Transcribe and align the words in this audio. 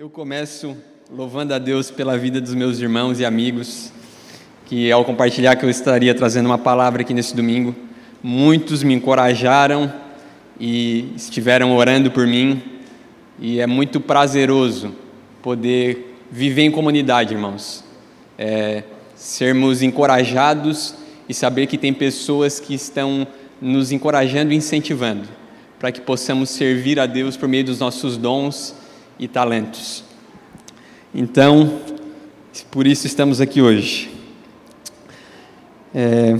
Eu 0.00 0.08
começo 0.08 0.76
louvando 1.10 1.52
a 1.52 1.58
Deus 1.58 1.90
pela 1.90 2.16
vida 2.16 2.40
dos 2.40 2.54
meus 2.54 2.78
irmãos 2.78 3.18
e 3.18 3.24
amigos, 3.24 3.92
que 4.64 4.92
ao 4.92 5.04
compartilhar 5.04 5.56
que 5.56 5.64
eu 5.64 5.68
estaria 5.68 6.14
trazendo 6.14 6.46
uma 6.46 6.56
palavra 6.56 7.02
aqui 7.02 7.12
nesse 7.12 7.34
domingo, 7.34 7.74
muitos 8.22 8.84
me 8.84 8.94
encorajaram 8.94 9.92
e 10.60 11.12
estiveram 11.16 11.76
orando 11.76 12.12
por 12.12 12.28
mim, 12.28 12.62
e 13.40 13.58
é 13.58 13.66
muito 13.66 14.00
prazeroso 14.00 14.94
poder 15.42 16.16
viver 16.30 16.62
em 16.62 16.70
comunidade, 16.70 17.34
irmãos. 17.34 17.82
É, 18.38 18.84
sermos 19.16 19.82
encorajados 19.82 20.94
e 21.28 21.34
saber 21.34 21.66
que 21.66 21.76
tem 21.76 21.92
pessoas 21.92 22.60
que 22.60 22.72
estão 22.72 23.26
nos 23.60 23.90
encorajando 23.90 24.52
e 24.52 24.56
incentivando 24.56 25.28
para 25.76 25.90
que 25.90 26.00
possamos 26.00 26.50
servir 26.50 27.00
a 27.00 27.06
Deus 27.06 27.36
por 27.36 27.48
meio 27.48 27.64
dos 27.64 27.80
nossos 27.80 28.16
dons 28.16 28.76
e 29.18 29.26
talentos. 29.26 30.04
Então, 31.14 31.80
por 32.70 32.86
isso 32.86 33.06
estamos 33.06 33.40
aqui 33.40 33.60
hoje. 33.60 34.10
É... 35.94 36.36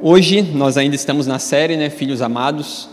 Hoje 0.00 0.42
nós 0.42 0.76
ainda 0.76 0.94
estamos 0.94 1.26
na 1.26 1.38
série, 1.38 1.76
né, 1.76 1.88
Filhos 1.90 2.20
Amados. 2.20 2.88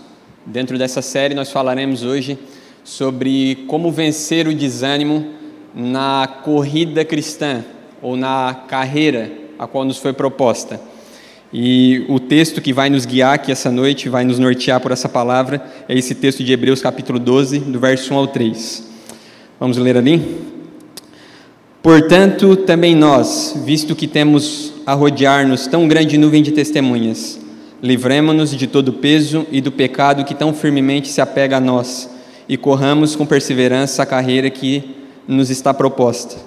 Dentro 0.46 0.78
dessa 0.78 1.02
série 1.02 1.36
nós 1.36 1.52
falaremos 1.52 2.04
hoje 2.04 2.40
sobre 2.84 3.66
como 3.68 3.92
vencer 3.92 4.48
o 4.48 4.56
desânimo 4.56 5.34
na 5.76 6.28
corrida 6.44 7.06
cristã 7.06 7.64
ou 8.02 8.18
na 8.18 8.64
carreira 8.68 9.32
a 9.60 9.68
qual 9.68 9.86
nos 9.86 9.98
foi 9.98 10.14
proposta. 10.14 10.82
E 11.54 12.06
o 12.08 12.18
texto 12.18 12.62
que 12.62 12.72
vai 12.72 12.90
nos 12.90 13.06
guiar 13.06 13.34
aqui 13.34 13.52
essa 13.52 13.70
noite, 13.70 14.08
vai 14.08 14.24
nos 14.24 14.40
nortear 14.40 14.80
por 14.80 14.92
essa 14.92 15.10
palavra, 15.10 15.62
é 15.88 15.98
esse 15.98 16.16
texto 16.16 16.44
de 16.46 16.54
Hebreus 16.54 16.82
capítulo 16.82 17.20
12, 17.20 17.60
do 17.60 17.78
verso 17.78 18.14
1 18.14 18.18
ao 18.18 18.28
3. 18.28 18.88
Vamos 19.60 19.78
ler 19.78 19.98
ali? 19.98 20.40
Portanto, 21.84 22.56
também 22.56 22.96
nós, 22.96 23.62
visto 23.66 23.96
que 23.96 24.08
temos 24.08 24.72
a 24.86 24.94
rodear-nos 24.94 25.68
tão 25.68 25.90
grande 25.90 26.18
nuvem 26.18 26.42
de 26.42 26.52
testemunhas, 26.52 27.38
livremo-nos 27.84 28.52
de 28.52 28.66
todo 28.66 28.90
o 28.90 28.94
peso 28.94 29.46
e 29.52 29.60
do 29.60 29.74
pecado 29.74 30.24
que 30.24 30.34
tão 30.34 30.54
firmemente 30.54 31.10
se 31.10 31.20
apega 31.20 31.58
a 31.58 31.62
nós, 31.62 32.10
e 32.48 32.56
corramos 32.56 33.14
com 33.14 33.26
perseverança 33.26 34.04
a 34.04 34.06
carreira 34.06 34.50
que 34.50 34.96
nos 35.28 35.50
está 35.50 35.74
proposta, 35.74 36.38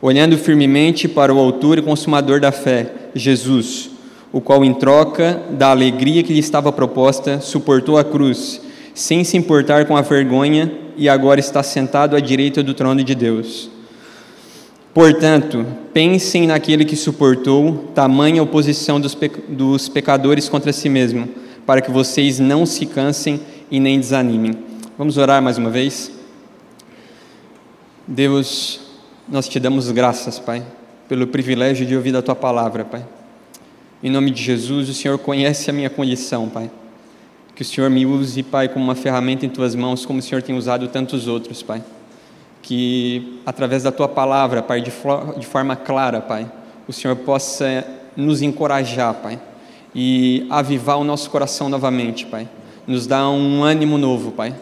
olhando 0.00 0.38
firmemente 0.38 1.06
para 1.06 1.34
o 1.34 1.38
autor 1.38 1.76
e 1.76 1.82
consumador 1.82 2.40
da 2.40 2.52
fé, 2.52 2.90
Jesus 3.14 3.95
o 4.36 4.40
qual, 4.42 4.62
em 4.62 4.74
troca 4.74 5.42
da 5.52 5.70
alegria 5.70 6.22
que 6.22 6.30
lhe 6.30 6.40
estava 6.40 6.70
proposta, 6.70 7.40
suportou 7.40 7.96
a 7.96 8.04
cruz, 8.04 8.60
sem 8.94 9.24
se 9.24 9.34
importar 9.34 9.86
com 9.86 9.96
a 9.96 10.02
vergonha, 10.02 10.70
e 10.94 11.08
agora 11.08 11.40
está 11.40 11.62
sentado 11.62 12.14
à 12.14 12.20
direita 12.20 12.62
do 12.62 12.74
trono 12.74 13.02
de 13.02 13.14
Deus. 13.14 13.70
Portanto, 14.92 15.64
pensem 15.90 16.46
naquele 16.46 16.84
que 16.84 16.96
suportou 16.96 17.90
tamanha 17.94 18.42
oposição 18.42 19.00
dos, 19.00 19.16
dos 19.48 19.88
pecadores 19.88 20.50
contra 20.50 20.70
si 20.70 20.90
mesmo, 20.90 21.26
para 21.64 21.80
que 21.80 21.90
vocês 21.90 22.38
não 22.38 22.66
se 22.66 22.84
cansem 22.84 23.40
e 23.70 23.80
nem 23.80 23.98
desanimem. 23.98 24.52
Vamos 24.98 25.16
orar 25.16 25.40
mais 25.40 25.56
uma 25.56 25.70
vez? 25.70 26.12
Deus, 28.06 28.80
nós 29.26 29.48
te 29.48 29.58
damos 29.58 29.90
graças, 29.90 30.38
Pai, 30.38 30.62
pelo 31.08 31.26
privilégio 31.26 31.86
de 31.86 31.96
ouvir 31.96 32.14
a 32.14 32.20
tua 32.20 32.34
palavra, 32.34 32.84
Pai. 32.84 33.16
Em 34.06 34.08
nome 34.08 34.30
de 34.30 34.40
Jesus, 34.40 34.88
o 34.88 34.94
Senhor 34.94 35.18
conhece 35.18 35.68
a 35.68 35.72
minha 35.72 35.90
condição, 35.90 36.48
Pai. 36.48 36.70
Que 37.56 37.62
o 37.62 37.64
Senhor 37.64 37.90
me 37.90 38.06
use, 38.06 38.40
Pai, 38.40 38.68
como 38.68 38.84
uma 38.84 38.94
ferramenta 38.94 39.44
em 39.44 39.48
tuas 39.48 39.74
mãos, 39.74 40.06
como 40.06 40.20
o 40.20 40.22
Senhor 40.22 40.40
tem 40.42 40.56
usado 40.56 40.86
tantos 40.86 41.26
outros, 41.26 41.60
Pai. 41.60 41.82
Que 42.62 43.40
através 43.44 43.82
da 43.82 43.90
tua 43.90 44.06
palavra, 44.06 44.62
Pai, 44.62 44.80
de, 44.80 44.92
de 45.40 45.44
forma 45.44 45.74
clara, 45.74 46.20
Pai, 46.20 46.48
o 46.86 46.92
Senhor 46.92 47.16
possa 47.16 47.84
nos 48.16 48.42
encorajar, 48.42 49.12
Pai, 49.12 49.40
e 49.92 50.46
avivar 50.50 51.00
o 51.00 51.02
nosso 51.02 51.28
coração 51.28 51.68
novamente, 51.68 52.26
Pai. 52.26 52.48
Nos 52.86 53.08
dar 53.08 53.28
um 53.28 53.64
ânimo 53.64 53.98
novo, 53.98 54.30
Pai, 54.30 54.54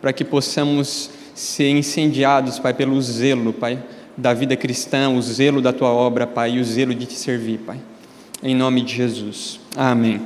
para 0.00 0.12
que 0.12 0.24
possamos 0.24 1.08
ser 1.36 1.70
incendiados, 1.70 2.58
Pai, 2.58 2.74
pelo 2.74 3.00
zelo, 3.00 3.52
Pai, 3.52 3.80
da 4.16 4.34
vida 4.34 4.56
cristã, 4.56 5.08
o 5.08 5.22
zelo 5.22 5.62
da 5.62 5.72
tua 5.72 5.90
obra, 5.90 6.26
Pai, 6.26 6.56
e 6.56 6.60
o 6.60 6.64
zelo 6.64 6.92
de 6.92 7.06
te 7.06 7.14
servir, 7.14 7.58
Pai 7.58 7.78
em 8.42 8.54
nome 8.54 8.82
de 8.82 8.94
Jesus. 8.94 9.58
Amém. 9.76 10.20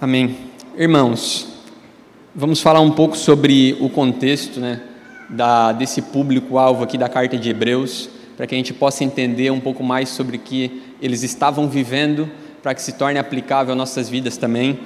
Amém. 0.00 0.36
Irmãos, 0.76 1.46
vamos 2.34 2.60
falar 2.60 2.80
um 2.80 2.90
pouco 2.90 3.16
sobre 3.16 3.76
o 3.80 3.88
contexto 3.88 4.58
né, 4.58 4.80
da, 5.28 5.72
desse 5.72 6.02
público-alvo 6.02 6.82
aqui 6.82 6.98
da 6.98 7.08
carta 7.08 7.36
de 7.36 7.50
Hebreus, 7.50 8.10
para 8.36 8.46
que 8.46 8.54
a 8.54 8.58
gente 8.58 8.74
possa 8.74 9.04
entender 9.04 9.50
um 9.52 9.60
pouco 9.60 9.84
mais 9.84 10.08
sobre 10.08 10.38
o 10.38 10.40
que 10.40 10.82
eles 11.00 11.22
estavam 11.22 11.68
vivendo, 11.68 12.28
para 12.62 12.74
que 12.74 12.82
se 12.82 12.94
torne 12.94 13.18
aplicável 13.18 13.72
às 13.72 13.78
nossas 13.78 14.08
vidas 14.08 14.36
também. 14.36 14.80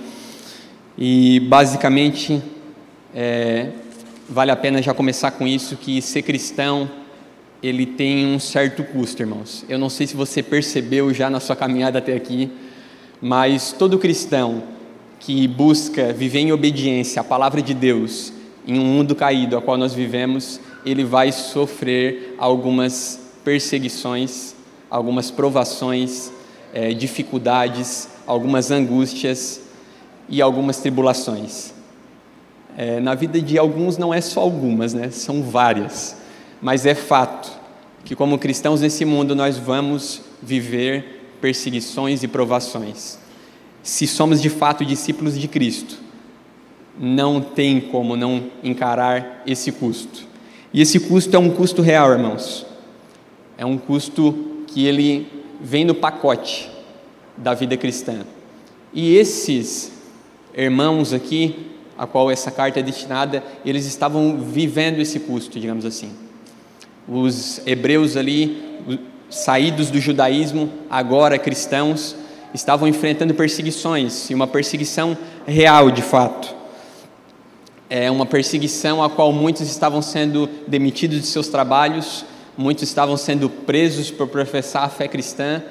E, 0.98 1.40
basicamente, 1.40 2.42
é, 3.14 3.70
vale 4.28 4.50
a 4.50 4.56
pena 4.56 4.82
já 4.82 4.92
começar 4.92 5.30
com 5.30 5.46
isso, 5.46 5.76
que 5.76 6.02
ser 6.02 6.22
cristão 6.22 6.90
ele 7.62 7.86
tem 7.86 8.26
um 8.26 8.38
certo 8.38 8.84
custo, 8.84 9.22
irmãos. 9.22 9.64
Eu 9.68 9.78
não 9.78 9.88
sei 9.88 10.06
se 10.06 10.16
você 10.16 10.42
percebeu 10.42 11.12
já 11.14 11.30
na 11.30 11.40
sua 11.40 11.56
caminhada 11.56 11.98
até 11.98 12.14
aqui, 12.14 12.50
mas 13.20 13.72
todo 13.72 13.98
cristão 13.98 14.62
que 15.18 15.48
busca 15.48 16.12
viver 16.12 16.40
em 16.40 16.52
obediência 16.52 17.20
à 17.20 17.24
palavra 17.24 17.62
de 17.62 17.72
Deus 17.72 18.32
em 18.66 18.78
um 18.78 18.84
mundo 18.84 19.14
caído, 19.14 19.56
a 19.56 19.62
qual 19.62 19.76
nós 19.76 19.92
vivemos, 19.92 20.60
ele 20.84 21.04
vai 21.04 21.30
sofrer 21.32 22.34
algumas 22.38 23.20
perseguições, 23.44 24.54
algumas 24.90 25.30
provações, 25.30 26.32
é, 26.72 26.92
dificuldades, 26.92 28.08
algumas 28.26 28.70
angústias 28.70 29.60
e 30.28 30.40
algumas 30.40 30.78
tribulações. 30.78 31.72
É, 32.76 33.00
na 33.00 33.14
vida 33.14 33.40
de 33.40 33.58
alguns 33.58 33.98
não 33.98 34.12
é 34.12 34.20
só 34.20 34.40
algumas, 34.40 34.94
né? 34.94 35.10
São 35.10 35.42
várias 35.42 36.16
mas 36.64 36.86
é 36.86 36.94
fato 36.94 37.52
que, 38.06 38.16
como 38.16 38.38
cristãos 38.38 38.80
nesse 38.80 39.04
mundo, 39.04 39.36
nós 39.36 39.58
vamos 39.58 40.22
viver 40.42 41.36
perseguições 41.38 42.22
e 42.22 42.26
provações. 42.26 43.18
Se 43.82 44.06
somos 44.06 44.40
de 44.40 44.48
fato 44.48 44.82
discípulos 44.82 45.38
de 45.38 45.46
Cristo, 45.46 45.98
não 46.98 47.38
tem 47.38 47.82
como 47.82 48.16
não 48.16 48.44
encarar 48.62 49.42
esse 49.46 49.72
custo. 49.72 50.26
E 50.72 50.80
esse 50.80 51.00
custo 51.00 51.36
é 51.36 51.38
um 51.38 51.50
custo 51.50 51.82
real, 51.82 52.10
irmãos. 52.12 52.64
É 53.58 53.66
um 53.66 53.76
custo 53.76 54.64
que 54.66 54.86
ele 54.86 55.26
vem 55.60 55.84
no 55.84 55.94
pacote 55.94 56.70
da 57.36 57.52
vida 57.52 57.76
cristã. 57.76 58.24
E 58.90 59.14
esses 59.16 59.92
irmãos 60.56 61.12
aqui, 61.12 61.72
a 61.98 62.06
qual 62.06 62.30
essa 62.30 62.50
carta 62.50 62.80
é 62.80 62.82
destinada, 62.82 63.44
eles 63.66 63.84
estavam 63.84 64.38
vivendo 64.40 64.98
esse 64.98 65.20
custo, 65.20 65.60
digamos 65.60 65.84
assim. 65.84 66.23
Os 67.06 67.60
hebreus 67.66 68.16
ali, 68.16 68.80
saídos 69.28 69.90
do 69.90 70.00
judaísmo, 70.00 70.70
agora 70.88 71.38
cristãos, 71.38 72.16
estavam 72.54 72.86
enfrentando 72.86 73.34
perseguições, 73.34 74.30
e 74.30 74.34
uma 74.34 74.46
perseguição 74.46 75.16
real 75.46 75.90
de 75.90 76.02
fato. 76.02 76.54
É 77.90 78.10
uma 78.10 78.24
perseguição 78.24 79.02
a 79.02 79.10
qual 79.10 79.32
muitos 79.32 79.68
estavam 79.68 80.00
sendo 80.00 80.48
demitidos 80.66 81.20
de 81.20 81.26
seus 81.26 81.48
trabalhos, 81.48 82.24
muitos 82.56 82.84
estavam 82.84 83.16
sendo 83.16 83.50
presos 83.50 84.10
por 84.10 84.28
professar 84.28 84.84
a 84.84 84.88
fé 84.88 85.08
cristã, 85.08 85.62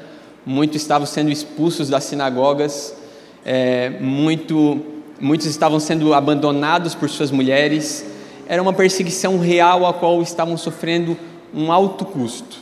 muitos 0.46 0.82
estavam 0.82 1.08
sendo 1.08 1.32
expulsos 1.32 1.90
das 1.90 2.04
sinagogas, 2.04 2.94
é, 3.46 3.90
muito, 4.02 4.82
muitos 5.20 5.48
estavam 5.48 5.80
sendo 5.80 6.14
abandonados 6.14 6.94
por 6.94 7.10
suas 7.10 7.32
mulheres, 7.32 8.06
era 8.48 8.62
uma 8.62 8.74
perseguição 8.74 9.38
real 9.40 9.86
a 9.86 9.94
qual 9.94 10.22
estavam 10.22 10.58
sofrendo 10.58 11.18
um 11.54 11.72
alto 11.72 12.06
custo. 12.06 12.58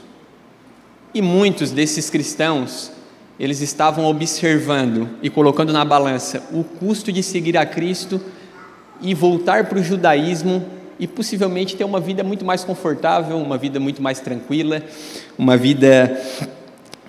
E 1.14 1.22
muitos 1.22 1.72
desses 1.72 2.10
cristãos, 2.10 2.92
eles 3.40 3.62
estavam 3.62 4.06
observando 4.06 5.10
e 5.22 5.30
colocando 5.30 5.74
na 5.74 5.84
balança 5.84 6.44
o 6.54 6.64
custo 6.64 7.12
de 7.12 7.24
seguir 7.24 7.58
a 7.58 7.66
Cristo 7.66 8.22
e 9.02 9.14
voltar 9.14 9.66
para 9.66 9.80
o 9.80 9.84
judaísmo 9.84 10.64
e 11.00 11.08
possivelmente 11.08 11.76
ter 11.76 11.84
uma 11.84 12.00
vida 12.00 12.24
muito 12.24 12.46
mais 12.46 12.64
confortável, 12.64 13.38
uma 13.38 13.58
vida 13.58 13.80
muito 13.80 14.02
mais 14.02 14.20
tranquila, 14.20 14.84
uma 15.38 15.58
vida 15.58 16.22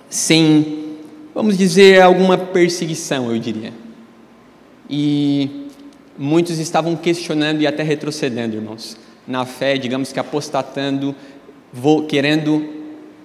sem, 0.09 0.97
vamos 1.33 1.57
dizer, 1.57 2.01
alguma 2.01 2.37
perseguição, 2.37 3.31
eu 3.31 3.37
diria. 3.37 3.71
E 4.89 5.62
muitos 6.17 6.59
estavam 6.59 6.95
questionando 6.95 7.61
e 7.61 7.67
até 7.67 7.83
retrocedendo, 7.83 8.55
irmãos, 8.55 8.97
na 9.27 9.45
fé, 9.45 9.77
digamos 9.77 10.11
que 10.11 10.19
apostatando, 10.19 11.15
querendo 12.07 12.65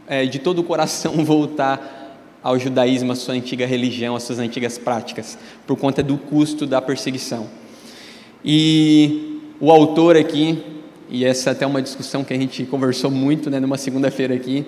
é, 0.07 0.25
de 0.25 0.39
todo 0.39 0.61
o 0.61 0.65
coração 0.65 1.13
voltar 1.25 1.97
ao 2.43 2.59
judaísmo, 2.59 3.13
à 3.13 3.15
sua 3.15 3.35
antiga 3.35 3.67
religião, 3.67 4.17
às 4.17 4.23
suas 4.23 4.39
antigas 4.39 4.79
práticas, 4.79 5.37
por 5.67 5.77
conta 5.77 6.03
do 6.03 6.17
custo 6.17 6.67
da 6.67 6.81
perseguição. 6.81 7.47
E 8.45 9.41
o 9.61 9.71
autor 9.71 10.17
aqui, 10.17 10.63
e 11.11 11.25
essa 11.25 11.51
é 11.51 11.53
até 11.53 11.67
uma 11.67 11.83
discussão 11.83 12.23
que 12.23 12.33
a 12.33 12.39
gente 12.39 12.65
conversou 12.65 13.11
muito 13.11 13.51
né, 13.51 13.59
numa 13.59 13.77
segunda-feira 13.77 14.35
aqui, 14.35 14.65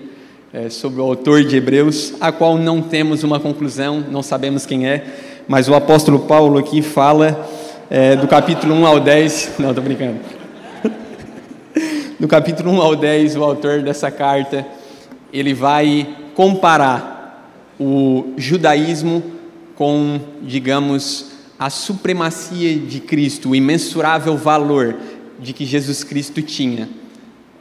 é, 0.53 0.69
sobre 0.69 1.01
o 1.01 1.05
autor 1.05 1.45
de 1.45 1.57
Hebreus, 1.57 2.15
a 2.21 2.33
qual 2.33 2.59
não 2.59 2.83
temos 2.83 3.23
uma 3.23 3.39
conclusão, 3.39 4.05
não 4.11 4.21
sabemos 4.21 4.67
quem 4.67 4.89
é, 4.89 5.07
mas 5.47 5.69
o 5.69 5.75
apóstolo 5.75 6.19
Paulo 6.19 6.59
aqui 6.59 6.83
fala 6.83 7.49
é, 7.91 8.15
do 8.15 8.29
capítulo 8.29 8.73
1 8.73 8.87
ao 8.87 9.01
10. 9.01 9.55
Não, 9.59 9.71
estou 9.71 9.83
brincando. 9.83 10.21
Do 12.21 12.29
capítulo 12.29 12.71
1 12.71 12.81
ao 12.81 12.95
10, 12.95 13.37
o 13.37 13.43
autor 13.43 13.83
dessa 13.83 14.11
carta, 14.11 14.65
ele 15.33 15.53
vai 15.53 16.07
comparar 16.35 17.51
o 17.81 18.33
judaísmo 18.37 19.23
com, 19.75 20.21
digamos, 20.43 21.33
a 21.59 21.69
supremacia 21.69 22.79
de 22.79 23.01
Cristo, 23.01 23.51
o 23.51 23.57
imensurável 23.57 24.37
valor 24.37 24.97
de 25.39 25.53
que 25.53 25.65
Jesus 25.65 26.05
Cristo 26.05 26.43
tinha, 26.43 26.89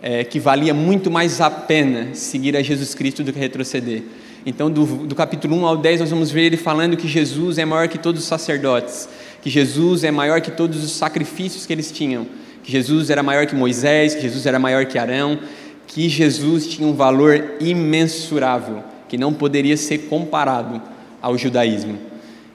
é, 0.01 0.23
que 0.23 0.39
valia 0.39 0.73
muito 0.73 1.09
mais 1.09 1.41
a 1.41 1.49
pena 1.49 2.13
seguir 2.13 2.55
a 2.55 2.61
Jesus 2.61 2.93
Cristo 2.93 3.23
do 3.23 3.33
que 3.33 3.39
retroceder. 3.39 4.03
Então, 4.45 4.69
do, 4.69 4.85
do 5.07 5.15
capítulo 5.15 5.55
1 5.57 5.65
ao 5.65 5.77
10, 5.77 6.01
nós 6.01 6.09
vamos 6.09 6.29
ver 6.29 6.43
ele 6.43 6.57
falando 6.57 6.95
que 6.95 7.07
Jesus 7.07 7.57
é 7.57 7.65
maior 7.65 7.87
que 7.87 7.97
todos 7.97 8.21
os 8.21 8.27
sacerdotes, 8.27 9.07
que 9.41 9.50
Jesus 9.50 10.03
é 10.03 10.12
maior 10.12 10.41
que 10.41 10.51
todos 10.51 10.83
os 10.83 10.91
sacrifícios 10.91 11.65
que 11.65 11.74
eles 11.74 11.91
tinham, 11.91 12.27
que 12.63 12.71
Jesus 12.71 13.09
era 13.09 13.24
maior 13.24 13.45
que 13.45 13.56
Moisés, 13.56 14.15
que 14.15 14.21
Jesus 14.21 14.45
era 14.45 14.59
maior 14.59 14.86
que 14.86 14.97
Arão, 14.97 15.39
que 15.88 16.07
Jesus 16.07 16.68
tinha 16.68 16.88
um 16.88 16.94
valor 16.94 17.56
imensurável, 17.59 18.83
que 19.07 19.18
não 19.18 19.33
poderia 19.33 19.75
ser 19.75 20.09
comparado 20.09 20.81
ao 21.21 21.38
judaísmo. 21.38 21.97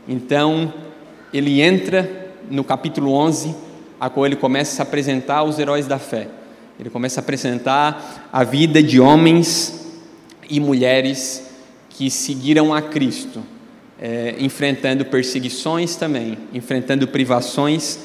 Então, 0.09 0.73
ele 1.33 1.61
entra 1.61 2.33
no 2.51 2.63
capítulo 2.63 3.13
11, 3.13 3.55
a 3.99 4.09
qual 4.09 4.27
ele 4.27 4.37
começa 4.37 4.83
a 4.83 4.85
apresentar 4.85 5.43
os 5.43 5.59
heróis 5.59 5.87
da 5.87 5.99
fé. 5.99 6.29
Ele 6.79 6.91
começa 6.91 7.21
a 7.21 7.23
apresentar 7.23 8.29
a 8.33 8.45
vida 8.45 8.83
de 8.83 9.01
homens 9.01 9.85
e 10.49 10.61
mulheres 10.61 11.51
que 11.91 12.11
seguiram 12.11 12.75
a 12.75 12.83
Cristo, 12.83 13.43
é, 14.07 14.35
enfrentando 14.39 15.03
perseguições 15.07 15.97
também, 15.97 16.37
enfrentando 16.53 17.09
privações 17.09 18.01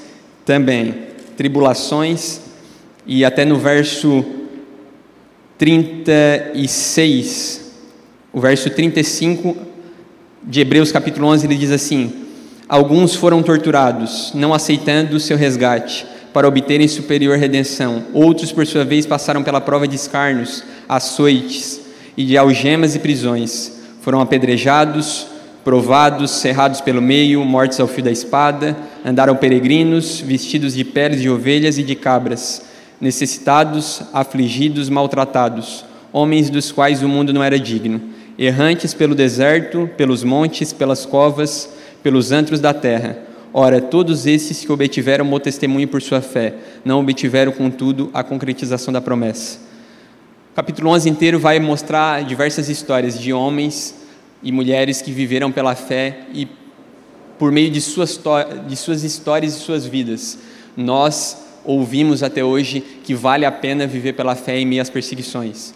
também 0.45 0.95
tribulações, 1.35 2.39
e 3.05 3.25
até 3.25 3.43
no 3.43 3.57
verso 3.57 4.23
36, 5.57 7.73
o 8.31 8.39
verso 8.39 8.69
35 8.69 9.57
de 10.41 10.61
Hebreus 10.61 10.89
capítulo 10.89 11.27
11, 11.27 11.47
ele 11.47 11.57
diz 11.57 11.71
assim: 11.71 12.13
Alguns 12.69 13.13
foram 13.13 13.43
torturados, 13.43 14.31
não 14.33 14.53
aceitando 14.53 15.17
o 15.17 15.19
seu 15.19 15.35
resgate, 15.35 16.07
para 16.33 16.47
obterem 16.47 16.87
superior 16.87 17.37
redenção. 17.37 18.05
Outros, 18.13 18.53
por 18.53 18.65
sua 18.65 18.85
vez, 18.85 19.05
passaram 19.05 19.43
pela 19.43 19.59
prova 19.59 19.85
de 19.85 19.97
escarnos, 19.97 20.63
açoites 20.87 21.81
e 22.15 22.23
de 22.23 22.37
algemas 22.37 22.95
e 22.95 22.99
prisões. 22.99 23.73
Foram 24.01 24.21
apedrejados, 24.21 25.27
provados, 25.69 26.31
cerrados 26.31 26.81
pelo 26.81 26.99
meio, 26.99 27.45
mortos 27.45 27.79
ao 27.79 27.87
fio 27.87 28.03
da 28.03 28.09
espada, 28.09 28.75
andaram 29.05 29.35
peregrinos, 29.35 30.19
vestidos 30.19 30.73
de 30.73 30.83
peles 30.83 31.21
de 31.21 31.29
ovelhas 31.29 31.77
e 31.77 31.83
de 31.83 31.93
cabras, 31.93 32.63
necessitados, 32.99 34.01
afligidos, 34.11 34.89
maltratados, 34.89 35.85
homens 36.11 36.49
dos 36.49 36.71
quais 36.71 37.03
o 37.03 37.07
mundo 37.07 37.31
não 37.31 37.43
era 37.43 37.59
digno, 37.59 38.01
errantes 38.35 38.95
pelo 38.95 39.13
deserto, 39.13 39.87
pelos 39.95 40.23
montes, 40.23 40.73
pelas 40.73 41.05
covas, 41.05 41.69
pelos 42.01 42.31
antros 42.31 42.59
da 42.59 42.73
terra. 42.73 43.19
Ora, 43.53 43.79
todos 43.79 44.25
esses 44.25 44.65
que 44.65 44.71
obtiveram 44.71 45.31
o 45.31 45.39
testemunho 45.39 45.87
por 45.87 46.01
sua 46.01 46.19
fé, 46.19 46.55
não 46.83 46.99
obtiveram, 46.99 47.51
contudo, 47.51 48.09
a 48.11 48.23
concretização 48.23 48.91
da 48.91 49.01
promessa. 49.01 49.59
O 50.51 50.55
capítulo 50.55 50.89
11 50.89 51.07
inteiro 51.07 51.37
vai 51.37 51.59
mostrar 51.59 52.23
diversas 52.23 52.69
histórias 52.69 53.19
de 53.19 53.31
homens 53.31 54.08
e 54.41 54.51
mulheres 54.51 55.01
que 55.01 55.11
viveram 55.11 55.51
pela 55.51 55.75
fé 55.75 56.21
e 56.33 56.47
por 57.37 57.51
meio 57.51 57.71
de 57.71 57.79
suas, 57.79 58.19
de 58.67 58.75
suas 58.75 59.03
histórias 59.03 59.55
e 59.55 59.59
suas 59.59 59.85
vidas, 59.85 60.39
nós 60.75 61.45
ouvimos 61.63 62.23
até 62.23 62.43
hoje 62.43 62.81
que 63.03 63.13
vale 63.13 63.45
a 63.45 63.51
pena 63.51 63.87
viver 63.87 64.13
pela 64.13 64.35
fé 64.35 64.59
em 64.59 64.65
meio 64.65 64.81
às 64.81 64.89
perseguições. 64.89 65.73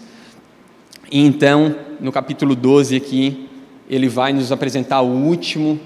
E 1.12 1.26
então, 1.26 1.76
no 2.00 2.12
capítulo 2.12 2.56
12 2.56 2.96
aqui, 2.96 3.50
ele 3.90 4.08
vai 4.08 4.34
nos 4.34 4.52
apresentar 4.52 5.02
o 5.02 5.10
último 5.10 5.80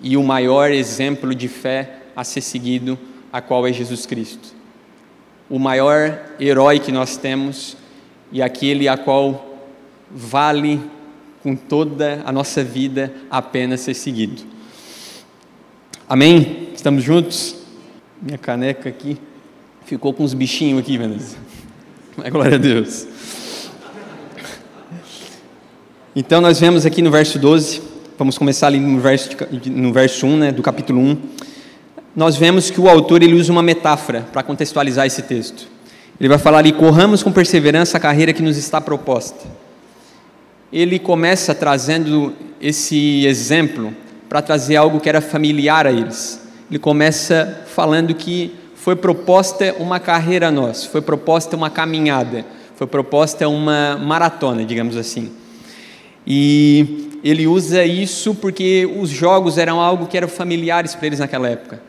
e 0.00 0.16
o 0.16 0.22
maior 0.22 0.70
exemplo 0.70 1.34
de 1.34 1.48
fé 1.48 1.98
a 2.16 2.24
ser 2.24 2.40
seguido, 2.40 2.98
a 3.32 3.40
qual 3.40 3.66
é 3.66 3.72
Jesus 3.72 4.06
Cristo. 4.06 4.54
O 5.48 5.58
maior 5.58 6.20
herói 6.38 6.78
que 6.78 6.92
nós 6.92 7.16
temos 7.16 7.76
e 8.32 8.42
aquele 8.42 8.88
a 8.88 8.96
qual 8.96 9.58
vale 10.10 10.80
com 11.44 11.54
toda 11.54 12.22
a 12.24 12.32
nossa 12.32 12.64
vida 12.64 13.12
a 13.30 13.42
pena 13.42 13.76
ser 13.76 13.92
seguido. 13.92 14.40
Amém? 16.08 16.70
Estamos 16.74 17.04
juntos? 17.04 17.54
Minha 18.22 18.38
caneca 18.38 18.88
aqui 18.88 19.18
ficou 19.84 20.14
com 20.14 20.24
uns 20.24 20.32
bichinhos 20.32 20.80
aqui, 20.80 20.96
Vanessa. 20.96 21.36
Mas 22.16 22.32
glória 22.32 22.54
a 22.54 22.58
Deus. 22.58 23.06
Então 26.16 26.40
nós 26.40 26.58
vemos 26.58 26.86
aqui 26.86 27.02
no 27.02 27.10
verso 27.10 27.38
12, 27.38 27.82
vamos 28.16 28.38
começar 28.38 28.68
ali 28.68 28.80
no 28.80 28.98
verso, 28.98 29.28
no 29.66 29.92
verso 29.92 30.26
1, 30.26 30.36
né, 30.38 30.50
do 30.50 30.62
capítulo 30.62 30.98
1. 30.98 31.18
Nós 32.16 32.36
vemos 32.36 32.70
que 32.70 32.80
o 32.80 32.88
autor 32.88 33.22
ele 33.22 33.34
usa 33.34 33.52
uma 33.52 33.62
metáfora 33.62 34.22
para 34.32 34.42
contextualizar 34.42 35.04
esse 35.04 35.20
texto. 35.20 35.68
Ele 36.18 36.28
vai 36.30 36.38
falar 36.38 36.58
ali: 36.58 36.72
corramos 36.72 37.22
com 37.22 37.30
perseverança 37.30 37.98
a 37.98 38.00
carreira 38.00 38.32
que 38.32 38.40
nos 38.40 38.56
está 38.56 38.80
proposta 38.80 39.63
ele 40.74 40.98
começa 40.98 41.54
trazendo 41.54 42.34
esse 42.60 43.24
exemplo 43.26 43.94
para 44.28 44.42
trazer 44.42 44.74
algo 44.74 44.98
que 44.98 45.08
era 45.08 45.20
familiar 45.20 45.86
a 45.86 45.92
eles. 45.92 46.42
Ele 46.68 46.80
começa 46.80 47.62
falando 47.68 48.12
que 48.12 48.52
foi 48.74 48.96
proposta 48.96 49.72
uma 49.78 50.00
carreira 50.00 50.48
a 50.48 50.50
nós, 50.50 50.84
foi 50.84 51.00
proposta 51.00 51.54
uma 51.54 51.70
caminhada, 51.70 52.44
foi 52.74 52.88
proposta 52.88 53.48
uma 53.48 53.96
maratona, 53.96 54.64
digamos 54.64 54.96
assim. 54.96 55.30
E 56.26 57.20
ele 57.22 57.46
usa 57.46 57.84
isso 57.84 58.34
porque 58.34 58.90
os 58.98 59.10
jogos 59.10 59.58
eram 59.58 59.80
algo 59.80 60.06
que 60.06 60.16
eram 60.16 60.26
familiares 60.26 60.96
para 60.96 61.06
eles 61.06 61.20
naquela 61.20 61.48
época. 61.48 61.80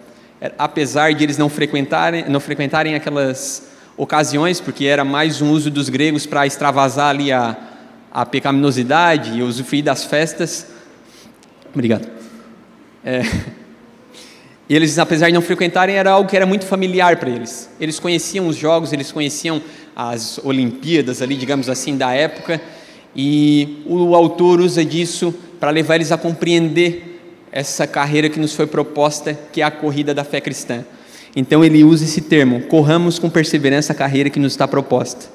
Apesar 0.59 1.11
de 1.11 1.23
eles 1.23 1.39
não 1.39 1.49
frequentarem, 1.49 2.25
não 2.29 2.39
frequentarem 2.39 2.93
aquelas 2.93 3.67
ocasiões, 3.97 4.61
porque 4.61 4.85
era 4.85 5.03
mais 5.03 5.41
um 5.41 5.49
uso 5.49 5.71
dos 5.71 5.89
gregos 5.89 6.27
para 6.27 6.45
extravasar 6.45 7.09
ali 7.09 7.31
a, 7.31 7.57
a 8.15 8.25
pecaminosidade 8.25 9.37
e 9.37 9.43
usufruir 9.43 9.83
das 9.83 10.05
festas. 10.05 10.67
Obrigado. 11.73 12.07
É, 13.03 13.23
eles, 14.69 14.97
apesar 14.97 15.27
de 15.27 15.33
não 15.33 15.41
frequentarem, 15.41 15.97
era 15.97 16.11
algo 16.11 16.29
que 16.29 16.37
era 16.37 16.45
muito 16.45 16.65
familiar 16.65 17.17
para 17.17 17.29
eles. 17.29 17.69
Eles 17.77 17.99
conheciam 17.99 18.47
os 18.47 18.55
jogos, 18.55 18.93
eles 18.93 19.11
conheciam 19.11 19.61
as 19.93 20.39
Olimpíadas 20.45 21.21
ali, 21.21 21.35
digamos 21.35 21.67
assim, 21.67 21.97
da 21.97 22.13
época, 22.13 22.61
e 23.13 23.83
o 23.85 24.15
autor 24.15 24.61
usa 24.61 24.85
disso 24.85 25.35
para 25.59 25.69
levar 25.69 25.95
eles 25.95 26.13
a 26.13 26.17
compreender 26.17 27.21
essa 27.51 27.85
carreira 27.85 28.29
que 28.29 28.39
nos 28.39 28.55
foi 28.55 28.65
proposta, 28.65 29.37
que 29.51 29.59
é 29.59 29.65
a 29.65 29.71
corrida 29.71 30.13
da 30.13 30.23
fé 30.23 30.39
cristã. 30.39 30.85
Então 31.35 31.65
ele 31.65 31.83
usa 31.83 32.05
esse 32.05 32.21
termo: 32.21 32.61
corramos 32.61 33.19
com 33.19 33.29
perseverança 33.29 33.91
a 33.91 33.95
carreira 33.95 34.29
que 34.29 34.39
nos 34.39 34.53
está 34.53 34.65
proposta. 34.65 35.25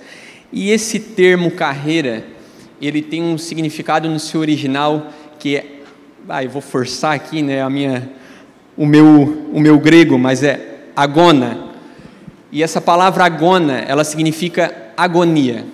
E 0.51 0.71
esse 0.71 0.99
termo 0.99 1.51
carreira 1.51 2.40
ele 2.81 3.03
tem 3.03 3.23
um 3.23 3.37
significado 3.37 4.09
no 4.09 4.19
seu 4.19 4.41
original 4.41 5.09
que 5.39 5.57
é, 5.57 5.81
ah, 6.29 6.43
eu 6.43 6.51
vou 6.51 6.63
forçar 6.63 7.15
aqui, 7.15 7.43
né, 7.43 7.63
a 7.63 7.71
minha, 7.71 8.11
o 8.77 8.87
meu, 8.87 9.49
o 9.53 9.61
meu 9.61 9.79
grego, 9.79 10.19
mas 10.19 10.43
é 10.43 10.85
agona. 10.95 11.71
E 12.53 12.63
essa 12.63 12.81
palavra 12.81 13.25
agona, 13.25 13.79
ela 13.81 14.05
significa 14.05 14.93
agonia. 14.97 15.65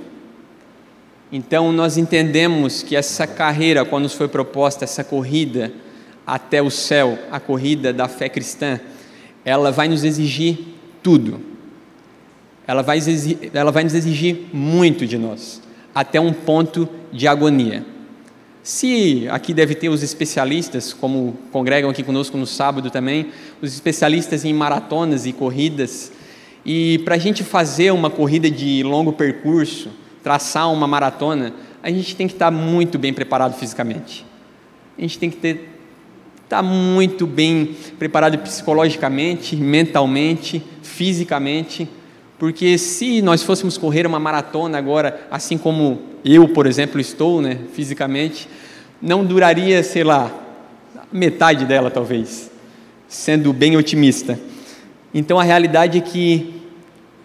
Então 1.30 1.72
nós 1.72 1.96
entendemos 1.96 2.82
que 2.82 2.94
essa 2.94 3.26
carreira, 3.26 3.84
quando 3.84 4.04
nos 4.04 4.14
foi 4.14 4.28
proposta 4.28 4.84
essa 4.84 5.02
corrida 5.02 5.72
até 6.26 6.62
o 6.62 6.70
céu, 6.70 7.18
a 7.30 7.40
corrida 7.40 7.92
da 7.92 8.08
fé 8.08 8.28
cristã, 8.28 8.80
ela 9.44 9.70
vai 9.70 9.88
nos 9.88 10.04
exigir 10.04 10.58
tudo. 11.02 11.40
Ela 12.66 12.82
vai, 12.82 12.98
exigir, 12.98 13.50
ela 13.54 13.70
vai 13.70 13.84
nos 13.84 13.94
exigir 13.94 14.46
muito 14.52 15.06
de 15.06 15.16
nós 15.18 15.65
até 15.96 16.20
um 16.20 16.30
ponto 16.30 16.86
de 17.10 17.26
agonia. 17.26 17.82
Se 18.62 19.26
aqui 19.30 19.54
deve 19.54 19.74
ter 19.74 19.88
os 19.88 20.02
especialistas, 20.02 20.92
como 20.92 21.38
congregam 21.50 21.88
aqui 21.88 22.02
conosco 22.02 22.36
no 22.36 22.46
sábado 22.46 22.90
também, 22.90 23.28
os 23.62 23.72
especialistas 23.72 24.44
em 24.44 24.52
maratonas 24.52 25.24
e 25.24 25.32
corridas, 25.32 26.12
e 26.66 26.98
para 26.98 27.14
a 27.14 27.18
gente 27.18 27.42
fazer 27.42 27.92
uma 27.92 28.10
corrida 28.10 28.50
de 28.50 28.82
longo 28.82 29.14
percurso, 29.14 29.88
traçar 30.22 30.70
uma 30.70 30.86
maratona, 30.86 31.54
a 31.82 31.88
gente 31.88 32.14
tem 32.14 32.26
que 32.26 32.34
estar 32.34 32.50
muito 32.50 32.98
bem 32.98 33.14
preparado 33.14 33.54
fisicamente. 33.54 34.26
A 34.98 35.00
gente 35.00 35.18
tem 35.18 35.30
que 35.30 35.38
ter 35.38 35.72
está 36.44 36.62
muito 36.62 37.26
bem 37.26 37.74
preparado 37.98 38.38
psicologicamente, 38.38 39.56
mentalmente, 39.56 40.62
fisicamente, 40.80 41.88
porque 42.38 42.76
se 42.76 43.22
nós 43.22 43.42
fôssemos 43.42 43.78
correr 43.78 44.06
uma 44.06 44.20
maratona 44.20 44.76
agora, 44.76 45.26
assim 45.30 45.56
como 45.56 46.00
eu, 46.24 46.48
por 46.48 46.66
exemplo, 46.66 47.00
estou, 47.00 47.40
né, 47.40 47.58
fisicamente, 47.72 48.48
não 49.00 49.24
duraria, 49.24 49.82
sei 49.82 50.04
lá, 50.04 50.30
metade 51.12 51.64
dela 51.64 51.90
talvez, 51.90 52.50
sendo 53.08 53.52
bem 53.52 53.76
otimista. 53.76 54.38
Então 55.14 55.38
a 55.38 55.42
realidade 55.42 55.98
é 55.98 56.00
que 56.00 56.62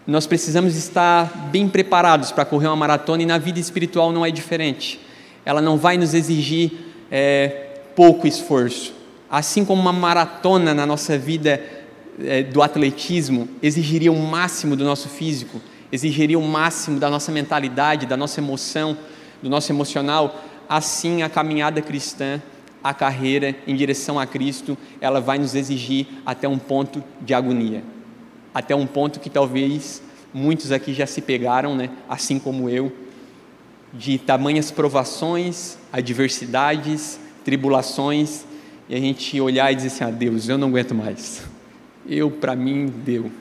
nós 0.08 0.26
precisamos 0.26 0.76
estar 0.76 1.50
bem 1.52 1.68
preparados 1.68 2.32
para 2.32 2.46
correr 2.46 2.68
uma 2.68 2.76
maratona 2.76 3.24
e 3.24 3.26
na 3.26 3.38
vida 3.38 3.60
espiritual 3.60 4.12
não 4.12 4.26
é 4.26 4.32
diferente. 4.32 5.00
Ela 5.46 5.62
não 5.62 5.78
vai 5.78 5.98
nos 5.98 6.14
exigir 6.14 6.72
é, 7.12 7.48
pouco 7.96 8.28
esforço. 8.28 8.94
Assim 9.30 9.64
como 9.64 9.82
uma 9.82 9.94
maratona 9.94 10.74
na 10.74 10.86
nossa 10.86 11.18
vida 11.18 11.62
é, 12.26 12.44
do 12.44 12.62
atletismo 12.62 13.48
exigiria 13.62 14.12
o 14.12 14.20
máximo 14.20 14.76
do 14.76 14.84
nosso 14.84 15.10
físico, 15.10 15.62
exigiria 15.92 16.38
o 16.38 16.48
máximo 16.48 17.00
da 17.00 17.10
nossa 17.10 17.32
mentalidade, 17.32 18.06
da 18.06 18.18
nossa 18.18 18.40
emoção, 18.40 18.98
do 19.42 19.50
nosso 19.50 19.72
emocional, 19.72 20.44
assim 20.70 21.22
a 21.22 21.30
caminhada 21.30 21.82
cristã, 21.82 22.42
a 22.84 22.94
carreira 22.94 23.56
em 23.68 23.76
direção 23.76 24.20
a 24.20 24.26
Cristo, 24.26 24.78
ela 25.00 25.20
vai 25.20 25.38
nos 25.38 25.54
exigir 25.54 26.08
até 26.26 26.48
um 26.48 26.58
ponto 26.58 27.04
de 27.22 27.34
agonia, 27.34 27.84
até 28.54 28.76
um 28.76 28.88
ponto 28.88 29.20
que 29.20 29.30
talvez 29.30 30.02
muitos 30.34 30.72
aqui 30.72 30.94
já 30.94 31.06
se 31.06 31.22
pegaram, 31.22 31.76
né, 31.76 31.90
assim 32.10 32.40
como 32.40 32.70
eu, 32.70 32.92
de 33.94 34.18
tamanhas 34.18 34.72
provações, 34.72 35.78
adversidades, 35.92 37.20
tribulações, 37.44 38.46
e 38.88 38.96
a 38.96 39.00
gente 39.00 39.40
olhar 39.40 39.72
e 39.72 39.76
dizer 39.76 39.88
assim: 39.88 40.04
ah, 40.04 40.12
Deus, 40.12 40.48
eu 40.48 40.58
não 40.58 40.70
aguento 40.70 40.96
mais. 40.96 41.44
Eu, 42.08 42.32
para 42.32 42.56
mim, 42.56 42.88
deu. 42.88 43.32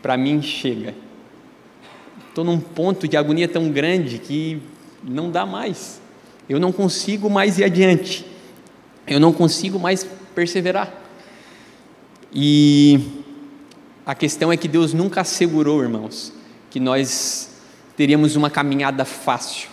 Para 0.00 0.16
mim, 0.16 0.40
chega. 0.42 0.94
Estou 2.28 2.44
num 2.44 2.58
ponto 2.58 3.06
de 3.06 3.16
agonia 3.16 3.48
tão 3.48 3.70
grande 3.70 4.18
que 4.18 4.60
não 5.02 5.30
dá 5.30 5.46
mais. 5.46 6.00
Eu 6.48 6.58
não 6.58 6.72
consigo 6.72 7.30
mais 7.30 7.58
ir 7.58 7.64
adiante. 7.64 8.26
Eu 9.06 9.20
não 9.20 9.32
consigo 9.32 9.78
mais 9.78 10.06
perseverar. 10.34 10.92
E 12.32 13.00
a 14.04 14.14
questão 14.14 14.52
é 14.52 14.56
que 14.56 14.66
Deus 14.66 14.92
nunca 14.92 15.20
assegurou, 15.20 15.82
irmãos, 15.82 16.32
que 16.70 16.80
nós 16.80 17.50
teríamos 17.96 18.34
uma 18.34 18.50
caminhada 18.50 19.04
fácil, 19.04 19.68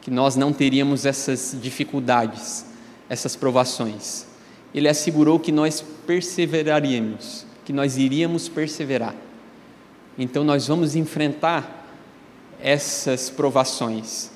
que 0.00 0.10
nós 0.10 0.34
não 0.34 0.52
teríamos 0.52 1.06
essas 1.06 1.56
dificuldades, 1.62 2.66
essas 3.08 3.36
provações. 3.36 4.26
Ele 4.74 4.88
assegurou 4.88 5.38
que 5.38 5.52
nós 5.52 5.84
perseveraríamos, 6.06 7.46
que 7.64 7.72
nós 7.72 7.96
iríamos 7.96 8.48
perseverar. 8.48 9.14
Então 10.18 10.44
nós 10.44 10.66
vamos 10.66 10.96
enfrentar 10.96 11.82
essas 12.60 13.30
provações, 13.30 14.30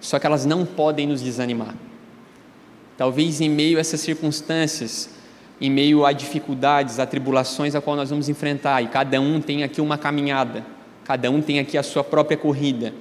só 0.00 0.18
que 0.18 0.26
elas 0.26 0.44
não 0.44 0.64
podem 0.64 1.06
nos 1.06 1.20
desanimar. 1.20 1.74
Talvez 2.96 3.40
em 3.40 3.48
meio 3.48 3.76
a 3.76 3.80
essas 3.80 4.00
circunstâncias, 4.00 5.10
em 5.60 5.70
meio 5.70 6.04
a 6.04 6.12
dificuldades, 6.12 6.98
a 6.98 7.06
tribulações 7.06 7.74
a 7.74 7.80
qual 7.80 7.96
nós 7.96 8.10
vamos 8.10 8.28
enfrentar, 8.28 8.82
e 8.82 8.88
cada 8.88 9.20
um 9.20 9.40
tem 9.40 9.64
aqui 9.64 9.80
uma 9.80 9.98
caminhada, 9.98 10.64
cada 11.04 11.30
um 11.30 11.42
tem 11.42 11.58
aqui 11.58 11.76
a 11.76 11.82
sua 11.82 12.04
própria 12.04 12.36
corrida. 12.36 12.94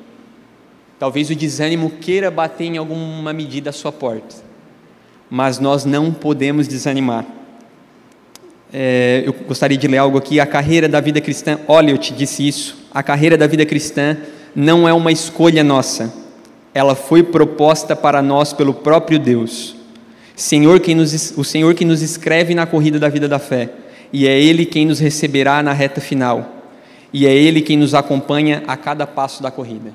Talvez 0.98 1.30
o 1.30 1.36
desânimo 1.36 1.90
queira 1.90 2.32
bater 2.32 2.66
em 2.66 2.78
alguma 2.78 3.34
medida 3.34 3.70
a 3.70 3.74
sua 3.74 3.92
porta, 3.92 4.36
mas 5.36 5.58
nós 5.58 5.84
não 5.84 6.12
podemos 6.12 6.68
desanimar. 6.68 7.26
É, 8.72 9.24
eu 9.26 9.34
gostaria 9.34 9.76
de 9.76 9.88
ler 9.88 9.98
algo 9.98 10.16
aqui. 10.16 10.40
A 10.40 10.46
carreira 10.46 10.88
da 10.88 11.02
vida 11.02 11.20
cristã, 11.20 11.58
Oliot 11.68 12.14
disse 12.14 12.48
isso. 12.48 12.78
A 12.94 13.02
carreira 13.02 13.36
da 13.36 13.48
vida 13.48 13.66
cristã 13.66 14.16
não 14.56 14.88
é 14.88 14.94
uma 14.94 15.12
escolha 15.12 15.64
nossa, 15.64 16.14
ela 16.72 16.94
foi 16.94 17.24
proposta 17.24 17.96
para 17.96 18.22
nós 18.22 18.54
pelo 18.54 18.76
próprio 18.76 19.18
Deus. 19.18 19.76
Senhor 20.36 20.80
quem 20.80 20.94
nos, 20.94 21.34
o 21.36 21.44
Senhor 21.44 21.74
que 21.74 21.84
nos 21.84 22.04
escreve 22.04 22.54
na 22.54 22.68
corrida 22.68 23.00
da 23.00 23.10
vida 23.10 23.28
da 23.28 23.40
fé, 23.40 23.72
e 24.14 24.28
é 24.28 24.40
Ele 24.40 24.68
quem 24.68 24.86
nos 24.86 25.00
receberá 25.00 25.64
na 25.64 25.74
reta 25.74 26.00
final, 26.00 26.64
e 27.12 27.26
é 27.26 27.34
Ele 27.34 27.60
quem 27.60 27.76
nos 27.76 27.96
acompanha 27.96 28.62
a 28.68 28.78
cada 28.78 29.08
passo 29.08 29.42
da 29.42 29.50
corrida. 29.50 29.94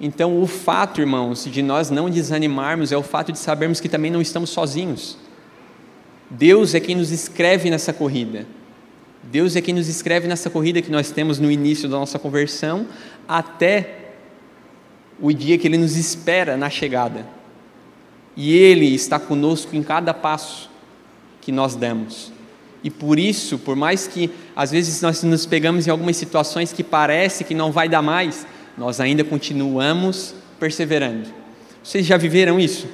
Então, 0.00 0.42
o 0.42 0.46
fato, 0.46 1.00
irmãos, 1.00 1.44
de 1.44 1.62
nós 1.62 1.90
não 1.90 2.10
desanimarmos 2.10 2.92
é 2.92 2.96
o 2.96 3.02
fato 3.02 3.32
de 3.32 3.38
sabermos 3.38 3.80
que 3.80 3.88
também 3.88 4.10
não 4.10 4.20
estamos 4.20 4.50
sozinhos. 4.50 5.16
Deus 6.28 6.74
é 6.74 6.80
quem 6.80 6.96
nos 6.96 7.10
escreve 7.10 7.70
nessa 7.70 7.92
corrida. 7.92 8.46
Deus 9.22 9.56
é 9.56 9.60
quem 9.60 9.74
nos 9.74 9.88
escreve 9.88 10.26
nessa 10.26 10.50
corrida 10.50 10.82
que 10.82 10.90
nós 10.90 11.10
temos 11.10 11.38
no 11.38 11.50
início 11.50 11.88
da 11.88 11.96
nossa 11.96 12.18
conversão, 12.18 12.86
até 13.26 14.10
o 15.20 15.32
dia 15.32 15.56
que 15.56 15.66
Ele 15.66 15.78
nos 15.78 15.96
espera 15.96 16.56
na 16.56 16.68
chegada 16.68 17.26
e 18.36 18.56
Ele 18.56 18.94
está 18.94 19.18
conosco 19.18 19.74
em 19.76 19.82
cada 19.82 20.12
passo 20.12 20.70
que 21.40 21.52
nós 21.52 21.74
damos. 21.74 22.32
E 22.82 22.90
por 22.90 23.18
isso, 23.18 23.58
por 23.58 23.76
mais 23.76 24.06
que 24.06 24.30
às 24.54 24.70
vezes 24.70 25.00
nós 25.00 25.22
nos 25.22 25.46
pegamos 25.46 25.86
em 25.86 25.90
algumas 25.90 26.16
situações 26.16 26.72
que 26.72 26.84
parece 26.84 27.44
que 27.44 27.54
não 27.54 27.72
vai 27.72 27.88
dar 27.88 28.02
mais, 28.02 28.46
nós 28.76 29.00
ainda 29.00 29.22
continuamos 29.22 30.34
perseverando. 30.58 31.28
Vocês 31.82 32.06
já 32.06 32.16
viveram 32.16 32.58
isso? 32.58 32.88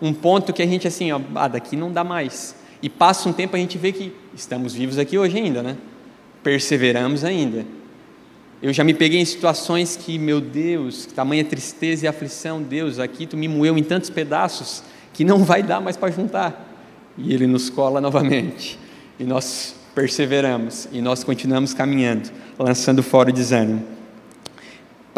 Um 0.00 0.12
ponto 0.12 0.52
que 0.52 0.62
a 0.62 0.66
gente 0.66 0.86
assim, 0.86 1.10
ó, 1.12 1.20
ah, 1.34 1.48
daqui 1.48 1.76
não 1.76 1.92
dá 1.92 2.04
mais. 2.04 2.54
E 2.82 2.88
passa 2.88 3.28
um 3.28 3.32
tempo 3.32 3.56
a 3.56 3.58
gente 3.58 3.76
vê 3.78 3.92
que 3.92 4.12
estamos 4.34 4.74
vivos 4.74 4.98
aqui 4.98 5.18
hoje 5.18 5.36
ainda, 5.36 5.62
né? 5.62 5.76
Perseveramos 6.42 7.24
ainda. 7.24 7.64
Eu 8.60 8.72
já 8.72 8.82
me 8.82 8.92
peguei 8.92 9.20
em 9.20 9.24
situações 9.24 9.96
que, 9.96 10.18
meu 10.18 10.40
Deus, 10.40 11.06
tamanha 11.06 11.44
tristeza 11.44 12.06
e 12.06 12.08
aflição, 12.08 12.60
Deus, 12.60 12.98
aqui 12.98 13.26
tu 13.26 13.36
me 13.36 13.46
moeu 13.48 13.78
em 13.78 13.82
tantos 13.82 14.10
pedaços 14.10 14.82
que 15.12 15.24
não 15.24 15.44
vai 15.44 15.62
dar 15.62 15.80
mais 15.80 15.96
para 15.96 16.10
juntar. 16.10 16.64
E 17.16 17.32
Ele 17.32 17.46
nos 17.46 17.70
cola 17.70 18.00
novamente. 18.00 18.78
E 19.18 19.24
nós 19.24 19.74
perseveramos 19.94 20.88
e 20.92 21.00
nós 21.00 21.24
continuamos 21.24 21.74
caminhando, 21.74 22.30
lançando 22.56 23.02
fora 23.02 23.30
o 23.30 23.32
desânimo. 23.32 23.97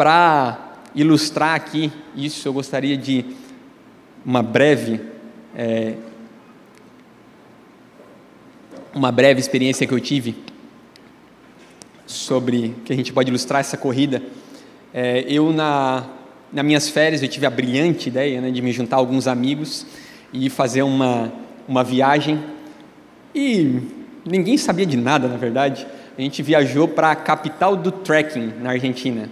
Para 0.01 0.57
ilustrar 0.95 1.53
aqui 1.53 1.91
isso, 2.15 2.47
eu 2.47 2.53
gostaria 2.53 2.97
de 2.97 3.23
uma 4.25 4.41
breve 4.41 4.99
é, 5.55 5.93
uma 8.95 9.11
breve 9.11 9.39
experiência 9.39 9.85
que 9.85 9.93
eu 9.93 9.99
tive 9.99 10.35
sobre 12.07 12.73
que 12.83 12.91
a 12.91 12.95
gente 12.95 13.13
pode 13.13 13.29
ilustrar 13.29 13.59
essa 13.59 13.77
corrida. 13.77 14.23
É, 14.91 15.23
eu, 15.27 15.53
na, 15.53 16.07
nas 16.51 16.65
minhas 16.65 16.89
férias, 16.89 17.21
eu 17.21 17.27
tive 17.27 17.45
a 17.45 17.51
brilhante 17.51 18.09
ideia 18.09 18.41
né, 18.41 18.49
de 18.49 18.59
me 18.59 18.71
juntar 18.71 18.95
a 18.95 18.99
alguns 18.99 19.27
amigos 19.27 19.85
e 20.33 20.49
fazer 20.49 20.81
uma, 20.81 21.31
uma 21.67 21.83
viagem. 21.83 22.43
E 23.35 23.79
ninguém 24.25 24.57
sabia 24.57 24.87
de 24.87 24.97
nada, 24.97 25.27
na 25.27 25.37
verdade. 25.37 25.85
A 26.17 26.21
gente 26.21 26.41
viajou 26.41 26.87
para 26.87 27.11
a 27.11 27.15
capital 27.15 27.75
do 27.75 27.91
trekking, 27.91 28.51
na 28.63 28.71
Argentina. 28.71 29.29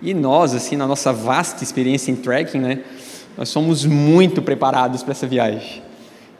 E 0.00 0.14
nós, 0.14 0.54
assim, 0.54 0.76
na 0.76 0.86
nossa 0.86 1.12
vasta 1.12 1.64
experiência 1.64 2.10
em 2.10 2.16
trekking, 2.16 2.58
né, 2.58 2.84
nós 3.36 3.48
somos 3.48 3.84
muito 3.84 4.40
preparados 4.40 5.02
para 5.02 5.12
essa 5.12 5.26
viagem. 5.26 5.82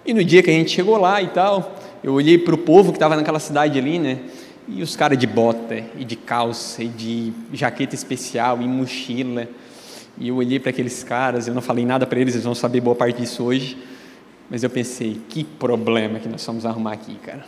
E 0.06 0.14
no 0.14 0.24
dia 0.24 0.42
que 0.42 0.50
a 0.50 0.52
gente 0.52 0.70
chegou 0.70 0.96
lá 0.96 1.20
e 1.20 1.28
tal, 1.28 1.76
eu 2.02 2.12
olhei 2.14 2.38
para 2.38 2.54
o 2.54 2.58
povo 2.58 2.92
que 2.92 2.96
estava 2.96 3.16
naquela 3.16 3.38
cidade 3.38 3.78
ali, 3.78 3.98
né? 3.98 4.20
E 4.68 4.82
os 4.82 4.94
caras 4.94 5.18
de 5.18 5.26
bota, 5.26 5.82
e 5.98 6.04
de 6.04 6.16
calça, 6.16 6.82
e 6.82 6.88
de 6.88 7.32
jaqueta 7.52 7.94
especial, 7.94 8.60
e 8.60 8.68
mochila. 8.68 9.48
E 10.18 10.28
eu 10.28 10.36
olhei 10.36 10.58
para 10.58 10.70
aqueles 10.70 11.02
caras, 11.02 11.48
eu 11.48 11.54
não 11.54 11.62
falei 11.62 11.84
nada 11.84 12.06
para 12.06 12.18
eles, 12.18 12.34
eles 12.34 12.44
vão 12.44 12.54
saber 12.54 12.80
boa 12.80 12.94
parte 12.94 13.20
disso 13.20 13.44
hoje. 13.44 13.78
Mas 14.50 14.62
eu 14.62 14.70
pensei, 14.70 15.20
que 15.28 15.44
problema 15.44 16.18
que 16.18 16.28
nós 16.28 16.44
vamos 16.44 16.64
arrumar 16.64 16.92
aqui, 16.92 17.14
cara. 17.16 17.44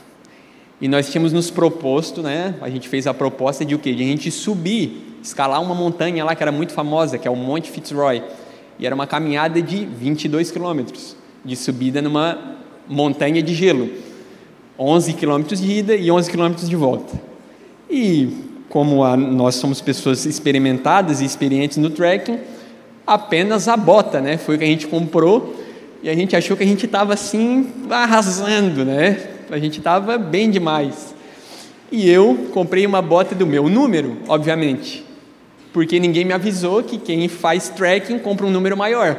E 0.80 0.88
nós 0.88 1.10
tínhamos 1.10 1.32
nos 1.32 1.50
proposto, 1.50 2.22
né? 2.22 2.54
A 2.60 2.70
gente 2.70 2.88
fez 2.88 3.06
a 3.06 3.12
proposta 3.12 3.64
de 3.64 3.74
o 3.74 3.78
quê? 3.78 3.94
De 3.94 4.02
a 4.02 4.06
gente 4.06 4.30
subir, 4.30 5.09
escalar 5.22 5.60
uma 5.62 5.74
montanha 5.74 6.24
lá 6.24 6.34
que 6.34 6.42
era 6.42 6.52
muito 6.52 6.72
famosa, 6.72 7.18
que 7.18 7.26
é 7.26 7.30
o 7.30 7.36
Monte 7.36 7.70
Fitzroy. 7.70 8.22
E 8.78 8.86
era 8.86 8.94
uma 8.94 9.06
caminhada 9.06 9.60
de 9.60 9.84
22 9.84 10.50
quilômetros 10.50 11.16
de 11.44 11.56
subida 11.56 12.00
numa 12.00 12.56
montanha 12.88 13.42
de 13.42 13.54
gelo. 13.54 13.90
11 14.78 15.12
quilômetros 15.12 15.60
de 15.60 15.70
ida 15.70 15.94
e 15.94 16.10
11 16.10 16.30
quilômetros 16.30 16.68
de 16.68 16.76
volta. 16.76 17.20
E 17.88 18.50
como 18.70 19.04
a, 19.04 19.16
nós 19.16 19.56
somos 19.56 19.80
pessoas 19.80 20.24
experimentadas 20.24 21.20
e 21.20 21.24
experientes 21.24 21.76
no 21.76 21.90
trekking, 21.90 22.38
apenas 23.06 23.68
a 23.68 23.76
bota, 23.76 24.20
né? 24.20 24.38
Foi 24.38 24.54
o 24.54 24.58
que 24.58 24.64
a 24.64 24.68
gente 24.68 24.86
comprou 24.86 25.56
e 26.02 26.08
a 26.08 26.14
gente 26.14 26.34
achou 26.34 26.56
que 26.56 26.62
a 26.62 26.66
gente 26.66 26.86
estava 26.86 27.12
assim 27.12 27.70
arrasando, 27.90 28.84
né? 28.84 29.28
A 29.50 29.58
gente 29.58 29.78
estava 29.78 30.16
bem 30.16 30.50
demais. 30.50 31.14
E 31.92 32.08
eu 32.08 32.48
comprei 32.52 32.86
uma 32.86 33.02
bota 33.02 33.34
do 33.34 33.46
meu 33.46 33.68
número, 33.68 34.18
obviamente, 34.28 35.04
porque 35.72 36.00
ninguém 36.00 36.24
me 36.24 36.32
avisou 36.32 36.82
que 36.82 36.98
quem 36.98 37.28
faz 37.28 37.68
trekking 37.68 38.18
compra 38.18 38.46
um 38.46 38.50
número 38.50 38.76
maior, 38.76 39.16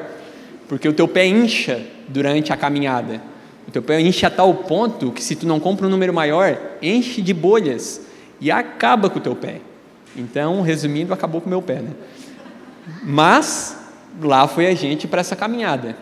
porque 0.68 0.88
o 0.88 0.94
teu 0.94 1.08
pé 1.08 1.26
incha 1.26 1.82
durante 2.08 2.52
a 2.52 2.58
caminhada. 2.58 3.22
O 3.68 3.72
teu 3.72 3.82
pé 3.82 4.02
enche 4.02 4.26
a 4.26 4.30
tal 4.30 4.54
ponto 4.54 5.12
que 5.12 5.24
se 5.24 5.36
tu 5.36 5.46
não 5.48 5.60
compra 5.60 5.88
um 5.88 5.90
número 5.90 6.14
maior, 6.14 6.58
enche 6.82 7.22
de 7.22 7.34
bolhas 7.34 8.02
e 8.40 8.52
acaba 8.52 9.10
com 9.10 9.20
o 9.20 9.22
teu 9.22 9.36
pé. 9.36 9.62
Então, 10.16 10.62
resumindo, 10.62 11.14
acabou 11.14 11.40
com 11.40 11.48
o 11.48 11.50
meu 11.50 11.62
pé, 11.62 11.76
né? 11.76 11.92
Mas 13.04 13.78
lá 14.22 14.48
foi 14.48 14.68
a 14.68 14.74
gente 14.74 15.08
para 15.08 15.22
essa 15.22 15.36
caminhada. 15.36 15.96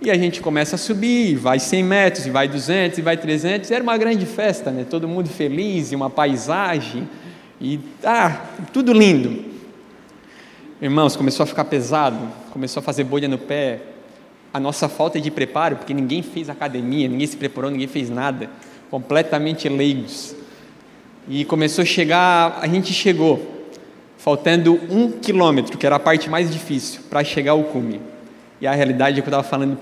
E 0.00 0.10
a 0.10 0.14
gente 0.14 0.40
começa 0.40 0.74
a 0.76 0.78
subir, 0.78 1.36
vai 1.36 1.58
100 1.58 1.82
metros, 1.82 2.26
e 2.26 2.30
vai 2.30 2.48
200, 2.48 2.98
e 2.98 3.02
vai 3.02 3.16
300. 3.16 3.70
Era 3.70 3.82
uma 3.82 3.96
grande 3.96 4.26
festa, 4.26 4.70
né? 4.70 4.84
Todo 4.88 5.06
mundo 5.06 5.28
feliz, 5.28 5.92
e 5.92 5.96
uma 5.96 6.10
paisagem, 6.10 7.08
e 7.60 7.80
ah, 8.04 8.42
tudo 8.72 8.92
lindo. 8.92 9.55
Irmãos, 10.80 11.16
começou 11.16 11.44
a 11.44 11.46
ficar 11.46 11.64
pesado, 11.64 12.18
começou 12.50 12.82
a 12.82 12.84
fazer 12.84 13.02
bolha 13.02 13.26
no 13.26 13.38
pé. 13.38 13.80
A 14.52 14.60
nossa 14.60 14.90
falta 14.90 15.18
de 15.18 15.30
preparo, 15.30 15.76
porque 15.76 15.94
ninguém 15.94 16.22
fez 16.22 16.50
academia, 16.50 17.08
ninguém 17.08 17.26
se 17.26 17.34
preparou, 17.34 17.70
ninguém 17.70 17.86
fez 17.86 18.10
nada, 18.10 18.50
completamente 18.90 19.70
leigos. 19.70 20.36
E 21.26 21.46
começou 21.46 21.80
a 21.80 21.84
chegar, 21.86 22.58
a 22.60 22.68
gente 22.68 22.92
chegou, 22.92 23.64
faltando 24.18 24.78
um 24.90 25.12
quilômetro, 25.12 25.78
que 25.78 25.86
era 25.86 25.96
a 25.96 25.98
parte 25.98 26.28
mais 26.28 26.50
difícil, 26.50 27.00
para 27.08 27.24
chegar 27.24 27.52
ao 27.52 27.64
cume. 27.64 28.02
E 28.60 28.66
a 28.66 28.72
realidade 28.74 29.18
é 29.18 29.22
que 29.22 29.28
eu 29.28 29.30
estava 29.30 29.48
falando 29.48 29.78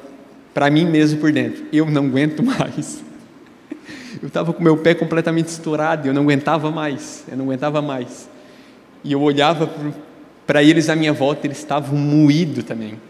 para 0.55 0.71
mim 0.71 0.87
mesmo 0.87 1.19
por 1.19 1.33
dentro: 1.33 1.65
eu 1.73 1.91
não 1.91 2.07
aguento 2.07 2.41
mais. 2.41 3.03
Eu 4.23 4.29
estava 4.29 4.53
com 4.53 4.63
meu 4.63 4.77
pé 4.77 4.95
completamente 4.95 5.49
estourado, 5.49 6.09
eu 6.09 6.15
não 6.15 6.23
aguentava 6.23 6.71
mais, 6.71 7.25
eu 7.29 7.37
não 7.37 7.45
aguentava 7.47 7.83
mais. 7.83 8.29
E 9.03 9.13
eu 9.13 9.21
olhava 9.21 9.67
para 9.67 9.91
eles 10.63 10.89
à 10.89 10.97
minha 10.97 11.13
volta, 11.13 11.47
eles 11.47 11.59
estavam 11.59 11.99
moídos 11.99 12.65
também. 12.65 13.01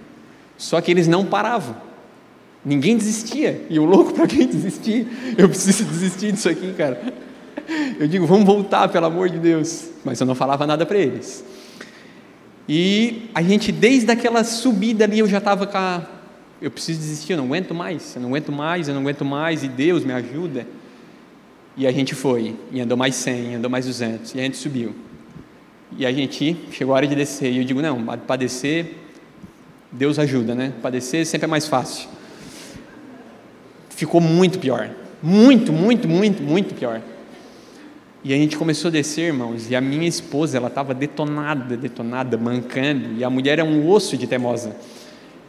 Só 0.57 0.81
que 0.81 0.91
eles 0.91 1.09
não 1.09 1.25
paravam. 1.25 1.77
Ninguém 2.65 2.97
desistia. 2.97 3.67
E 3.69 3.77
eu 3.77 3.85
louco 3.85 4.13
para 4.13 4.27
quem 4.27 4.47
desistir? 4.47 5.07
Eu 5.37 5.49
preciso 5.49 5.85
desistir 5.85 6.33
disso 6.33 6.49
aqui, 6.49 6.73
cara. 6.73 7.01
Eu 7.99 8.07
digo, 8.07 8.27
vamos 8.27 8.45
voltar, 8.45 8.89
pelo 8.89 9.07
amor 9.07 9.29
de 9.29 9.39
Deus. 9.39 9.91
Mas 10.05 10.21
eu 10.21 10.27
não 10.27 10.35
falava 10.35 10.67
nada 10.67 10.87
para 10.87 10.99
eles. 10.99 11.45
E 12.69 13.29
a 13.35 13.43
gente, 13.43 13.71
desde 13.71 14.11
aquela 14.11 14.43
subida 14.45 15.05
ali, 15.05 15.19
eu 15.19 15.29
já 15.29 15.39
estava 15.39 15.67
com 15.67 15.77
a. 15.77 16.03
Eu 16.63 16.71
preciso 16.71 16.99
desistir, 16.99 17.33
eu 17.33 17.37
não 17.37 17.45
aguento 17.45 17.75
mais, 17.75 18.15
eu 18.17 18.23
não 18.23 18.31
aguento 18.31 18.51
mais, 18.51 18.89
eu 18.89 18.95
não 18.95 19.03
aguento 19.03 19.25
mais, 19.25 19.63
e 19.63 19.69
Deus 19.69 20.05
me 20.05 20.13
ajuda. 20.13 20.67
E 21.77 21.87
a 21.87 21.93
gente 21.93 22.15
foi, 22.15 22.57
e 22.71 22.81
andou 22.81 22.97
mais 22.97 23.17
100, 23.17 23.57
andou 23.57 23.71
mais 23.71 23.85
200, 23.85 24.35
e 24.35 24.41
a 24.41 24.45
gente 24.45 24.57
subiu. 24.57 24.95
E 25.97 26.05
a 26.05 26.13
gente 26.13 26.57
chegou 26.73 26.95
a 26.95 26.97
hora 26.97 27.07
de 27.07 27.15
descer, 27.15 27.53
e 27.53 27.59
eu 27.59 27.65
digo: 27.65 27.81
não, 27.81 28.03
para 28.19 28.37
descer, 28.37 28.99
Deus 29.91 30.19
ajuda, 30.19 30.55
né? 30.55 30.73
Para 30.83 30.91
descer 30.91 31.25
sempre 31.25 31.45
é 31.45 31.49
mais 31.49 31.67
fácil. 31.67 32.09
Ficou 33.91 34.21
muito 34.21 34.59
pior, 34.59 34.91
muito, 35.23 35.73
muito, 35.73 36.09
muito, 36.09 36.43
muito 36.43 36.75
pior. 36.75 37.01
E 38.25 38.33
a 38.33 38.37
gente 38.37 38.57
começou 38.57 38.89
a 38.89 38.93
descer, 38.93 39.27
irmãos, 39.27 39.71
e 39.71 39.77
a 39.77 39.81
minha 39.83 40.09
esposa, 40.09 40.57
ela 40.57 40.69
estava 40.69 40.95
detonada, 40.95 41.77
detonada, 41.77 42.39
mancando, 42.39 43.13
e 43.19 43.23
a 43.23 43.29
mulher 43.29 43.59
é 43.59 43.63
um 43.63 43.89
osso 43.89 44.17
de 44.17 44.27
teimosa. 44.27 44.75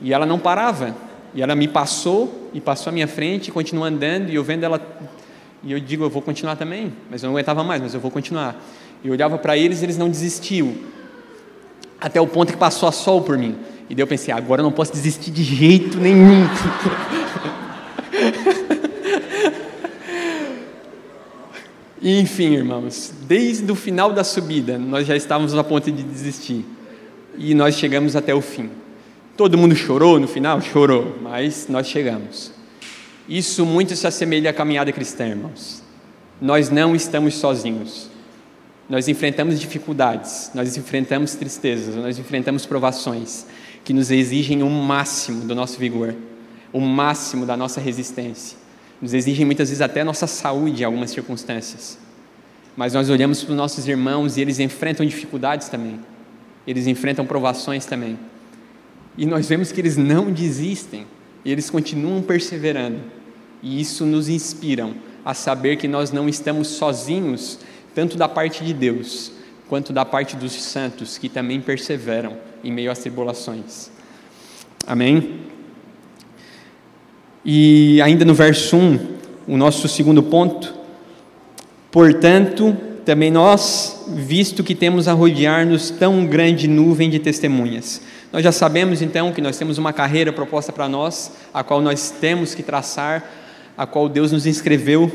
E 0.01 0.13
ela 0.13 0.25
não 0.25 0.37
parava. 0.37 0.93
E 1.33 1.41
ela 1.41 1.55
me 1.55 1.67
passou, 1.67 2.49
e 2.53 2.61
passou 2.61 2.91
à 2.91 2.93
minha 2.93 3.07
frente, 3.07 3.47
e 3.47 3.51
continuou 3.51 3.85
andando, 3.85 4.29
e 4.29 4.35
eu 4.35 4.43
vendo 4.43 4.63
ela. 4.63 4.81
E 5.63 5.71
eu 5.71 5.79
digo, 5.79 6.03
eu 6.03 6.09
vou 6.09 6.21
continuar 6.21 6.57
também, 6.57 6.93
mas 7.09 7.23
eu 7.23 7.27
não 7.27 7.35
aguentava 7.35 7.63
mais, 7.63 7.81
mas 7.81 7.93
eu 7.93 7.99
vou 7.99 8.11
continuar. 8.11 8.61
E 9.05 9.11
olhava 9.11 9.37
para 9.37 9.55
eles, 9.55 9.83
eles 9.83 9.99
não 9.99 10.09
desistiam. 10.09 10.73
Até 12.01 12.19
o 12.19 12.25
ponto 12.25 12.51
que 12.51 12.57
passou 12.57 12.89
a 12.89 12.91
sol 12.91 13.21
por 13.21 13.37
mim. 13.37 13.55
E 13.87 13.93
daí 13.93 14.01
eu 14.01 14.07
pensei, 14.07 14.33
agora 14.33 14.61
eu 14.61 14.63
não 14.63 14.71
posso 14.71 14.91
desistir 14.91 15.29
de 15.29 15.43
jeito 15.43 15.99
nenhum. 15.99 16.49
Enfim, 22.01 22.55
irmãos, 22.55 23.13
desde 23.27 23.71
o 23.71 23.75
final 23.75 24.11
da 24.11 24.23
subida, 24.23 24.79
nós 24.79 25.05
já 25.05 25.15
estávamos 25.15 25.53
a 25.53 25.63
ponto 25.63 25.91
de 25.91 26.01
desistir. 26.01 26.65
E 27.37 27.53
nós 27.53 27.75
chegamos 27.75 28.15
até 28.15 28.33
o 28.33 28.41
fim. 28.41 28.71
Todo 29.37 29.55
mundo 29.55 29.75
chorou 29.75 30.19
no 30.19 30.27
final? 30.27 30.59
Chorou, 30.61 31.15
mas 31.21 31.67
nós 31.69 31.85
chegamos. 31.85 32.51
Isso 33.29 33.67
muito 33.67 33.95
se 33.95 34.07
assemelha 34.07 34.49
à 34.49 34.53
caminhada 34.53 34.91
cristã, 34.91 35.27
irmãos. 35.27 35.83
Nós 36.41 36.71
não 36.71 36.95
estamos 36.95 37.35
sozinhos. 37.35 38.14
Nós 38.87 39.07
enfrentamos 39.07 39.59
dificuldades, 39.59 40.51
nós 40.53 40.77
enfrentamos 40.77 41.35
tristezas, 41.35 41.95
nós 41.95 42.19
enfrentamos 42.19 42.65
provações 42.65 43.45
que 43.83 43.93
nos 43.93 44.11
exigem 44.11 44.61
o 44.61 44.69
máximo 44.69 45.45
do 45.45 45.55
nosso 45.55 45.79
vigor, 45.79 46.15
o 46.71 46.79
máximo 46.79 47.45
da 47.45 47.57
nossa 47.57 47.81
resistência 47.81 48.65
nos 49.01 49.13
exigem 49.13 49.45
muitas 49.45 49.69
vezes 49.69 49.81
até 49.81 50.01
a 50.01 50.05
nossa 50.05 50.27
saúde 50.27 50.81
em 50.81 50.85
algumas 50.85 51.11
circunstâncias. 51.11 51.97
Mas 52.75 52.93
nós 52.93 53.09
olhamos 53.09 53.43
para 53.43 53.51
os 53.51 53.57
nossos 53.57 53.87
irmãos 53.87 54.37
e 54.37 54.41
eles 54.41 54.59
enfrentam 54.59 55.05
dificuldades 55.05 55.69
também, 55.69 55.99
eles 56.65 56.87
enfrentam 56.87 57.25
provações 57.25 57.85
também. 57.85 58.17
E 59.17 59.25
nós 59.25 59.47
vemos 59.47 59.71
que 59.71 59.79
eles 59.79 59.95
não 59.95 60.31
desistem, 60.31 61.05
eles 61.45 61.69
continuam 61.69 62.21
perseverando. 62.21 62.99
E 63.61 63.79
isso 63.79 64.05
nos 64.05 64.27
inspira 64.27 64.89
a 65.23 65.33
saber 65.33 65.77
que 65.77 65.87
nós 65.87 66.11
não 66.11 66.27
estamos 66.27 66.67
sozinhos, 66.67 67.59
tanto 67.95 68.17
da 68.17 68.27
parte 68.27 68.63
de 68.63 68.73
Deus, 68.73 69.31
quanto 69.69 69.93
da 69.93 70.03
parte 70.03 70.35
dos 70.35 70.51
santos, 70.51 71.17
que 71.17 71.29
também 71.29 71.61
perseveram 71.61 72.37
em 72.63 72.71
meio 72.71 72.91
às 72.91 72.99
tribulações. 72.99 73.89
Amém? 74.85 75.39
E 77.43 78.01
ainda 78.01 78.25
no 78.25 78.33
verso 78.33 78.75
1, 78.75 78.99
o 79.47 79.57
nosso 79.57 79.87
segundo 79.87 80.21
ponto, 80.21 80.75
portanto, 81.89 82.75
também 83.05 83.31
nós, 83.31 84.05
visto 84.09 84.63
que 84.63 84.75
temos 84.75 85.07
a 85.07 85.13
rodear-nos 85.13 85.89
tão 85.91 86.25
grande 86.25 86.67
nuvem 86.67 87.09
de 87.09 87.19
testemunhas. 87.19 88.01
Nós 88.33 88.43
já 88.43 88.51
sabemos 88.51 89.01
então 89.01 89.31
que 89.31 89.41
nós 89.41 89.57
temos 89.57 89.77
uma 89.77 89.93
carreira 89.93 90.33
proposta 90.33 90.73
para 90.73 90.89
nós, 90.89 91.31
a 91.53 91.63
qual 91.63 91.81
nós 91.81 92.09
temos 92.09 92.53
que 92.53 92.63
traçar, 92.63 93.23
a 93.77 93.85
qual 93.85 94.09
Deus 94.09 94.31
nos 94.31 94.45
inscreveu, 94.45 95.11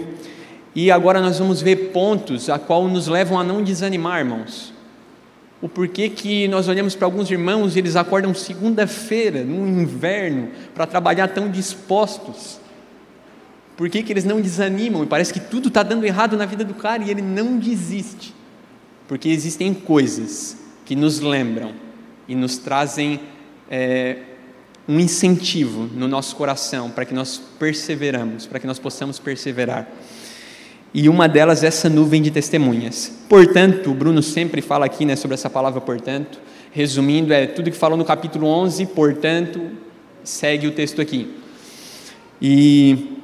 e 0.75 0.91
agora 0.91 1.21
nós 1.21 1.39
vamos 1.39 1.61
ver 1.61 1.91
pontos 1.93 2.49
a 2.49 2.59
qual 2.59 2.87
nos 2.89 3.07
levam 3.07 3.39
a 3.39 3.45
não 3.45 3.63
desanimar, 3.63 4.21
irmãos 4.21 4.73
o 5.63 5.69
porquê 5.69 6.09
que 6.09 6.49
nós 6.49 6.69
olhamos 6.69 6.95
para 6.95 7.07
alguns 7.07 7.31
irmãos 7.31 7.77
e 7.77 7.79
eles 7.79 7.95
acordam 7.95 8.35
segunda-feira, 8.35 9.45
no 9.45 9.67
inverno, 9.83 10.49
para 10.75 10.87
trabalhar 10.87 11.29
tão 11.29 11.51
dispostos. 11.51 12.59
Por 13.77 13.89
que, 13.91 14.05
eles 14.11 14.25
não 14.25 14.41
desanimam? 14.41 15.03
E 15.03 15.07
parece 15.07 15.33
que 15.33 15.41
tudo 15.41 15.69
está 15.69 15.83
dando 15.83 16.05
errado 16.05 16.37
na 16.37 16.47
vida 16.47 16.65
do 16.65 16.75
cara 16.75 17.03
e 17.03 17.11
ele 17.11 17.23
não 17.23 17.59
desiste. 17.59 18.35
Porque 19.07 19.29
existem 19.29 19.75
coisas 19.75 20.57
que 20.85 20.97
nos 20.97 21.21
lembram 21.21 21.75
e 22.27 22.35
nos 22.35 22.57
trazem 22.57 23.21
é, 23.71 24.19
um 24.89 24.99
incentivo 24.99 25.89
no 25.95 26.09
nosso 26.09 26.37
coração 26.37 26.91
para 26.91 27.05
que 27.05 27.13
nós 27.13 27.41
perseveramos, 27.59 28.47
para 28.47 28.59
que 28.59 28.67
nós 28.67 28.79
possamos 28.79 29.19
perseverar 29.19 29.87
e 30.93 31.09
uma 31.09 31.29
delas 31.29 31.63
é 31.63 31.69
essa 31.69 31.89
nuvem 31.89 32.21
de 32.21 32.31
testemunhas. 32.31 33.13
Portanto, 33.29 33.91
o 33.91 33.95
Bruno 33.95 34.23
sempre 34.23 34.61
fala 34.61 34.87
aqui 34.87 35.05
né, 35.05 35.15
sobre 35.15 35.35
essa 35.35 35.49
palavra 35.49 35.81
portanto, 35.81 36.41
resumindo, 36.73 37.33
é 37.33 37.47
tudo 37.47 37.71
que 37.71 37.77
falou 37.77 37.97
no 37.97 38.05
capítulo 38.05 38.47
11, 38.47 38.87
portanto, 38.87 39.61
segue 40.25 40.67
o 40.67 40.73
texto 40.73 41.01
aqui. 41.01 41.37
E 42.43 43.17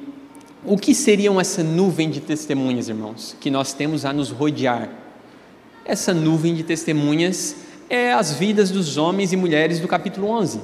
o 0.63 0.77
que 0.77 0.95
seriam 0.95 1.39
essa 1.39 1.63
nuvem 1.63 2.09
de 2.09 2.21
testemunhas, 2.21 2.87
irmãos, 2.87 3.35
que 3.39 3.51
nós 3.51 3.73
temos 3.73 4.05
a 4.05 4.13
nos 4.13 4.29
rodear? 4.29 4.89
Essa 5.83 6.13
nuvem 6.13 6.53
de 6.53 6.63
testemunhas 6.63 7.55
é 7.89 8.13
as 8.13 8.33
vidas 8.33 8.71
dos 8.71 8.97
homens 8.97 9.33
e 9.33 9.37
mulheres 9.37 9.79
do 9.79 9.87
capítulo 9.87 10.29
11. 10.29 10.61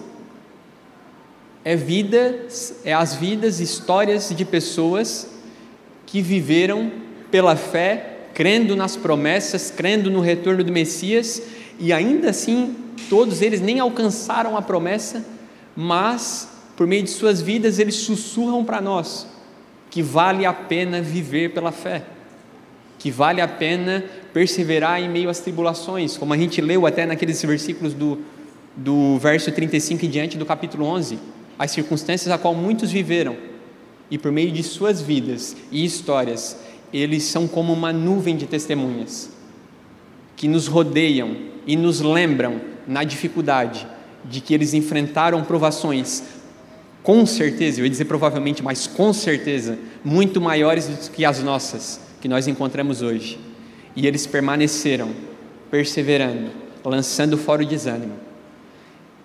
É 1.66 1.76
vidas, 1.76 2.76
é 2.84 2.94
as 2.94 3.16
vidas, 3.16 3.60
histórias 3.60 4.34
de 4.36 4.44
pessoas 4.44 5.33
que 6.06 6.22
viveram 6.22 6.92
pela 7.32 7.56
fé, 7.56 8.28
crendo 8.34 8.76
nas 8.76 8.96
promessas, 8.96 9.72
crendo 9.72 10.10
no 10.10 10.20
retorno 10.20 10.64
do 10.64 10.72
Messias, 10.72 11.42
e 11.80 11.92
ainda 11.92 12.30
assim 12.30 12.76
todos 13.10 13.42
eles 13.42 13.62
nem 13.62 13.80
alcançaram 13.80 14.56
a 14.56 14.62
promessa, 14.62 15.26
mas 15.76 16.50
por 16.76 16.88
meio 16.88 17.04
de 17.04 17.10
suas 17.10 17.42
vidas 17.42 17.80
eles 17.80 17.96
sussurram 17.96 18.64
para 18.64 18.82
nós 18.82 19.28
que 19.90 20.02
vale 20.02 20.44
a 20.44 20.52
pena 20.52 21.02
viver 21.02 21.54
pela 21.54 21.72
fé, 21.72 22.02
que 22.98 23.12
vale 23.12 23.42
a 23.42 23.48
pena 23.48 24.04
perseverar 24.34 25.00
em 25.00 25.08
meio 25.08 25.30
às 25.30 25.40
tribulações, 25.40 26.18
como 26.18 26.34
a 26.34 26.38
gente 26.38 26.60
leu 26.62 26.88
até 26.88 27.06
naqueles 27.06 27.40
versículos 27.44 27.94
do, 27.94 28.20
do 28.76 29.20
verso 29.20 29.52
35 29.52 30.04
em 30.04 30.10
diante 30.10 30.36
do 30.36 30.48
capítulo 30.48 30.86
11, 30.88 31.20
as 31.60 31.70
circunstâncias 31.70 32.34
a 32.34 32.40
qual 32.40 32.56
muitos 32.56 32.92
viveram 32.92 33.53
e 34.10 34.18
por 34.18 34.32
meio 34.32 34.52
de 34.52 34.64
suas 34.64 35.02
vidas 35.02 35.56
e 35.72 35.84
histórias, 35.84 36.58
eles 36.94 37.24
são 37.24 37.48
como 37.48 37.74
uma 37.74 37.92
nuvem 37.92 38.36
de 38.36 38.46
testemunhas 38.46 39.30
que 40.36 40.48
nos 40.48 40.68
rodeiam 40.68 41.36
e 41.66 41.76
nos 41.76 42.02
lembram 42.02 42.62
na 42.88 43.04
dificuldade 43.04 43.88
de 44.26 44.42
que 44.42 44.54
eles 44.54 44.74
enfrentaram 44.74 45.44
provações 45.44 46.24
com 47.04 47.26
certeza, 47.26 47.82
eu 47.82 47.84
ia 47.84 47.90
dizer 47.90 48.06
provavelmente, 48.06 48.64
mas 48.64 48.88
com 48.88 49.12
certeza, 49.12 49.78
muito 50.04 50.40
maiores 50.40 50.88
do 50.88 51.12
que 51.12 51.26
as 51.26 51.44
nossas 51.44 52.00
que 52.22 52.30
nós 52.30 52.48
encontramos 52.48 53.02
hoje. 53.02 53.38
E 53.94 54.08
eles 54.08 54.26
permaneceram, 54.26 55.12
perseverando, 55.70 56.50
lançando 56.84 57.38
fora 57.38 57.62
o 57.62 57.66
desânimo. 57.66 58.14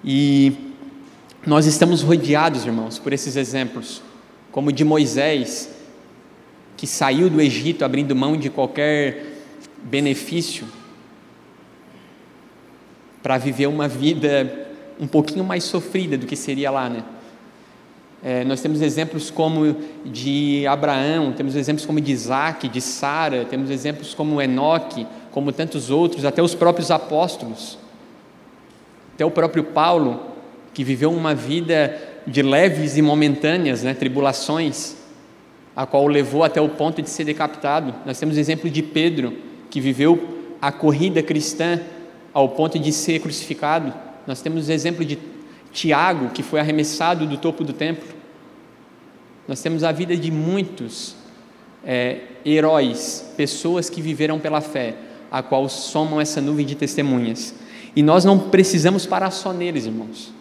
E 0.04 0.52
nós 1.46 1.66
estamos 1.66 2.02
rodeados, 2.02 2.66
irmãos, 2.66 2.98
por 2.98 3.12
esses 3.12 3.36
exemplos, 3.36 4.02
como 4.50 4.72
de 4.72 4.84
Moisés, 4.84 5.70
que 6.76 6.86
saiu 6.86 7.28
do 7.28 7.40
Egito 7.40 7.84
abrindo 7.84 8.14
mão 8.14 8.36
de 8.36 8.48
qualquer 8.48 9.24
benefício 9.82 10.66
para 13.22 13.36
viver 13.38 13.66
uma 13.66 13.88
vida 13.88 14.68
um 14.98 15.06
pouquinho 15.06 15.44
mais 15.44 15.64
sofrida 15.64 16.16
do 16.16 16.26
que 16.26 16.36
seria 16.36 16.70
lá, 16.70 16.88
né? 16.88 17.04
É, 18.22 18.44
nós 18.44 18.60
temos 18.60 18.80
exemplos 18.82 19.30
como 19.30 19.76
de 20.04 20.66
Abraão, 20.66 21.32
temos 21.32 21.54
exemplos 21.54 21.86
como 21.86 22.00
de 22.00 22.10
Isaac, 22.10 22.68
de 22.68 22.80
Sara, 22.80 23.44
temos 23.44 23.70
exemplos 23.70 24.12
como 24.12 24.42
Enoque, 24.42 25.06
como 25.30 25.52
tantos 25.52 25.88
outros, 25.88 26.24
até 26.24 26.42
os 26.42 26.52
próprios 26.52 26.90
apóstolos, 26.90 27.78
até 29.14 29.24
o 29.24 29.30
próprio 29.30 29.62
Paulo, 29.62 30.20
que 30.74 30.82
viveu 30.82 31.12
uma 31.12 31.32
vida 31.32 31.96
de 32.28 32.42
leves 32.42 32.96
e 32.98 33.02
momentâneas 33.02 33.82
né, 33.82 33.94
tribulações, 33.94 34.96
a 35.74 35.86
qual 35.86 36.04
o 36.04 36.08
levou 36.08 36.44
até 36.44 36.60
o 36.60 36.68
ponto 36.68 37.00
de 37.00 37.08
ser 37.08 37.24
decapitado. 37.24 37.94
Nós 38.04 38.18
temos 38.18 38.36
o 38.36 38.40
exemplo 38.40 38.68
de 38.68 38.82
Pedro, 38.82 39.32
que 39.70 39.80
viveu 39.80 40.36
a 40.60 40.70
corrida 40.70 41.22
cristã 41.22 41.80
ao 42.32 42.50
ponto 42.50 42.78
de 42.78 42.92
ser 42.92 43.20
crucificado. 43.20 43.94
Nós 44.26 44.42
temos 44.42 44.68
o 44.68 44.72
exemplo 44.72 45.04
de 45.04 45.18
Tiago, 45.72 46.30
que 46.30 46.42
foi 46.42 46.60
arremessado 46.60 47.26
do 47.26 47.38
topo 47.38 47.64
do 47.64 47.72
templo. 47.72 48.08
Nós 49.46 49.62
temos 49.62 49.82
a 49.82 49.90
vida 49.90 50.14
de 50.14 50.30
muitos 50.30 51.16
é, 51.82 52.18
heróis, 52.44 53.32
pessoas 53.36 53.88
que 53.88 54.02
viveram 54.02 54.38
pela 54.38 54.60
fé, 54.60 54.94
a 55.30 55.42
qual 55.42 55.66
somam 55.68 56.20
essa 56.20 56.42
nuvem 56.42 56.66
de 56.66 56.74
testemunhas. 56.74 57.54
E 57.96 58.02
nós 58.02 58.22
não 58.22 58.38
precisamos 58.38 59.06
parar 59.06 59.30
só 59.30 59.50
neles, 59.52 59.86
irmãos. 59.86 60.37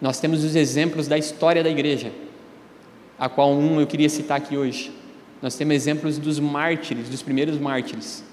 Nós 0.00 0.20
temos 0.20 0.44
os 0.44 0.56
exemplos 0.56 1.06
da 1.06 1.16
história 1.16 1.62
da 1.62 1.70
igreja, 1.70 2.12
a 3.18 3.28
qual 3.28 3.52
um 3.52 3.80
eu 3.80 3.86
queria 3.86 4.08
citar 4.08 4.38
aqui 4.38 4.56
hoje. 4.56 4.92
Nós 5.40 5.56
temos 5.56 5.74
exemplos 5.74 6.18
dos 6.18 6.40
mártires, 6.40 7.08
dos 7.08 7.22
primeiros 7.22 7.58
mártires, 7.58 8.24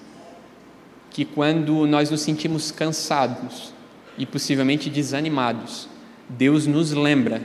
que 1.10 1.24
quando 1.24 1.86
nós 1.86 2.10
nos 2.10 2.22
sentimos 2.22 2.70
cansados 2.70 3.72
e 4.16 4.24
possivelmente 4.24 4.88
desanimados, 4.88 5.88
Deus 6.28 6.66
nos 6.66 6.92
lembra 6.92 7.42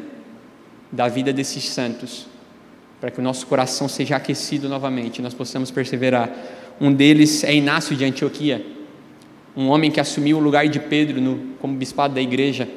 da 0.91 1.08
vida 1.08 1.34
desses 1.34 1.65
santos, 1.65 2.27
para 2.99 3.12
que 3.12 3.19
o 3.19 3.23
nosso 3.23 3.45
coração 3.45 3.88
seja 3.88 4.15
aquecido 4.15 4.69
novamente, 4.69 5.21
nós 5.21 5.34
possamos 5.34 5.69
perseverar. 5.69 6.32
Um 6.80 6.93
deles 6.93 7.43
é 7.43 7.53
Inácio 7.53 7.95
de 7.95 8.06
Antioquia, 8.06 8.65
um 9.56 9.67
homem 9.69 9.91
que 9.91 9.99
assumiu 9.99 10.38
o 10.38 10.39
lugar 10.39 10.67
de 10.67 10.80
Pedro 10.80 11.19
no, 11.19 11.56
como 11.60 11.75
bispado 11.75 12.13
da 12.13 12.21
igreja. 12.21 12.69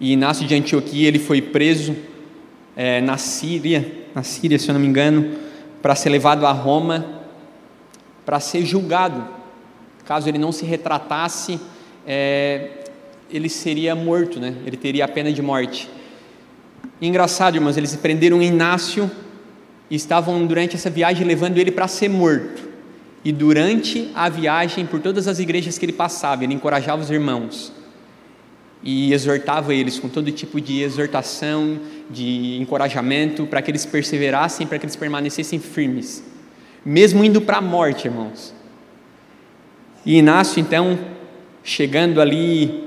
E 0.00 0.12
Inácio 0.12 0.46
de 0.46 0.54
Antioquia 0.54 1.08
ele 1.08 1.18
foi 1.18 1.42
preso 1.42 1.96
é, 2.76 3.00
na 3.00 3.16
Síria, 3.16 4.06
na 4.14 4.22
Síria, 4.22 4.58
se 4.58 4.68
eu 4.68 4.72
não 4.72 4.80
me 4.80 4.86
engano, 4.86 5.36
para 5.82 5.94
ser 5.94 6.10
levado 6.10 6.46
a 6.46 6.52
Roma 6.52 7.18
para 8.28 8.40
ser 8.40 8.62
julgado. 8.62 9.26
Caso 10.04 10.28
ele 10.28 10.36
não 10.36 10.52
se 10.52 10.66
retratasse, 10.66 11.58
é, 12.06 12.84
ele 13.30 13.48
seria 13.48 13.94
morto, 13.94 14.38
né? 14.38 14.54
ele 14.66 14.76
teria 14.76 15.06
a 15.06 15.08
pena 15.08 15.32
de 15.32 15.40
morte. 15.40 15.88
Engraçado, 17.00 17.54
irmãos, 17.54 17.78
eles 17.78 17.96
prenderam 17.96 18.42
Inácio 18.42 19.10
e 19.88 19.96
estavam 19.96 20.46
durante 20.46 20.76
essa 20.76 20.90
viagem 20.90 21.26
levando 21.26 21.56
ele 21.56 21.70
para 21.70 21.88
ser 21.88 22.10
morto. 22.10 22.68
E 23.24 23.32
durante 23.32 24.10
a 24.14 24.28
viagem, 24.28 24.84
por 24.84 25.00
todas 25.00 25.26
as 25.26 25.38
igrejas 25.38 25.78
que 25.78 25.86
ele 25.86 25.94
passava, 25.94 26.44
ele 26.44 26.52
encorajava 26.52 27.00
os 27.00 27.10
irmãos 27.10 27.72
e 28.82 29.12
exortava 29.12 29.74
eles 29.74 29.98
com 29.98 30.08
todo 30.08 30.30
tipo 30.30 30.60
de 30.60 30.82
exortação, 30.82 31.78
de 32.08 32.58
encorajamento, 32.60 33.46
para 33.46 33.60
que 33.60 33.70
eles 33.70 33.84
perseverassem, 33.84 34.66
para 34.66 34.78
que 34.78 34.86
eles 34.86 34.96
permanecessem 34.96 35.58
firmes, 35.58 36.24
mesmo 36.84 37.24
indo 37.24 37.40
para 37.40 37.58
a 37.58 37.62
morte, 37.62 38.06
irmãos. 38.06 38.54
E 40.06 40.16
Inácio, 40.16 40.60
então, 40.60 40.98
chegando 41.62 42.20
ali 42.20 42.84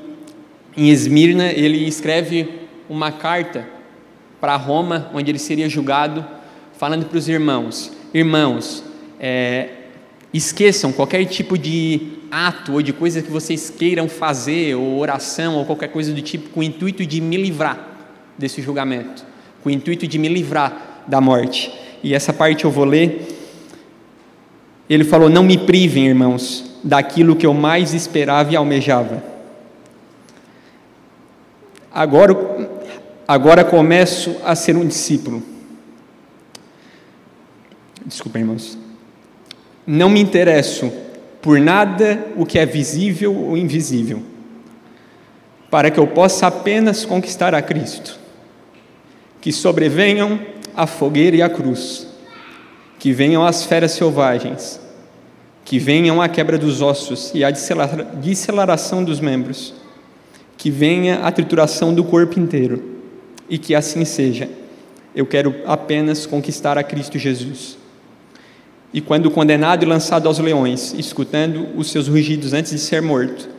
em 0.76 0.90
Esmirna, 0.90 1.52
ele 1.52 1.86
escreve 1.88 2.50
uma 2.90 3.12
carta 3.12 3.68
para 4.40 4.56
Roma, 4.56 5.12
onde 5.14 5.30
ele 5.30 5.38
seria 5.38 5.70
julgado, 5.70 6.26
falando 6.74 7.06
para 7.06 7.18
os 7.18 7.28
irmãos: 7.30 7.92
Irmãos, 8.14 8.84
é, 9.20 9.70
esqueçam 10.34 10.92
qualquer 10.92 11.26
tipo 11.26 11.58
de 11.58 12.20
ato 12.30 12.74
ou 12.74 12.82
de 12.82 12.94
coisa 12.94 13.22
que 13.22 13.30
vocês 13.30 13.70
queiram 13.70 14.08
fazer, 14.08 14.76
ou 14.76 15.00
oração, 15.00 15.56
ou 15.56 15.66
qualquer 15.66 15.90
coisa 15.90 16.14
do 16.14 16.22
tipo, 16.22 16.50
com 16.50 16.62
o 16.62 16.64
intuito 16.64 17.06
de 17.06 17.20
me 17.20 17.38
livrar 17.38 17.88
desse 18.38 18.62
julgamento, 18.62 19.26
com 19.62 19.70
o 19.70 19.72
intuito 19.72 20.08
de 20.08 20.18
me 20.18 20.28
livrar 20.28 21.04
da 21.08 21.20
morte. 21.20 21.72
E 22.04 22.14
essa 22.14 22.32
parte 22.32 22.66
eu 22.66 22.72
vou 22.72 22.86
ler. 22.86 23.28
Ele 24.90 25.04
falou: 25.04 25.30
Não 25.30 25.44
me 25.44 25.58
privem, 25.58 26.08
irmãos, 26.08 26.80
daquilo 26.84 27.36
que 27.36 27.46
eu 27.46 27.54
mais 27.54 27.94
esperava 27.94 28.52
e 28.54 28.56
almejava 28.56 29.32
Agora, 31.94 32.34
agora 33.28 33.66
começo 33.66 34.38
a 34.46 34.56
ser 34.56 34.78
um 34.78 34.88
discípulo. 34.88 35.44
Desculpa, 38.06 38.40
irmãos. 38.40 38.81
Não 39.86 40.10
me 40.10 40.22
interesso 40.22 40.92
por 41.42 41.60
nada 41.60 42.28
o 42.36 42.46
que 42.46 42.60
é 42.60 42.66
visível 42.66 43.36
ou 43.36 43.58
invisível, 43.58 44.22
para 45.70 45.90
que 45.90 46.00
eu 46.00 46.08
possa 46.08 46.48
apenas 46.48 47.06
conquistar 47.06 47.56
a 47.56 47.62
Cristo. 47.62 48.20
Que 49.40 49.52
sobrevenham 49.52 50.40
a 50.76 50.86
fogueira 50.86 51.36
e 51.36 51.42
a 51.42 51.50
cruz, 51.50 52.08
que 53.00 53.12
venham 53.12 53.44
as 53.44 53.64
feras 53.64 53.92
selvagens, 53.92 54.80
que 55.66 55.80
venham 55.80 56.22
a 56.22 56.30
quebra 56.30 56.58
dos 56.58 56.82
ossos 56.82 57.32
e 57.34 57.44
a 57.44 57.50
deceleração 57.52 59.04
dos 59.04 59.20
membros 59.20 59.82
que 60.62 60.70
venha 60.70 61.22
a 61.22 61.32
trituração 61.32 61.92
do 61.92 62.04
corpo 62.04 62.40
inteiro, 62.40 63.00
e 63.50 63.58
que 63.58 63.74
assim 63.74 64.06
seja. 64.06 64.48
Eu 65.16 65.26
quero 65.26 65.56
apenas 65.66 66.28
conquistar 66.28 66.78
a 66.78 66.84
Cristo 66.84 67.18
Jesus. 67.18 67.80
E 68.94 69.00
quando 69.00 69.32
condenado 69.32 69.84
e 69.84 69.88
lançado 69.88 70.28
aos 70.28 70.40
leões, 70.40 70.94
escutando 70.94 71.68
os 71.76 71.90
seus 71.90 72.08
rugidos 72.08 72.54
antes 72.54 72.72
de 72.72 72.80
ser 72.80 73.02
morto, 73.02 73.50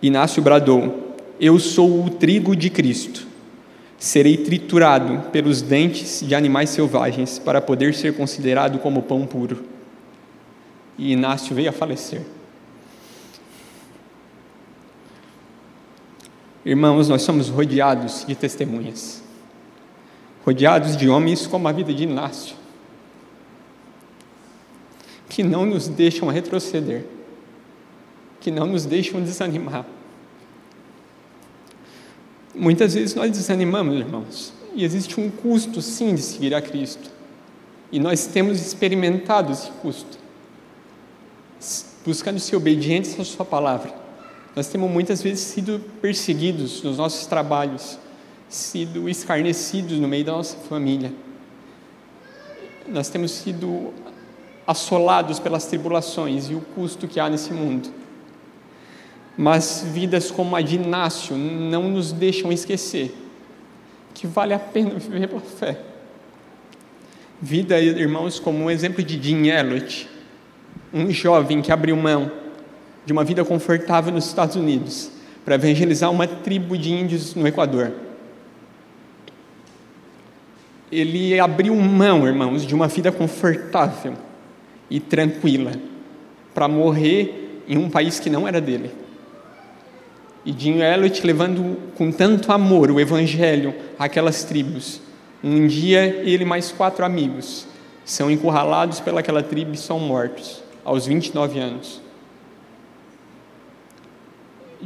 Inácio 0.00 0.40
bradou: 0.42 1.16
Eu 1.40 1.58
sou 1.58 2.04
o 2.04 2.10
trigo 2.10 2.54
de 2.54 2.70
Cristo. 2.70 3.26
Serei 3.98 4.36
triturado 4.36 5.30
pelos 5.32 5.60
dentes 5.60 6.22
de 6.24 6.32
animais 6.34 6.70
selvagens 6.70 7.40
para 7.40 7.60
poder 7.60 7.94
ser 7.94 8.16
considerado 8.16 8.78
como 8.78 9.02
pão 9.02 9.26
puro. 9.26 9.64
E 10.96 11.12
Inácio 11.12 11.52
veio 11.54 11.68
a 11.68 11.72
falecer. 11.72 12.22
Irmãos, 16.64 17.08
nós 17.08 17.22
somos 17.22 17.48
rodeados 17.48 18.24
de 18.26 18.34
testemunhas, 18.34 19.22
rodeados 20.44 20.96
de 20.96 21.08
homens 21.08 21.46
como 21.46 21.66
a 21.66 21.72
vida 21.72 21.94
de 21.94 22.02
Inácio, 22.02 22.56
que 25.28 25.42
não 25.42 25.66
nos 25.66 25.88
deixam 25.88 26.28
retroceder, 26.28 27.04
que 28.40 28.50
não 28.50 28.66
nos 28.66 28.84
deixam 28.84 29.22
desanimar. 29.22 29.86
Muitas 32.54 32.94
vezes 32.94 33.14
nós 33.14 33.30
desanimamos, 33.30 33.96
irmãos, 33.96 34.52
e 34.74 34.84
existe 34.84 35.20
um 35.20 35.30
custo, 35.30 35.80
sim, 35.82 36.14
de 36.14 36.22
seguir 36.22 36.54
a 36.54 36.62
Cristo, 36.62 37.10
e 37.92 38.00
nós 38.00 38.26
temos 38.26 38.60
experimentado 38.60 39.52
esse 39.52 39.70
custo, 39.82 40.18
buscando 42.04 42.38
ser 42.38 42.56
obedientes 42.56 43.18
à 43.18 43.24
Sua 43.24 43.44
palavra 43.44 44.08
nós 44.58 44.66
temos 44.66 44.90
muitas 44.90 45.22
vezes 45.22 45.38
sido 45.44 45.80
perseguidos 46.00 46.82
nos 46.82 46.98
nossos 46.98 47.26
trabalhos, 47.26 47.96
sido 48.48 49.08
escarnecidos 49.08 50.00
no 50.00 50.08
meio 50.08 50.24
da 50.24 50.32
nossa 50.32 50.56
família. 50.56 51.12
Nós 52.88 53.08
temos 53.08 53.30
sido 53.30 53.94
assolados 54.68 55.38
pelas 55.38 55.64
tribulações 55.64 56.50
e 56.50 56.54
o 56.54 56.60
custo 56.60 57.08
que 57.08 57.18
há 57.18 57.30
nesse 57.30 57.54
mundo. 57.54 57.88
Mas 59.34 59.82
vidas 59.90 60.30
como 60.30 60.54
a 60.54 60.60
de 60.60 60.74
Inácio 60.74 61.34
não 61.34 61.88
nos 61.88 62.12
deixam 62.12 62.52
esquecer 62.52 63.16
que 64.12 64.26
vale 64.26 64.52
a 64.52 64.58
pena 64.58 64.98
viver 64.98 65.26
pela 65.26 65.40
fé. 65.40 65.78
Vida, 67.40 67.80
irmãos, 67.80 68.38
como 68.38 68.64
um 68.64 68.70
exemplo 68.70 69.02
de 69.02 69.22
Jim 69.22 69.46
Elliot, 69.46 70.06
um 70.92 71.10
jovem 71.10 71.62
que 71.62 71.72
abriu 71.72 71.96
mão 71.96 72.30
de 73.06 73.12
uma 73.12 73.24
vida 73.24 73.44
confortável 73.46 74.12
nos 74.12 74.26
Estados 74.26 74.56
Unidos 74.56 75.10
para 75.46 75.54
evangelizar 75.54 76.10
uma 76.10 76.26
tribo 76.26 76.76
de 76.76 76.92
índios 76.92 77.34
no 77.34 77.46
Equador. 77.46 77.92
ele 80.90 81.38
abriu 81.38 81.74
mão, 81.76 82.26
irmãos, 82.26 82.66
de 82.66 82.74
uma 82.74 82.88
vida 82.88 83.10
confortável 83.10 84.27
e 84.90 85.00
tranquila 85.00 85.72
para 86.54 86.68
morrer 86.68 87.62
em 87.68 87.76
um 87.76 87.90
país 87.90 88.18
que 88.18 88.30
não 88.30 88.48
era 88.48 88.60
dele. 88.60 88.90
E 90.44 90.54
Jim 90.56 90.80
Elliot 90.80 91.26
levando 91.26 91.76
com 91.94 92.10
tanto 92.10 92.50
amor 92.52 92.90
o 92.90 92.98
evangelho 92.98 93.74
àquelas 93.98 94.44
tribos. 94.44 95.00
Um 95.44 95.66
dia 95.66 96.04
ele 96.24 96.44
mais 96.44 96.72
quatro 96.72 97.04
amigos 97.04 97.66
são 98.04 98.30
encurralados 98.30 99.00
pelaquela 99.00 99.42
tribo 99.42 99.74
e 99.74 99.76
são 99.76 100.00
mortos 100.00 100.62
aos 100.84 101.06
29 101.06 101.58
anos. 101.58 102.00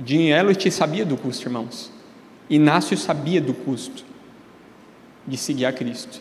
Jim 0.04 0.30
Elliot 0.30 0.70
sabia 0.70 1.04
do 1.04 1.16
custo, 1.16 1.46
irmãos. 1.46 1.92
Inácio 2.50 2.96
sabia 2.96 3.40
do 3.40 3.54
custo 3.54 4.04
de 5.26 5.36
seguir 5.36 5.66
a 5.66 5.72
Cristo. 5.72 6.20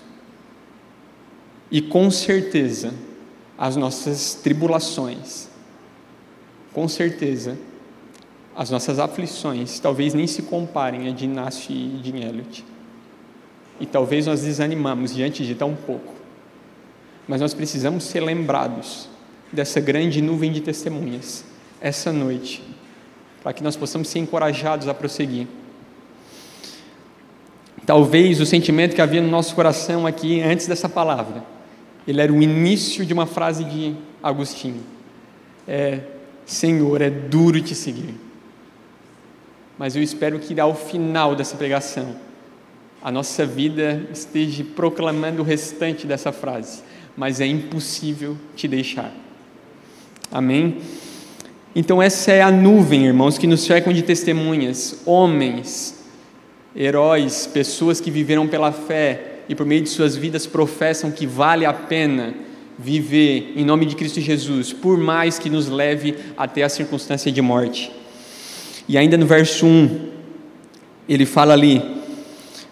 E 1.71 1.81
com 1.81 2.11
certeza, 2.11 2.93
as 3.61 3.75
nossas 3.75 4.33
tribulações, 4.33 5.47
com 6.73 6.87
certeza, 6.87 7.55
as 8.55 8.71
nossas 8.71 8.97
aflições 8.97 9.79
talvez 9.79 10.15
nem 10.15 10.25
se 10.25 10.41
comparem 10.41 11.07
a 11.07 11.11
de 11.11 11.25
Inácio 11.25 11.71
e 11.71 11.99
de 12.01 12.09
Elliot. 12.09 12.65
E 13.79 13.85
talvez 13.85 14.25
nós 14.25 14.41
desanimamos 14.41 15.13
diante 15.13 15.45
de 15.45 15.53
tão 15.53 15.75
pouco. 15.75 16.11
Mas 17.27 17.39
nós 17.39 17.53
precisamos 17.53 18.03
ser 18.05 18.21
lembrados 18.21 19.07
dessa 19.53 19.79
grande 19.79 20.23
nuvem 20.23 20.51
de 20.51 20.61
testemunhas 20.61 21.45
essa 21.79 22.11
noite, 22.11 22.63
para 23.43 23.53
que 23.53 23.61
nós 23.61 23.75
possamos 23.75 24.07
ser 24.07 24.17
encorajados 24.17 24.87
a 24.87 24.93
prosseguir. 24.93 25.47
Talvez 27.85 28.41
o 28.41 28.45
sentimento 28.45 28.95
que 28.95 29.01
havia 29.03 29.21
no 29.21 29.29
nosso 29.29 29.53
coração 29.53 30.07
aqui 30.07 30.41
antes 30.41 30.65
dessa 30.65 30.89
palavra, 30.89 31.43
ele 32.11 32.21
era 32.21 32.31
o 32.31 32.41
início 32.41 33.05
de 33.05 33.13
uma 33.13 33.25
frase 33.25 33.63
de 33.63 33.95
Agostinho. 34.21 34.81
É, 35.67 36.01
Senhor, 36.45 37.01
é 37.01 37.09
duro 37.09 37.61
te 37.61 37.73
seguir. 37.73 38.15
Mas 39.77 39.95
eu 39.95 40.03
espero 40.03 40.37
que 40.37 40.59
ao 40.59 40.75
final 40.75 41.35
dessa 41.35 41.55
pregação, 41.55 42.15
a 43.01 43.09
nossa 43.11 43.45
vida 43.45 44.07
esteja 44.13 44.63
proclamando 44.75 45.41
o 45.41 45.45
restante 45.45 46.05
dessa 46.05 46.33
frase. 46.33 46.83
Mas 47.15 47.39
é 47.39 47.47
impossível 47.47 48.37
te 48.55 48.67
deixar. 48.67 49.11
Amém? 50.29 50.79
Então, 51.73 52.01
essa 52.01 52.31
é 52.31 52.41
a 52.41 52.51
nuvem, 52.51 53.05
irmãos, 53.05 53.37
que 53.37 53.47
nos 53.47 53.61
cercam 53.61 53.93
de 53.93 54.01
testemunhas, 54.01 55.01
homens, 55.05 56.03
heróis, 56.75 57.47
pessoas 57.47 58.01
que 58.01 58.11
viveram 58.11 58.47
pela 58.47 58.73
fé 58.73 59.30
e 59.47 59.55
por 59.55 59.65
meio 59.65 59.81
de 59.81 59.89
suas 59.89 60.15
vidas 60.15 60.45
professam 60.47 61.11
que 61.11 61.25
vale 61.25 61.65
a 61.65 61.73
pena 61.73 62.33
viver 62.77 63.53
em 63.55 63.63
nome 63.63 63.85
de 63.85 63.95
Cristo 63.95 64.19
Jesus, 64.19 64.73
por 64.73 64.97
mais 64.97 65.37
que 65.37 65.49
nos 65.49 65.67
leve 65.67 66.15
até 66.37 66.63
a 66.63 66.69
circunstância 66.69 67.31
de 67.31 67.41
morte. 67.41 67.91
E 68.87 68.97
ainda 68.97 69.17
no 69.17 69.25
verso 69.25 69.65
1, 69.65 70.09
ele 71.07 71.25
fala 71.25 71.53
ali: 71.53 71.81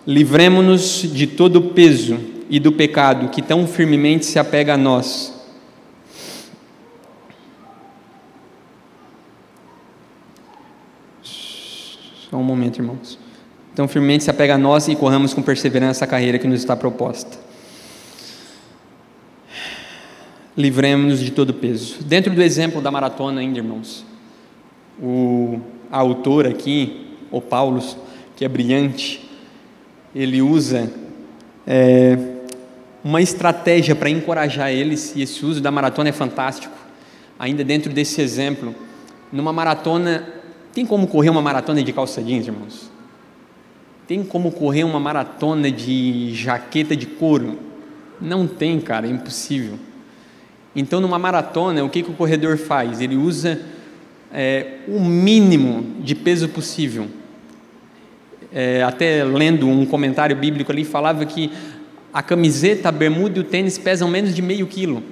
livremos-nos 0.06 1.02
de 1.14 1.28
todo 1.28 1.58
o 1.58 1.70
peso 1.70 2.20
e 2.50 2.60
do 2.60 2.72
pecado 2.72 3.30
que 3.30 3.42
tão 3.42 3.68
firmemente 3.68 4.26
se 4.26 4.40
apega 4.40 4.74
a 4.74 4.78
nós. 4.78 5.34
Só 11.22 12.38
um 12.38 12.44
momento, 12.44 12.80
irmãos. 12.80 13.29
Então, 13.80 13.88
firmemente 13.88 14.26
se 14.26 14.30
apega 14.30 14.56
a 14.56 14.58
nós 14.58 14.90
e 14.90 14.96
corramos 14.98 15.34
com 15.34 15.42
perseverança 15.42 16.04
a 16.04 16.08
carreira 16.08 16.38
que 16.38 16.46
nos 16.46 16.60
está 16.60 16.76
proposta. 16.76 17.38
Livremos-nos 20.58 21.22
de 21.22 21.32
todo 21.32 21.54
peso. 21.54 22.04
Dentro 22.04 22.36
do 22.36 22.42
exemplo 22.42 22.82
da 22.82 22.92
maratona, 22.92 23.40
ainda, 23.40 23.58
irmãos, 23.58 24.06
o 25.02 25.62
autor 25.90 26.46
aqui, 26.46 27.16
o 27.32 27.40
Paulo, 27.40 27.82
que 28.36 28.44
é 28.44 28.50
brilhante, 28.50 29.26
ele 30.14 30.42
usa 30.42 30.92
é, 31.66 32.18
uma 33.02 33.22
estratégia 33.22 33.96
para 33.96 34.10
encorajar 34.10 34.74
eles, 34.74 35.16
e 35.16 35.22
esse 35.22 35.46
uso 35.46 35.62
da 35.62 35.72
maratona 35.72 36.10
é 36.10 36.12
fantástico. 36.12 36.76
Ainda 37.40 37.64
dentro 37.64 37.94
desse 37.94 38.20
exemplo, 38.20 38.76
numa 39.32 39.54
maratona, 39.54 40.28
tem 40.74 40.86
como 40.86 41.08
correr 41.08 41.30
uma 41.30 41.42
maratona 41.42 41.82
de 41.82 41.94
calça 41.94 42.22
jeans, 42.22 42.46
irmãos? 42.46 42.99
Tem 44.10 44.24
como 44.24 44.52
correr 44.52 44.84
uma 44.84 45.00
maratona 45.00 45.72
de 45.72 46.34
jaqueta 46.34 46.96
de 46.96 47.06
couro? 47.06 47.60
Não 48.20 48.48
tem, 48.48 48.80
cara, 48.80 49.06
é 49.06 49.12
impossível. 49.12 49.78
Então, 50.76 51.00
numa 51.00 51.20
maratona, 51.20 51.86
o 51.86 51.90
que, 51.92 52.02
que 52.02 52.10
o 52.10 52.16
corredor 52.16 52.58
faz? 52.58 53.02
Ele 53.02 53.16
usa 53.16 53.62
é, 54.34 54.78
o 54.88 55.00
mínimo 55.00 56.02
de 56.02 56.16
peso 56.16 56.50
possível. 56.50 57.06
É, 58.52 58.82
até 58.82 59.24
lendo 59.24 59.68
um 59.68 59.86
comentário 59.86 60.36
bíblico 60.36 60.72
ali, 60.72 60.84
falava 60.84 61.24
que 61.24 61.52
a 62.12 62.24
camiseta, 62.24 62.90
a 62.90 62.92
bermuda 62.92 63.38
e 63.38 63.42
o 63.42 63.46
tênis 63.46 63.78
pesam 63.78 64.10
menos 64.10 64.34
de 64.34 64.42
meio 64.42 64.66
quilo. 64.66 65.04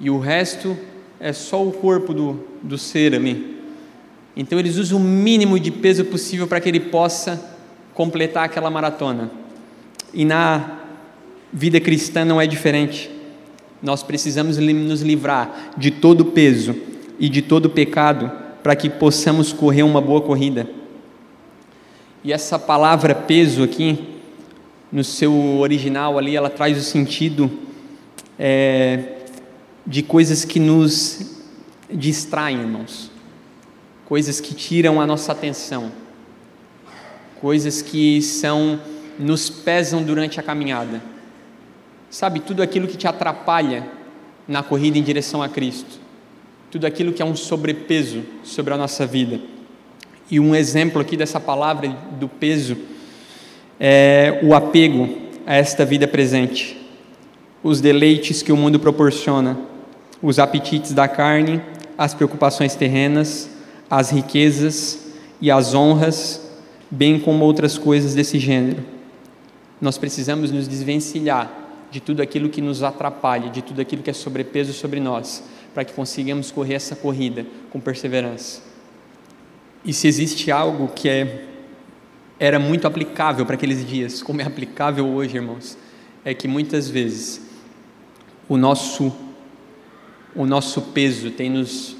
E 0.00 0.08
o 0.08 0.18
resto 0.18 0.74
é 1.20 1.34
só 1.34 1.62
o 1.62 1.70
corpo 1.70 2.14
do, 2.14 2.46
do 2.62 2.78
ser 2.78 3.14
ali. 3.14 3.58
Então, 4.34 4.58
eles 4.58 4.78
usam 4.78 4.98
o 4.98 5.04
mínimo 5.04 5.60
de 5.60 5.70
peso 5.70 6.02
possível 6.06 6.46
para 6.46 6.62
que 6.62 6.70
ele 6.70 6.80
possa 6.80 7.52
completar 7.94 8.44
aquela 8.44 8.68
maratona. 8.68 9.30
E 10.12 10.24
na 10.24 10.80
vida 11.52 11.80
cristã 11.80 12.24
não 12.24 12.40
é 12.40 12.46
diferente. 12.46 13.10
Nós 13.80 14.02
precisamos 14.02 14.58
nos 14.58 15.00
livrar 15.00 15.70
de 15.76 15.90
todo 15.90 16.26
peso 16.26 16.74
e 17.18 17.28
de 17.28 17.40
todo 17.40 17.70
pecado 17.70 18.30
para 18.62 18.74
que 18.74 18.90
possamos 18.90 19.52
correr 19.52 19.82
uma 19.82 20.00
boa 20.00 20.20
corrida. 20.20 20.68
E 22.24 22.32
essa 22.32 22.58
palavra 22.58 23.14
peso 23.14 23.62
aqui, 23.62 24.16
no 24.90 25.04
seu 25.04 25.58
original 25.58 26.18
ali, 26.18 26.34
ela 26.34 26.48
traz 26.48 26.78
o 26.78 26.82
sentido 26.82 27.50
é, 28.38 29.18
de 29.86 30.02
coisas 30.02 30.44
que 30.44 30.58
nos 30.58 31.42
distraem, 31.92 32.60
irmãos, 32.60 33.10
coisas 34.06 34.40
que 34.40 34.54
tiram 34.54 35.00
a 35.00 35.06
nossa 35.06 35.32
atenção 35.32 36.03
coisas 37.44 37.82
que 37.82 38.22
são 38.22 38.80
nos 39.18 39.50
pesam 39.50 40.02
durante 40.02 40.40
a 40.40 40.42
caminhada. 40.42 41.02
Sabe, 42.08 42.40
tudo 42.40 42.62
aquilo 42.62 42.88
que 42.88 42.96
te 42.96 43.06
atrapalha 43.06 43.86
na 44.48 44.62
corrida 44.62 44.96
em 44.96 45.02
direção 45.02 45.42
a 45.42 45.48
Cristo. 45.50 46.00
Tudo 46.70 46.86
aquilo 46.86 47.12
que 47.12 47.20
é 47.20 47.24
um 47.24 47.36
sobrepeso 47.36 48.22
sobre 48.42 48.72
a 48.72 48.78
nossa 48.78 49.06
vida. 49.06 49.38
E 50.30 50.40
um 50.40 50.54
exemplo 50.54 51.02
aqui 51.02 51.18
dessa 51.18 51.38
palavra 51.38 51.94
do 52.18 52.28
peso 52.28 52.78
é 53.78 54.40
o 54.42 54.54
apego 54.54 55.14
a 55.46 55.54
esta 55.54 55.84
vida 55.84 56.08
presente. 56.08 56.80
Os 57.62 57.78
deleites 57.78 58.40
que 58.40 58.52
o 58.52 58.56
mundo 58.56 58.80
proporciona, 58.80 59.58
os 60.22 60.38
apetites 60.38 60.94
da 60.94 61.06
carne, 61.06 61.60
as 61.98 62.14
preocupações 62.14 62.74
terrenas, 62.74 63.50
as 63.90 64.08
riquezas 64.08 65.12
e 65.42 65.50
as 65.50 65.74
honras 65.74 66.43
bem 66.90 67.18
como 67.18 67.44
outras 67.44 67.78
coisas 67.78 68.14
desse 68.14 68.38
gênero. 68.38 68.84
Nós 69.80 69.98
precisamos 69.98 70.50
nos 70.50 70.68
desvencilhar 70.68 71.50
de 71.90 72.00
tudo 72.00 72.22
aquilo 72.22 72.48
que 72.48 72.60
nos 72.60 72.82
atrapalha, 72.82 73.50
de 73.50 73.62
tudo 73.62 73.80
aquilo 73.80 74.02
que 74.02 74.10
é 74.10 74.12
sobrepeso 74.12 74.72
sobre 74.72 75.00
nós, 75.00 75.44
para 75.72 75.84
que 75.84 75.92
consigamos 75.92 76.50
correr 76.50 76.74
essa 76.74 76.96
corrida 76.96 77.46
com 77.70 77.80
perseverança. 77.80 78.62
E 79.84 79.92
se 79.92 80.08
existe 80.08 80.50
algo 80.50 80.88
que 80.88 81.08
é, 81.08 81.44
era 82.38 82.58
muito 82.58 82.86
aplicável 82.86 83.44
para 83.44 83.54
aqueles 83.54 83.86
dias, 83.86 84.22
como 84.22 84.40
é 84.40 84.44
aplicável 84.44 85.06
hoje, 85.06 85.36
irmãos, 85.36 85.76
é 86.24 86.32
que 86.32 86.48
muitas 86.48 86.88
vezes 86.88 87.40
o 88.48 88.56
nosso 88.56 89.12
o 90.36 90.46
nosso 90.46 90.82
peso 90.82 91.30
tem 91.30 91.48
nos 91.48 91.96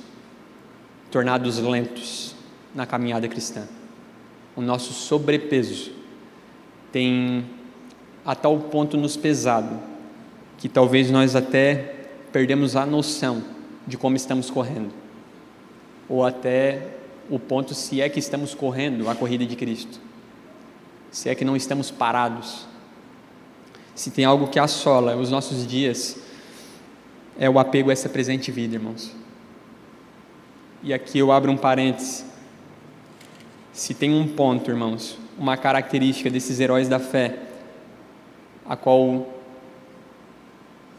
tornados 1.08 1.60
lentos 1.60 2.34
na 2.74 2.84
caminhada 2.84 3.28
cristã 3.28 3.68
o 4.56 4.62
nosso 4.62 4.92
sobrepeso 4.92 5.92
tem 6.92 7.44
a 8.24 8.34
tal 8.34 8.58
ponto 8.58 8.96
nos 8.96 9.16
pesado 9.16 9.78
que 10.58 10.68
talvez 10.68 11.10
nós 11.10 11.34
até 11.34 12.06
perdemos 12.32 12.76
a 12.76 12.86
noção 12.86 13.42
de 13.86 13.96
como 13.96 14.16
estamos 14.16 14.50
correndo, 14.50 14.90
ou 16.08 16.24
até 16.24 16.96
o 17.28 17.38
ponto 17.38 17.74
se 17.74 18.00
é 18.00 18.08
que 18.08 18.18
estamos 18.18 18.54
correndo 18.54 19.08
a 19.08 19.14
corrida 19.14 19.44
de 19.44 19.56
Cristo, 19.56 20.00
se 21.10 21.28
é 21.28 21.34
que 21.34 21.44
não 21.44 21.56
estamos 21.56 21.90
parados. 21.90 22.66
Se 23.94 24.10
tem 24.10 24.24
algo 24.24 24.48
que 24.48 24.58
assola 24.58 25.16
os 25.16 25.30
nossos 25.30 25.66
dias, 25.66 26.18
é 27.38 27.48
o 27.48 27.58
apego 27.58 27.90
a 27.90 27.92
essa 27.92 28.08
presente 28.08 28.50
vida, 28.50 28.74
irmãos. 28.74 29.14
E 30.82 30.92
aqui 30.92 31.18
eu 31.18 31.30
abro 31.30 31.52
um 31.52 31.56
parêntese 31.56 32.24
se 33.74 33.92
tem 33.92 34.14
um 34.14 34.28
ponto, 34.28 34.70
irmãos, 34.70 35.18
uma 35.36 35.56
característica 35.56 36.30
desses 36.30 36.60
heróis 36.60 36.88
da 36.88 37.00
fé, 37.00 37.40
a 38.64 38.76
qual 38.76 39.28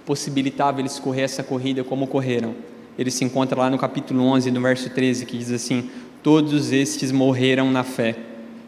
possibilitava 0.05 0.81
eles 0.81 0.99
correr 0.99 1.21
essa 1.21 1.41
corrida 1.41 1.85
como 1.85 2.05
correram. 2.05 2.53
Ele 2.99 3.09
se 3.09 3.23
encontra 3.23 3.57
lá 3.57 3.69
no 3.69 3.77
capítulo 3.77 4.21
11, 4.25 4.51
no 4.51 4.61
verso 4.61 4.89
13, 4.89 5.25
que 5.25 5.37
diz 5.37 5.51
assim: 5.51 5.89
Todos 6.21 6.73
estes 6.73 7.13
morreram 7.13 7.71
na 7.71 7.83
fé, 7.83 8.17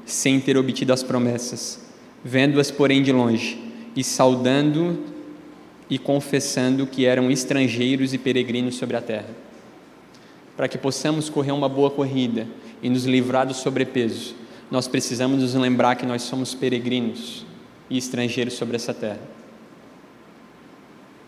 sem 0.06 0.40
ter 0.40 0.58
obtido 0.58 0.94
as 0.94 1.04
promessas, 1.04 1.86
vendo-as, 2.24 2.72
porém, 2.72 3.04
de 3.04 3.12
longe, 3.12 3.62
e 3.94 4.06
saudando 4.06 5.04
e 5.90 6.00
confessando 6.00 6.88
que 6.88 7.06
eram 7.06 7.30
estrangeiros 7.30 8.14
e 8.14 8.18
peregrinos 8.18 8.76
sobre 8.76 8.96
a 8.96 9.02
terra. 9.02 9.30
Para 10.56 10.70
que 10.70 10.78
possamos 10.78 11.30
correr 11.30 11.52
uma 11.52 11.68
boa 11.68 11.92
corrida 11.92 12.48
e 12.82 12.90
nos 12.90 13.06
livrar 13.06 13.48
do 13.48 13.54
sobrepeso, 13.54 14.36
nós 14.70 14.88
precisamos 14.88 15.42
nos 15.42 15.54
lembrar 15.54 15.96
que 15.96 16.06
nós 16.06 16.24
somos 16.24 16.54
peregrinos 16.54 17.46
e 17.90 17.98
estrangeiros 17.98 18.54
sobre 18.54 18.76
essa 18.76 18.94
terra. 18.94 19.22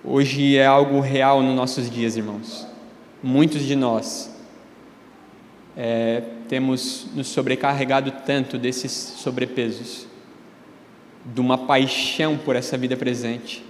Hoje 0.03 0.57
é 0.57 0.65
algo 0.65 0.99
real 0.99 1.41
nos 1.41 1.55
nossos 1.55 1.89
dias, 1.89 2.15
irmãos. 2.17 2.67
Muitos 3.21 3.63
de 3.63 3.75
nós 3.75 4.33
é, 5.75 6.23
temos 6.47 7.07
nos 7.15 7.27
sobrecarregado 7.27 8.11
tanto 8.25 8.57
desses 8.57 8.91
sobrepesos, 8.91 10.07
de 11.25 11.41
uma 11.41 11.57
paixão 11.57 12.37
por 12.37 12.55
essa 12.55 12.77
vida 12.77 12.95
presente, 12.95 13.63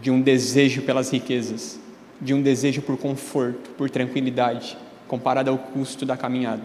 de 0.00 0.10
um 0.10 0.20
desejo 0.20 0.82
pelas 0.82 1.10
riquezas, 1.10 1.78
de 2.20 2.34
um 2.34 2.42
desejo 2.42 2.82
por 2.82 2.96
conforto, 2.96 3.70
por 3.76 3.90
tranquilidade, 3.90 4.76
comparado 5.12 5.50
ao 5.50 5.58
custo 5.58 6.06
da 6.06 6.16
caminhada. 6.16 6.62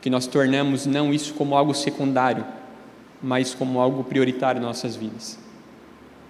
Que 0.00 0.08
nós 0.08 0.28
tornamos 0.28 0.86
não 0.86 1.12
isso 1.12 1.34
como 1.34 1.56
algo 1.56 1.74
secundário, 1.74 2.44
mas 3.20 3.56
como 3.56 3.80
algo 3.80 4.04
prioritário 4.04 4.60
em 4.60 4.62
nossas 4.62 4.94
vidas. 4.94 5.36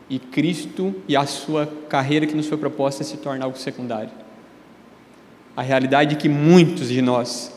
E 0.09 0.19
Cristo 0.19 0.95
e 1.07 1.15
a 1.15 1.27
sua 1.27 1.71
carreira 1.91 2.27
que 2.27 2.35
nos 2.35 2.47
foi 2.47 2.57
proposta 2.57 3.05
se 3.05 3.19
torna 3.19 3.45
algo 3.45 3.59
secundário. 3.59 4.09
A 5.55 5.61
realidade 5.61 6.15
é 6.15 6.19
que 6.19 6.27
muitos 6.27 6.89
de 6.89 7.03
nós 7.03 7.53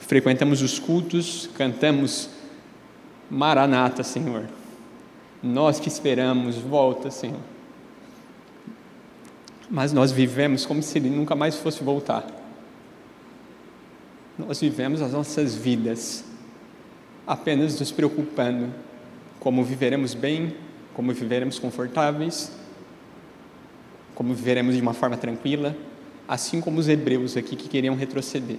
frequentamos 0.00 0.60
os 0.60 0.80
cultos, 0.80 1.48
cantamos 1.54 2.28
Maranata, 3.30 4.02
Senhor. 4.02 4.46
Nós 5.40 5.78
te 5.78 5.88
esperamos, 5.88 6.56
volta, 6.56 7.08
Senhor. 7.08 7.38
Mas 9.70 9.92
nós 9.92 10.10
vivemos 10.10 10.66
como 10.66 10.82
se 10.82 10.98
Ele 10.98 11.08
nunca 11.08 11.36
mais 11.36 11.54
fosse 11.54 11.84
voltar. 11.84 12.37
Nós 14.38 14.60
vivemos 14.60 15.02
as 15.02 15.12
nossas 15.12 15.56
vidas 15.56 16.24
apenas 17.26 17.78
nos 17.80 17.90
preocupando 17.90 18.72
como 19.40 19.64
viveremos 19.64 20.14
bem, 20.14 20.54
como 20.94 21.12
viveremos 21.12 21.58
confortáveis, 21.58 22.52
como 24.14 24.32
viveremos 24.32 24.76
de 24.76 24.80
uma 24.80 24.94
forma 24.94 25.16
tranquila, 25.16 25.76
assim 26.28 26.60
como 26.60 26.78
os 26.78 26.88
hebreus 26.88 27.36
aqui 27.36 27.56
que 27.56 27.68
queriam 27.68 27.96
retroceder. 27.96 28.58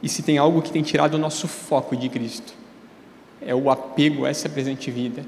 E 0.00 0.08
se 0.08 0.22
tem 0.22 0.38
algo 0.38 0.62
que 0.62 0.70
tem 0.70 0.82
tirado 0.82 1.14
o 1.14 1.18
nosso 1.18 1.48
foco 1.48 1.96
de 1.96 2.08
Cristo, 2.08 2.54
é 3.42 3.52
o 3.52 3.68
apego 3.68 4.26
a 4.26 4.28
essa 4.28 4.48
presente 4.48 4.92
vida. 4.92 5.26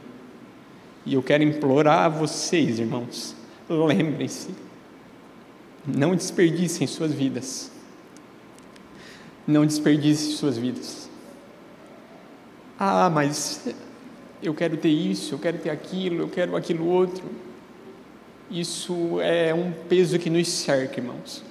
E 1.04 1.14
eu 1.14 1.22
quero 1.24 1.42
implorar 1.42 2.04
a 2.04 2.08
vocês, 2.08 2.78
irmãos, 2.78 3.34
lembrem-se, 3.68 4.50
não 5.84 6.14
desperdicem 6.14 6.86
suas 6.86 7.12
vidas. 7.12 7.71
Não 9.46 9.66
desperdicem 9.66 10.37
suas 10.37 10.57
vidas. 10.57 11.09
Ah, 12.78 13.11
mas 13.11 13.68
eu 14.42 14.55
quero 14.55 14.76
ter 14.76 14.88
isso, 14.88 15.35
eu 15.35 15.38
quero 15.38 15.59
ter 15.59 15.70
aquilo, 15.70 16.22
eu 16.22 16.28
quero 16.28 16.57
aquilo 16.57 16.87
outro. 16.87 17.24
Isso 18.50 19.20
é 19.20 19.55
um 19.55 19.72
peso 19.88 20.18
que 20.18 20.28
nos 20.28 20.48
cerca, 20.48 21.00
irmãos. 21.00 21.42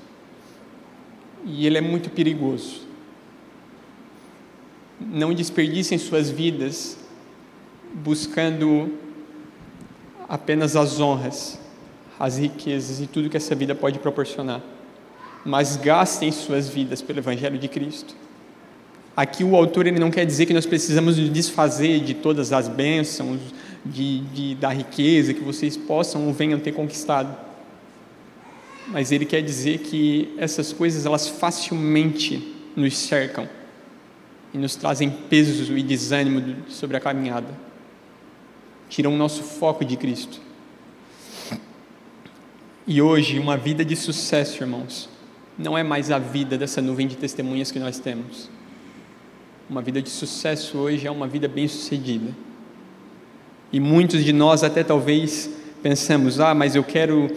E 1.45 1.65
ele 1.65 1.77
é 1.77 1.81
muito 1.81 2.09
perigoso. 2.09 2.81
Não 4.99 5.33
desperdicem 5.33 5.97
suas 5.97 6.29
vidas 6.29 6.97
buscando 7.93 8.97
apenas 10.29 10.75
as 10.75 10.99
honras, 10.99 11.59
as 12.19 12.37
riquezas 12.37 13.01
e 13.01 13.07
tudo 13.07 13.29
que 13.29 13.37
essa 13.37 13.55
vida 13.55 13.73
pode 13.73 13.99
proporcionar, 13.99 14.61
mas 15.45 15.75
gastem 15.75 16.31
suas 16.31 16.69
vidas 16.69 17.01
pelo 17.01 17.19
Evangelho 17.19 17.57
de 17.57 17.67
Cristo. 17.67 18.15
Aqui 19.15 19.43
o 19.43 19.55
autor 19.55 19.87
ele 19.87 19.99
não 19.99 20.09
quer 20.09 20.25
dizer 20.25 20.45
que 20.45 20.53
nós 20.53 20.65
precisamos 20.65 21.17
nos 21.17 21.29
desfazer 21.29 21.99
de 21.99 22.13
todas 22.13 22.53
as 22.53 22.67
bênçãos, 22.67 23.39
de, 23.85 24.21
de, 24.21 24.55
da 24.55 24.69
riqueza 24.69 25.33
que 25.33 25.41
vocês 25.41 25.75
possam 25.75 26.27
ou 26.27 26.33
venham 26.33 26.59
ter 26.59 26.71
conquistado. 26.71 27.35
Mas 28.87 29.11
ele 29.11 29.25
quer 29.25 29.41
dizer 29.41 29.79
que 29.79 30.33
essas 30.37 30.71
coisas 30.71 31.05
elas 31.05 31.27
facilmente 31.27 32.55
nos 32.75 32.97
cercam 32.97 33.47
e 34.53 34.57
nos 34.57 34.75
trazem 34.75 35.09
peso 35.09 35.77
e 35.77 35.83
desânimo 35.83 36.55
sobre 36.69 36.97
a 36.97 36.99
caminhada. 36.99 37.49
Tiram 38.89 39.13
o 39.13 39.17
nosso 39.17 39.43
foco 39.43 39.85
de 39.85 39.95
Cristo. 39.95 40.39
E 42.85 43.01
hoje, 43.01 43.39
uma 43.39 43.55
vida 43.55 43.85
de 43.85 43.95
sucesso, 43.95 44.63
irmãos, 44.63 45.07
não 45.57 45.77
é 45.77 45.83
mais 45.83 46.11
a 46.11 46.19
vida 46.19 46.57
dessa 46.57 46.81
nuvem 46.81 47.07
de 47.07 47.17
testemunhas 47.17 47.71
que 47.71 47.79
nós 47.79 47.99
temos 47.99 48.49
uma 49.71 49.81
vida 49.81 50.01
de 50.01 50.09
sucesso 50.09 50.77
hoje 50.77 51.07
é 51.07 51.11
uma 51.11 51.25
vida 51.25 51.47
bem-sucedida. 51.47 52.35
E 53.71 53.79
muitos 53.79 54.21
de 54.21 54.33
nós 54.33 54.65
até 54.65 54.83
talvez 54.83 55.49
pensamos: 55.81 56.41
"Ah, 56.41 56.53
mas 56.53 56.75
eu 56.75 56.83
quero 56.83 57.31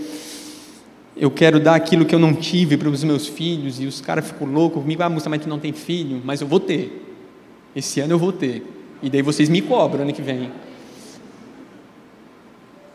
eu 1.17 1.31
quero 1.31 1.61
dar 1.61 1.77
aquilo 1.77 2.05
que 2.05 2.13
eu 2.13 2.19
não 2.19 2.35
tive 2.35 2.77
para 2.77 2.89
os 2.89 3.05
meus 3.05 3.29
filhos", 3.29 3.81
e 3.81 3.87
os 3.87 4.01
caras 4.01 4.27
ficam 4.27 4.49
loucos 4.49 4.83
comigo: 4.83 5.01
"Ah, 5.05 5.09
mas 5.09 5.23
tu 5.23 5.49
não 5.49 5.61
tem 5.61 5.73
filho, 5.73 6.21
mas 6.25 6.41
eu 6.41 6.49
vou 6.49 6.59
ter. 6.59 7.03
Esse 7.75 8.01
ano 8.01 8.15
eu 8.15 8.19
vou 8.19 8.33
ter. 8.33 8.67
E 9.01 9.09
daí 9.09 9.23
vocês 9.23 9.49
me 9.49 9.63
cobram 9.63 10.03
ano 10.03 10.13
que 10.13 10.23
vem." 10.23 10.51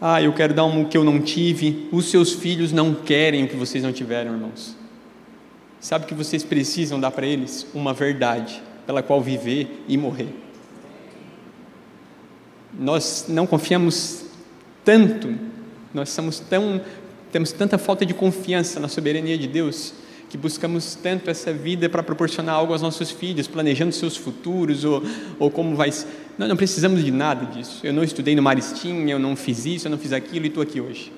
Ah, 0.02 0.22
eu 0.22 0.34
quero 0.34 0.54
dar 0.54 0.66
um 0.66 0.84
que 0.84 0.98
eu 0.98 1.04
não 1.06 1.22
tive. 1.22 1.88
Os 1.94 2.10
seus 2.12 2.34
filhos 2.34 2.74
não 2.74 2.94
querem 2.94 3.46
o 3.46 3.48
que 3.48 3.56
vocês 3.56 3.82
não 3.82 3.94
tiveram, 3.94 4.34
irmãos. 4.34 4.79
Sabe 5.80 6.06
que 6.06 6.14
vocês 6.14 6.44
precisam 6.44 7.00
dar 7.00 7.12
para 7.12 7.26
eles? 7.26 7.66
Uma 7.74 7.94
verdade 7.94 8.62
pela 8.86 9.04
qual 9.04 9.22
viver 9.22 9.84
e 9.88 9.98
morrer. 9.98 10.30
Nós 12.74 13.26
não 13.28 13.46
confiamos 13.46 14.26
tanto, 14.84 15.34
nós 15.94 16.10
somos 16.10 16.40
tão, 16.40 16.82
temos 17.32 17.52
tanta 17.52 17.78
falta 17.78 18.06
de 18.06 18.14
confiança 18.14 18.80
na 18.80 18.88
soberania 18.88 19.38
de 19.38 19.48
Deus, 19.48 19.94
que 20.30 20.38
buscamos 20.38 20.96
tanto 20.96 21.30
essa 21.30 21.54
vida 21.54 21.88
para 21.90 22.04
proporcionar 22.04 22.56
algo 22.56 22.74
aos 22.74 22.82
nossos 22.82 23.12
filhos, 23.12 23.48
planejando 23.48 23.92
seus 23.92 24.18
futuros 24.18 24.84
ou, 24.84 25.04
ou 25.40 25.50
como 25.50 25.76
vai. 25.76 25.92
Nós 26.38 26.50
não 26.50 26.56
precisamos 26.56 27.04
de 27.04 27.12
nada 27.12 27.46
disso. 27.46 27.86
Eu 27.86 27.94
não 27.94 28.04
estudei 28.04 28.36
no 28.36 28.42
Maristim, 28.42 29.08
eu 29.10 29.20
não 29.20 29.36
fiz 29.36 29.66
isso, 29.66 29.88
eu 29.88 29.92
não 29.92 29.98
fiz 29.98 30.14
aquilo 30.14 30.46
e 30.46 30.48
estou 30.48 30.62
aqui 30.64 30.80
hoje. 30.80 31.12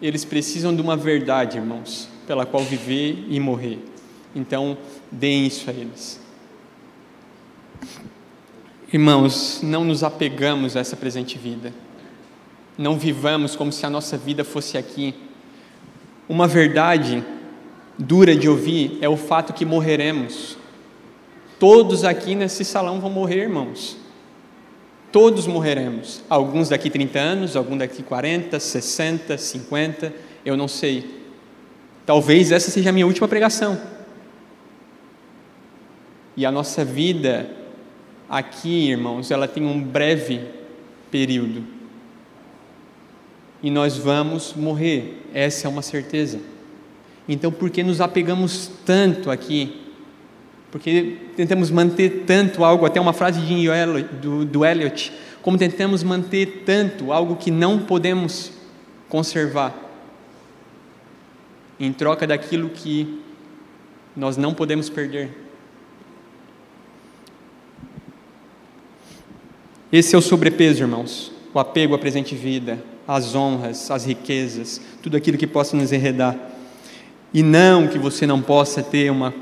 Eles 0.00 0.24
precisam 0.24 0.74
de 0.74 0.82
uma 0.82 0.96
verdade, 0.96 1.58
irmãos, 1.58 2.08
pela 2.26 2.46
qual 2.46 2.64
viver 2.64 3.26
e 3.28 3.38
morrer. 3.40 3.78
Então, 4.34 4.76
deem 5.10 5.46
isso 5.46 5.68
a 5.68 5.72
eles. 5.72 6.20
Irmãos, 8.92 9.60
não 9.62 9.84
nos 9.84 10.04
apegamos 10.04 10.76
a 10.76 10.80
essa 10.80 10.96
presente 10.96 11.38
vida. 11.38 11.72
Não 12.76 12.98
vivamos 12.98 13.56
como 13.56 13.72
se 13.72 13.84
a 13.86 13.90
nossa 13.90 14.16
vida 14.16 14.44
fosse 14.44 14.76
aqui. 14.76 15.14
Uma 16.28 16.46
verdade 16.46 17.24
dura 17.98 18.34
de 18.34 18.48
ouvir 18.48 18.98
é 19.00 19.08
o 19.08 19.16
fato 19.16 19.52
que 19.52 19.64
morreremos. 19.64 20.56
Todos 21.58 22.04
aqui 22.04 22.34
nesse 22.34 22.64
salão 22.64 23.00
vão 23.00 23.10
morrer, 23.10 23.42
irmãos. 23.42 23.96
Todos 25.12 25.46
morreremos. 25.46 26.22
Alguns 26.28 26.70
daqui 26.70 26.88
30 26.88 27.18
anos, 27.18 27.56
alguns 27.56 27.78
daqui 27.78 28.02
40, 28.02 28.58
60, 28.58 29.38
50, 29.38 30.12
eu 30.44 30.56
não 30.56 30.66
sei. 30.66 31.21
Talvez 32.04 32.50
essa 32.50 32.70
seja 32.70 32.90
a 32.90 32.92
minha 32.92 33.06
última 33.06 33.28
pregação. 33.28 33.80
E 36.36 36.44
a 36.46 36.50
nossa 36.50 36.84
vida 36.84 37.48
aqui, 38.28 38.90
irmãos, 38.90 39.30
ela 39.30 39.46
tem 39.46 39.64
um 39.64 39.82
breve 39.82 40.40
período. 41.10 41.64
E 43.62 43.70
nós 43.70 43.96
vamos 43.96 44.54
morrer, 44.54 45.22
essa 45.32 45.68
é 45.68 45.70
uma 45.70 45.82
certeza. 45.82 46.40
Então, 47.28 47.52
por 47.52 47.70
que 47.70 47.82
nos 47.82 48.00
apegamos 48.00 48.70
tanto 48.84 49.30
aqui? 49.30 49.80
Porque 50.70 51.18
tentamos 51.36 51.70
manter 51.70 52.24
tanto 52.26 52.64
algo, 52.64 52.86
até 52.86 53.00
uma 53.00 53.12
frase 53.12 53.40
de 53.40 53.68
do, 54.20 54.44
do 54.44 54.64
Eliot, 54.64 55.12
como 55.42 55.58
tentamos 55.58 56.02
manter 56.02 56.62
tanto 56.64 57.12
algo 57.12 57.36
que 57.36 57.50
não 57.50 57.80
podemos 57.80 58.52
conservar, 59.08 59.74
em 61.84 61.92
troca 61.92 62.28
daquilo 62.28 62.70
que 62.70 63.20
nós 64.16 64.36
não 64.36 64.54
podemos 64.54 64.88
perder. 64.88 65.36
Esse 69.90 70.14
é 70.14 70.18
o 70.18 70.22
sobrepeso, 70.22 70.84
irmãos. 70.84 71.32
O 71.52 71.58
apego 71.58 71.96
à 71.96 71.98
presente 71.98 72.36
vida, 72.36 72.82
às 73.06 73.34
honras, 73.34 73.90
às 73.90 74.06
riquezas, 74.06 74.80
tudo 75.02 75.16
aquilo 75.16 75.36
que 75.36 75.46
possa 75.46 75.76
nos 75.76 75.90
enredar. 75.90 76.38
E 77.34 77.42
não 77.42 77.88
que 77.88 77.98
você 77.98 78.28
não 78.28 78.40
possa 78.40 78.80
ter 78.80 79.10
uma, 79.10 79.34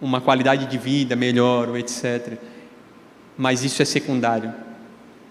uma 0.00 0.22
qualidade 0.22 0.64
de 0.64 0.78
vida 0.78 1.14
melhor, 1.14 1.68
ou 1.68 1.76
etc. 1.76 2.38
Mas 3.36 3.62
isso 3.62 3.82
é 3.82 3.84
secundário. 3.84 4.54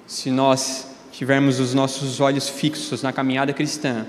Se 0.06 0.30
nós 0.30 0.88
tivermos 1.12 1.60
os 1.60 1.74
nossos 1.74 2.20
olhos 2.20 2.48
fixos 2.48 3.02
na 3.02 3.12
caminhada 3.12 3.52
cristã 3.54 4.06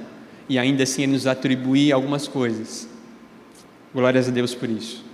e 0.48 0.58
ainda 0.58 0.82
assim 0.82 1.02
Ele 1.02 1.12
nos 1.12 1.26
atribuir 1.26 1.92
algumas 1.92 2.26
coisas, 2.26 2.88
glórias 3.94 4.28
a 4.28 4.30
Deus 4.30 4.54
por 4.54 4.68
isso. 4.68 5.04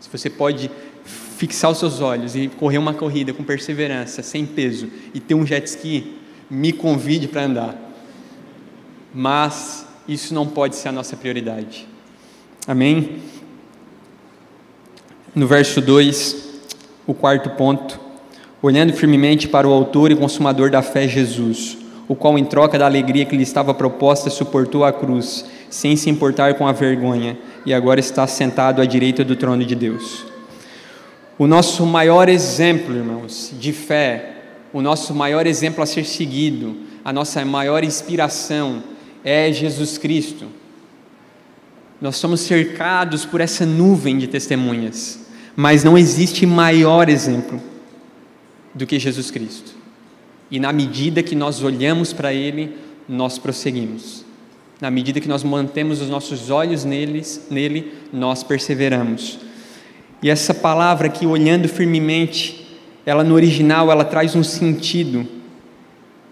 Se 0.00 0.08
você 0.10 0.28
pode 0.28 0.70
fixar 1.04 1.70
os 1.70 1.78
seus 1.78 2.00
olhos 2.00 2.36
e 2.36 2.48
correr 2.48 2.78
uma 2.78 2.94
corrida 2.94 3.32
com 3.32 3.42
perseverança, 3.42 4.22
sem 4.22 4.46
peso, 4.46 4.88
e 5.12 5.20
ter 5.20 5.34
um 5.34 5.46
jet 5.46 5.66
ski, 5.66 6.16
me 6.48 6.72
convide 6.72 7.28
para 7.28 7.44
andar. 7.44 7.76
Mas 9.12 9.86
isso 10.06 10.34
não 10.34 10.46
pode 10.46 10.76
ser 10.76 10.88
a 10.88 10.92
nossa 10.92 11.16
prioridade. 11.16 11.86
Amém? 12.66 13.22
No 15.34 15.46
verso 15.46 15.80
2, 15.80 16.60
o 17.06 17.14
quarto 17.14 17.50
ponto 17.50 18.00
olhando 18.62 18.94
firmemente 18.94 19.46
para 19.46 19.68
o 19.68 19.72
Autor 19.72 20.10
e 20.10 20.16
Consumador 20.16 20.70
da 20.70 20.80
fé, 20.80 21.06
Jesus, 21.06 21.76
o 22.06 22.14
qual, 22.14 22.38
em 22.38 22.44
troca 22.44 22.78
da 22.78 22.86
alegria 22.86 23.24
que 23.24 23.36
lhe 23.36 23.42
estava 23.42 23.72
proposta, 23.72 24.30
suportou 24.30 24.84
a 24.84 24.92
cruz, 24.92 25.44
sem 25.70 25.96
se 25.96 26.10
importar 26.10 26.54
com 26.54 26.66
a 26.66 26.72
vergonha, 26.72 27.38
e 27.64 27.72
agora 27.72 28.00
está 28.00 28.26
sentado 28.26 28.82
à 28.82 28.84
direita 28.84 29.24
do 29.24 29.36
trono 29.36 29.64
de 29.64 29.74
Deus. 29.74 30.26
O 31.38 31.46
nosso 31.46 31.84
maior 31.84 32.28
exemplo, 32.28 32.94
irmãos, 32.94 33.52
de 33.58 33.72
fé, 33.72 34.34
o 34.72 34.80
nosso 34.80 35.14
maior 35.14 35.46
exemplo 35.46 35.82
a 35.82 35.86
ser 35.86 36.04
seguido, 36.04 36.76
a 37.04 37.12
nossa 37.12 37.44
maior 37.44 37.82
inspiração 37.82 38.82
é 39.24 39.50
Jesus 39.52 39.98
Cristo. 39.98 40.46
Nós 42.00 42.16
somos 42.16 42.40
cercados 42.40 43.24
por 43.24 43.40
essa 43.40 43.64
nuvem 43.64 44.18
de 44.18 44.26
testemunhas, 44.26 45.20
mas 45.56 45.82
não 45.82 45.96
existe 45.96 46.44
maior 46.44 47.08
exemplo 47.08 47.60
do 48.74 48.86
que 48.86 48.98
Jesus 48.98 49.30
Cristo. 49.30 49.73
E 50.50 50.58
na 50.58 50.72
medida 50.72 51.22
que 51.22 51.34
nós 51.34 51.62
olhamos 51.62 52.12
para 52.12 52.32
Ele, 52.32 52.76
nós 53.08 53.38
prosseguimos. 53.38 54.24
Na 54.80 54.90
medida 54.90 55.20
que 55.20 55.28
nós 55.28 55.42
mantemos 55.42 56.00
os 56.00 56.08
nossos 56.08 56.50
olhos 56.50 56.84
neles, 56.84 57.46
nele, 57.50 57.92
nós 58.12 58.42
perseveramos. 58.42 59.38
E 60.22 60.30
essa 60.30 60.52
palavra 60.52 61.06
aqui, 61.06 61.26
olhando 61.26 61.68
firmemente, 61.68 62.66
ela 63.06 63.22
no 63.22 63.34
original, 63.34 63.90
ela 63.90 64.04
traz 64.04 64.34
um 64.34 64.42
sentido 64.42 65.26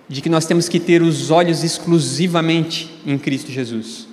de 0.09 0.21
que 0.21 0.29
nós 0.29 0.45
temos 0.45 0.69
que 0.69 0.81
ter 0.81 1.03
os 1.03 1.31
olhos 1.31 1.63
exclusivamente 1.63 2.91
em 3.07 3.17
Cristo 3.17 3.51
Jesus. 3.51 4.09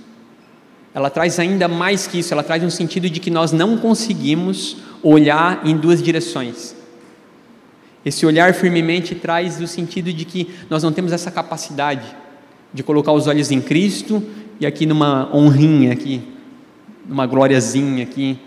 Ela 0.94 1.10
traz 1.10 1.40
ainda 1.40 1.68
mais 1.68 2.08
que 2.08 2.20
isso, 2.20 2.34
ela 2.34 2.44
traz 2.44 2.64
um 2.64 2.70
sentido 2.70 3.10
de 3.10 3.20
que 3.20 3.30
nós 3.30 3.52
não 3.52 3.78
conseguimos 3.78 4.78
olhar 5.04 5.66
em 5.66 5.76
duas 5.78 6.02
direções. 6.02 6.76
Esse 8.06 8.26
olhar 8.26 8.54
firmemente 8.54 9.14
traz 9.14 9.60
o 9.60 9.68
sentido 9.68 10.14
de 10.14 10.26
que 10.26 10.56
nós 10.70 10.84
não 10.84 10.92
temos 10.92 11.12
essa 11.12 11.30
capacidade 11.30 12.16
de 12.74 12.84
colocar 12.84 13.12
os 13.12 13.28
olhos 13.28 13.52
em 13.52 13.60
Cristo 13.60 14.24
e 14.60 14.66
aqui 14.66 14.86
numa 14.86 15.34
honrinha 15.36 15.92
aqui, 15.92 16.22
numa 17.08 17.26
gloriazinha 17.26 18.04
aqui, 18.04 18.38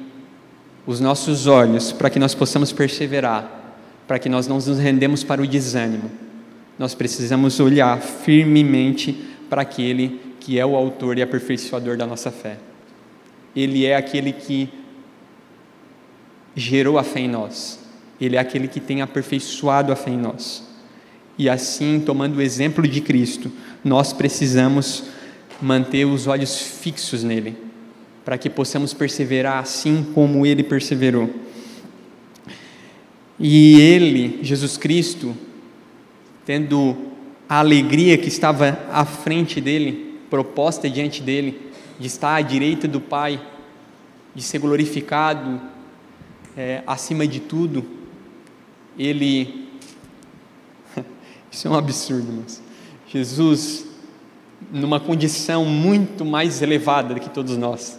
os 0.86 1.00
nossos 1.00 1.46
olhos 1.46 1.92
para 1.92 2.10
que 2.10 2.18
nós 2.18 2.34
possamos 2.34 2.72
perseverar, 2.72 3.76
para 4.06 4.18
que 4.18 4.28
nós 4.28 4.46
não 4.46 4.56
nos 4.56 4.78
rendemos 4.78 5.22
para 5.22 5.42
o 5.42 5.46
desânimo. 5.46 6.10
Nós 6.78 6.94
precisamos 6.94 7.60
olhar 7.60 8.00
firmemente 8.00 9.12
para 9.48 9.62
aquele 9.62 10.20
que 10.40 10.58
é 10.58 10.66
o 10.66 10.74
autor 10.74 11.18
e 11.18 11.22
aperfeiçoador 11.22 11.96
da 11.96 12.06
nossa 12.06 12.30
fé. 12.30 12.58
Ele 13.54 13.84
é 13.84 13.96
aquele 13.96 14.32
que 14.32 14.68
gerou 16.56 16.98
a 16.98 17.04
fé 17.04 17.20
em 17.20 17.28
nós. 17.28 17.81
Ele 18.20 18.36
é 18.36 18.38
aquele 18.38 18.68
que 18.68 18.80
tem 18.80 19.02
aperfeiçoado 19.02 19.92
a 19.92 19.96
fé 19.96 20.10
em 20.10 20.18
nós. 20.18 20.62
E 21.38 21.48
assim, 21.48 22.00
tomando 22.04 22.36
o 22.36 22.42
exemplo 22.42 22.86
de 22.86 23.00
Cristo, 23.00 23.50
nós 23.84 24.12
precisamos 24.12 25.04
manter 25.60 26.04
os 26.04 26.26
olhos 26.26 26.60
fixos 26.60 27.22
nele, 27.22 27.56
para 28.24 28.36
que 28.36 28.50
possamos 28.50 28.92
perseverar 28.92 29.58
assim 29.58 30.06
como 30.14 30.44
ele 30.44 30.62
perseverou. 30.62 31.30
E 33.38 33.80
ele, 33.80 34.40
Jesus 34.42 34.76
Cristo, 34.76 35.34
tendo 36.44 36.96
a 37.48 37.58
alegria 37.58 38.18
que 38.18 38.28
estava 38.28 38.78
à 38.90 39.04
frente 39.04 39.60
dele, 39.60 40.18
proposta 40.30 40.88
diante 40.88 41.22
dele, 41.22 41.72
de 41.98 42.06
estar 42.06 42.34
à 42.36 42.40
direita 42.40 42.86
do 42.86 43.00
Pai, 43.00 43.40
de 44.34 44.42
ser 44.42 44.58
glorificado 44.58 45.60
é, 46.56 46.82
acima 46.86 47.26
de 47.26 47.40
tudo, 47.40 47.84
ele. 48.98 49.68
Isso 51.50 51.68
é 51.68 51.70
um 51.70 51.74
absurdo, 51.74 52.32
mas. 52.32 52.62
Jesus, 53.08 53.86
numa 54.72 54.98
condição 54.98 55.64
muito 55.64 56.24
mais 56.24 56.62
elevada 56.62 57.14
do 57.14 57.20
que 57.20 57.28
todos 57.28 57.56
nós, 57.56 57.98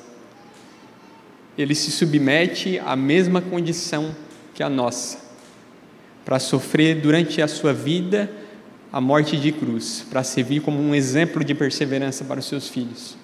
ele 1.57 1.75
se 1.75 1.91
submete 1.91 2.79
à 2.79 2.95
mesma 2.95 3.41
condição 3.41 4.15
que 4.55 4.63
a 4.63 4.69
nossa, 4.69 5.19
para 6.25 6.39
sofrer 6.39 6.99
durante 6.99 7.41
a 7.41 7.47
sua 7.47 7.73
vida 7.73 8.31
a 8.91 9.01
morte 9.01 9.37
de 9.37 9.51
cruz, 9.51 10.05
para 10.09 10.23
servir 10.23 10.61
como 10.61 10.79
um 10.79 10.93
exemplo 10.93 11.43
de 11.43 11.53
perseverança 11.53 12.23
para 12.23 12.39
os 12.39 12.45
seus 12.45 12.67
filhos. 12.67 13.17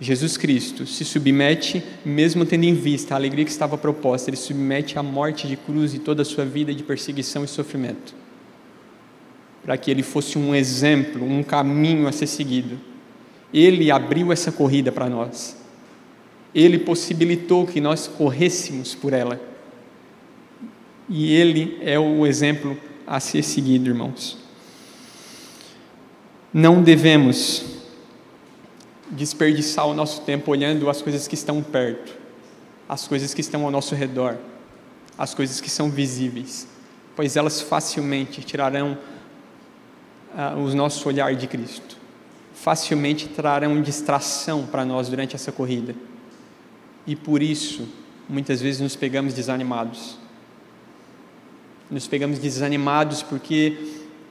Jesus 0.00 0.38
Cristo 0.38 0.86
se 0.86 1.04
submete, 1.04 1.84
mesmo 2.02 2.46
tendo 2.46 2.64
em 2.64 2.72
vista 2.72 3.14
a 3.14 3.18
alegria 3.18 3.44
que 3.44 3.50
estava 3.50 3.76
proposta, 3.76 4.30
ele 4.30 4.36
submete 4.36 4.98
à 4.98 5.02
morte 5.02 5.46
de 5.46 5.56
cruz 5.56 5.92
e 5.92 5.98
toda 5.98 6.22
a 6.22 6.24
sua 6.24 6.46
vida 6.46 6.74
de 6.74 6.82
perseguição 6.82 7.44
e 7.44 7.48
sofrimento, 7.48 8.14
para 9.62 9.76
que 9.76 9.90
ele 9.90 10.02
fosse 10.02 10.38
um 10.38 10.54
exemplo, 10.54 11.22
um 11.22 11.42
caminho 11.42 12.08
a 12.08 12.12
ser 12.12 12.26
seguido. 12.26 12.80
Ele 13.52 13.90
abriu 13.90 14.32
essa 14.32 14.50
corrida 14.50 14.90
para 14.90 15.06
nós, 15.06 15.54
ele 16.54 16.78
possibilitou 16.78 17.66
que 17.66 17.80
nós 17.80 18.06
corrêssemos 18.06 18.94
por 18.94 19.12
ela, 19.12 19.38
e 21.10 21.34
ele 21.34 21.76
é 21.82 21.98
o 21.98 22.26
exemplo 22.26 22.74
a 23.06 23.20
ser 23.20 23.42
seguido, 23.42 23.90
irmãos. 23.90 24.38
Não 26.54 26.82
devemos 26.82 27.79
desperdiçar 29.10 29.86
o 29.86 29.94
nosso 29.94 30.22
tempo 30.22 30.50
olhando 30.50 30.88
as 30.88 31.02
coisas 31.02 31.26
que 31.26 31.34
estão 31.34 31.62
perto, 31.62 32.14
as 32.88 33.08
coisas 33.08 33.34
que 33.34 33.40
estão 33.40 33.64
ao 33.64 33.70
nosso 33.70 33.94
redor, 33.94 34.36
as 35.18 35.34
coisas 35.34 35.60
que 35.60 35.68
são 35.68 35.90
visíveis, 35.90 36.66
pois 37.16 37.36
elas 37.36 37.60
facilmente 37.60 38.42
tirarão 38.42 38.96
uh, 40.34 40.58
o 40.58 40.74
nosso 40.74 41.08
olhar 41.08 41.34
de 41.34 41.46
Cristo, 41.46 41.96
facilmente 42.54 43.28
trarão 43.28 43.82
distração 43.82 44.66
para 44.66 44.84
nós 44.84 45.08
durante 45.08 45.34
essa 45.34 45.50
corrida. 45.50 45.94
E 47.06 47.16
por 47.16 47.42
isso, 47.42 47.88
muitas 48.28 48.60
vezes 48.60 48.80
nos 48.80 48.94
pegamos 48.94 49.34
desanimados. 49.34 50.18
Nos 51.90 52.06
pegamos 52.06 52.38
desanimados 52.38 53.22
porque 53.22 53.76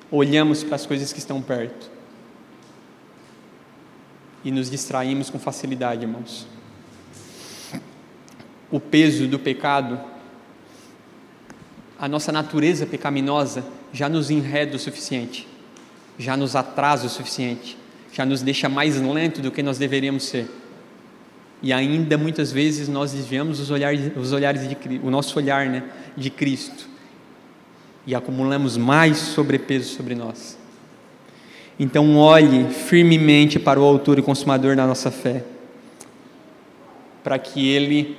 olhamos 0.09 0.63
para 0.63 0.75
as 0.75 0.86
coisas 0.86 1.11
que 1.11 1.19
estão 1.19 1.41
perto 1.41 1.98
e 4.43 4.51
nos 4.51 4.69
distraímos 4.69 5.29
com 5.29 5.39
facilidade, 5.39 6.03
irmãos. 6.03 6.47
O 8.71 8.79
peso 8.79 9.27
do 9.27 9.39
pecado, 9.39 9.99
a 11.97 12.07
nossa 12.07 12.31
natureza 12.31 12.85
pecaminosa 12.85 13.65
já 13.91 14.07
nos 14.07 14.29
enreda 14.29 14.75
o 14.75 14.79
suficiente, 14.79 15.47
já 16.17 16.37
nos 16.37 16.55
atrasa 16.55 17.07
o 17.07 17.09
suficiente, 17.09 17.77
já 18.13 18.25
nos 18.25 18.41
deixa 18.41 18.69
mais 18.69 18.99
lento 19.01 19.41
do 19.41 19.51
que 19.51 19.63
nós 19.63 19.77
deveríamos 19.77 20.23
ser. 20.23 20.47
E 21.61 21.73
ainda 21.73 22.17
muitas 22.17 22.51
vezes 22.51 22.87
nós 22.87 23.11
desviamos 23.11 23.59
os 23.59 23.71
olhares, 23.71 24.15
os 24.15 24.31
olhares 24.31 24.67
de 24.69 24.77
o 25.03 25.09
nosso 25.09 25.37
olhar, 25.37 25.67
né, 25.67 25.83
de 26.15 26.29
Cristo 26.29 26.87
e 28.05 28.15
acumulamos 28.15 28.77
mais 28.77 29.17
sobrepeso 29.17 29.95
sobre 29.95 30.15
nós. 30.15 30.59
Então, 31.80 32.17
olhe 32.17 32.69
firmemente 32.69 33.57
para 33.57 33.80
o 33.80 33.84
Autor 33.84 34.19
e 34.19 34.21
Consumador 34.21 34.75
da 34.75 34.86
nossa 34.86 35.09
fé, 35.09 35.43
para 37.23 37.39
que 37.39 37.69
Ele 37.69 38.17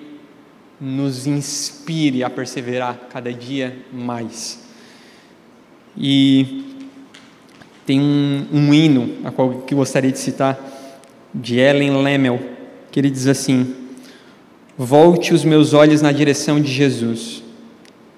nos 0.80 1.26
inspire 1.26 2.24
a 2.24 2.30
perseverar 2.30 3.08
cada 3.10 3.32
dia 3.32 3.76
mais. 3.92 4.60
E 5.94 6.64
tem 7.84 8.00
um, 8.00 8.46
um 8.50 8.72
hino 8.72 9.18
a 9.24 9.30
qual 9.30 9.62
que 9.62 9.74
gostaria 9.74 10.10
de 10.10 10.18
citar, 10.18 10.58
de 11.34 11.58
Ellen 11.58 12.02
Lemel, 12.02 12.40
que 12.90 12.98
ele 12.98 13.10
diz 13.10 13.26
assim: 13.26 13.74
Volte 14.78 15.34
os 15.34 15.44
meus 15.44 15.74
olhos 15.74 16.00
na 16.00 16.12
direção 16.12 16.60
de 16.60 16.72
Jesus, 16.72 17.42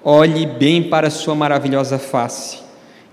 Olhe 0.05 0.45
bem 0.45 0.83
para 0.83 1.07
a 1.07 1.11
sua 1.11 1.33
maravilhosa 1.33 1.97
face, 1.97 2.59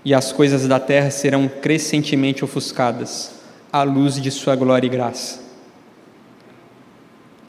e 0.03 0.13
as 0.13 0.31
coisas 0.31 0.67
da 0.67 0.79
terra 0.79 1.11
serão 1.11 1.47
crescentemente 1.47 2.43
ofuscadas, 2.43 3.39
à 3.71 3.83
luz 3.83 4.19
de 4.19 4.31
sua 4.31 4.55
glória 4.55 4.87
e 4.87 4.89
graça. 4.89 5.41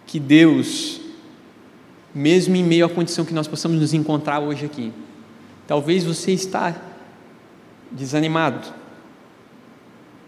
Que 0.07 0.20
Deus, 0.20 1.00
mesmo 2.14 2.55
em 2.55 2.62
meio 2.62 2.84
à 2.84 2.88
condição 2.88 3.24
que 3.24 3.32
nós 3.32 3.48
possamos 3.48 3.80
nos 3.80 3.94
encontrar 3.94 4.40
hoje 4.40 4.66
aqui, 4.66 4.92
talvez 5.66 6.05
você 6.05 6.32
está 6.32 6.76
desanimado, 7.90 8.68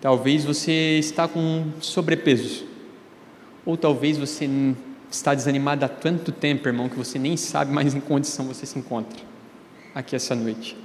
talvez 0.00 0.44
você 0.44 0.98
está 0.98 1.28
com 1.28 1.66
sobrepeso, 1.80 2.64
ou 3.66 3.76
talvez 3.76 4.16
você 4.16 4.48
está 5.10 5.34
desanimado 5.34 5.84
há 5.84 5.88
tanto 5.88 6.32
tempo, 6.32 6.66
irmão, 6.66 6.88
que 6.88 6.96
você 6.96 7.18
nem 7.18 7.36
sabe 7.36 7.72
mais 7.72 7.94
em 7.94 8.00
que 8.00 8.06
condição 8.06 8.46
você 8.46 8.64
se 8.64 8.78
encontra 8.78 9.18
aqui 9.94 10.16
essa 10.16 10.34
noite. 10.34 10.83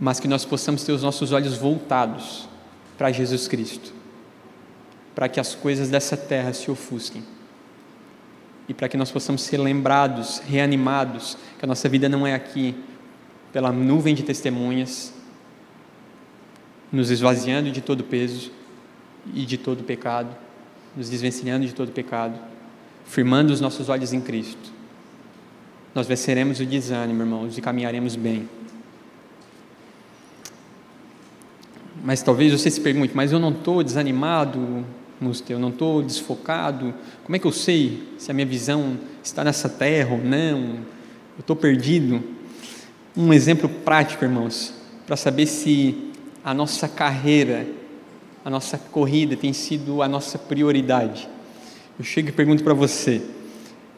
Mas 0.00 0.18
que 0.18 0.26
nós 0.26 0.44
possamos 0.44 0.82
ter 0.82 0.92
os 0.92 1.02
nossos 1.02 1.30
olhos 1.30 1.56
voltados 1.56 2.48
para 2.96 3.12
Jesus 3.12 3.46
Cristo, 3.46 3.92
para 5.14 5.28
que 5.28 5.38
as 5.38 5.54
coisas 5.54 5.90
dessa 5.90 6.16
terra 6.16 6.52
se 6.52 6.70
ofusquem 6.70 7.22
e 8.68 8.74
para 8.74 8.88
que 8.88 8.96
nós 8.96 9.10
possamos 9.10 9.42
ser 9.42 9.58
lembrados, 9.58 10.38
reanimados, 10.46 11.36
que 11.58 11.64
a 11.64 11.68
nossa 11.68 11.88
vida 11.88 12.08
não 12.08 12.26
é 12.26 12.34
aqui 12.34 12.74
pela 13.52 13.72
nuvem 13.72 14.14
de 14.14 14.22
testemunhas, 14.22 15.12
nos 16.90 17.10
esvaziando 17.10 17.72
de 17.72 17.80
todo 17.80 18.04
peso, 18.04 18.52
e 19.34 19.44
de 19.44 19.58
todo 19.58 19.84
pecado, 19.84 20.34
nos 20.96 21.10
desvencilhando 21.10 21.66
de 21.66 21.74
todo 21.74 21.92
pecado, 21.92 22.38
firmando 23.04 23.52
os 23.52 23.60
nossos 23.60 23.88
olhos 23.88 24.12
em 24.12 24.20
Cristo. 24.20 24.72
Nós 25.94 26.06
venceremos 26.06 26.60
o 26.60 26.66
desânimo, 26.66 27.22
irmãos, 27.22 27.58
e 27.58 27.60
caminharemos 27.60 28.16
bem. 28.16 28.48
Mas 32.02 32.22
talvez 32.22 32.52
você 32.52 32.70
se 32.70 32.80
pergunte, 32.80 33.12
mas 33.14 33.32
eu 33.32 33.38
não 33.38 33.50
estou 33.50 33.82
desanimado, 33.82 34.84
eu 35.48 35.58
não 35.58 35.68
estou 35.68 36.02
desfocado, 36.02 36.94
como 37.24 37.36
é 37.36 37.38
que 37.38 37.46
eu 37.46 37.52
sei 37.52 38.02
se 38.16 38.30
a 38.30 38.34
minha 38.34 38.46
visão 38.46 38.98
está 39.22 39.44
nessa 39.44 39.68
terra 39.68 40.14
ou 40.14 40.18
não? 40.18 40.76
Eu 41.36 41.40
estou 41.40 41.54
perdido. 41.54 42.22
Um 43.16 43.32
exemplo 43.32 43.68
prático, 43.68 44.24
irmãos, 44.24 44.72
para 45.06 45.16
saber 45.16 45.46
se 45.46 46.10
a 46.42 46.54
nossa 46.54 46.88
carreira 46.88 47.66
a 48.44 48.48
nossa 48.48 48.78
corrida 48.78 49.36
tem 49.36 49.52
sido 49.52 50.02
a 50.02 50.08
nossa 50.08 50.38
prioridade. 50.38 51.28
Eu 51.98 52.04
chego 52.04 52.30
e 52.30 52.32
pergunto 52.32 52.64
para 52.64 52.72
você: 52.72 53.22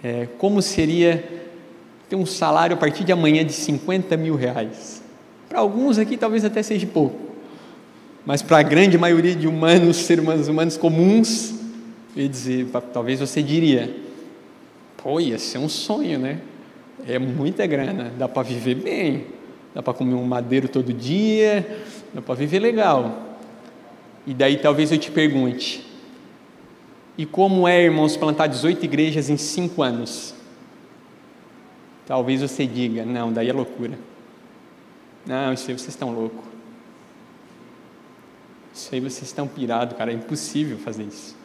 é, 0.03 0.27
como 0.39 0.61
seria 0.61 1.43
ter 2.09 2.17
um 2.17 2.27
salário 2.27 2.75
a 2.75 2.79
partir 2.79 3.05
de 3.05 3.13
amanhã 3.13 3.45
de 3.45 3.53
50 3.53 4.17
mil 4.17 4.35
reais? 4.35 5.03
Para 5.49 5.61
alguns 5.61 5.99
aqui 5.99 6.17
talvez 6.17 6.45
até 6.45 6.63
seja 6.63 6.87
pouco, 6.87 7.32
mas 8.25 8.41
para 8.43 8.59
a 8.59 8.63
grande 8.63 8.97
maioria 8.97 9.35
de 9.35 9.49
humanos, 9.49 9.97
seres 9.97 10.23
humanos, 10.23 10.49
humanos 10.49 10.77
comuns, 10.77 11.55
eu 12.17 12.29
dizer, 12.29 12.67
talvez 12.93 13.21
você 13.21 13.43
diria: 13.43 13.95
pô, 14.97 15.19
ia 15.19 15.39
ser 15.39 15.59
um 15.59 15.69
sonho, 15.69 16.19
né? 16.19 16.41
É 17.07 17.19
muita 17.19 17.67
grana, 17.67 18.13
dá 18.17 18.29
para 18.29 18.43
viver 18.43 18.77
bem, 18.77 19.27
dá 19.75 19.83
para 19.83 19.93
comer 19.93 20.15
um 20.15 20.25
madeiro 20.25 20.69
todo 20.69 20.93
dia, 20.93 21.85
dá 22.15 22.23
para 22.23 22.35
viver 22.35 22.61
legal. 22.61 23.39
E 24.25 24.33
daí 24.33 24.59
talvez 24.59 24.93
eu 24.93 24.99
te 24.99 25.11
pergunte: 25.11 25.85
e 27.19 27.27
como 27.27 27.67
é, 27.67 27.83
irmãos, 27.83 28.17
plantar 28.17 28.47
18 28.47 28.85
igrejas 28.85 29.29
em 29.29 29.37
5 29.37 29.83
anos? 29.83 30.35
Talvez 32.07 32.41
você 32.41 32.67
diga: 32.67 33.05
não, 33.05 33.33
daí 33.33 33.49
é 33.49 33.53
loucura. 33.53 33.99
Não, 35.27 35.53
isso 35.53 35.69
aí 35.71 35.77
vocês 35.77 35.89
estão 35.89 36.13
loucos. 36.13 36.52
Isso 38.75 38.89
aí 38.95 39.01
vocês 39.01 39.25
estão 39.25 39.47
pirados, 39.47 39.97
cara, 39.97 40.11
é 40.11 40.15
impossível 40.15 40.79
fazer 40.79 41.05
isso. 41.05 41.37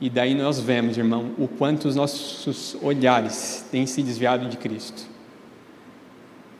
E 0.00 0.10
daí 0.10 0.34
nós 0.34 0.58
vemos, 0.58 0.98
irmão, 0.98 1.30
o 1.38 1.48
quanto 1.48 1.88
os 1.88 1.96
nossos 1.96 2.76
olhares 2.82 3.64
têm 3.70 3.86
se 3.86 4.02
desviado 4.02 4.48
de 4.48 4.56
Cristo. 4.56 5.02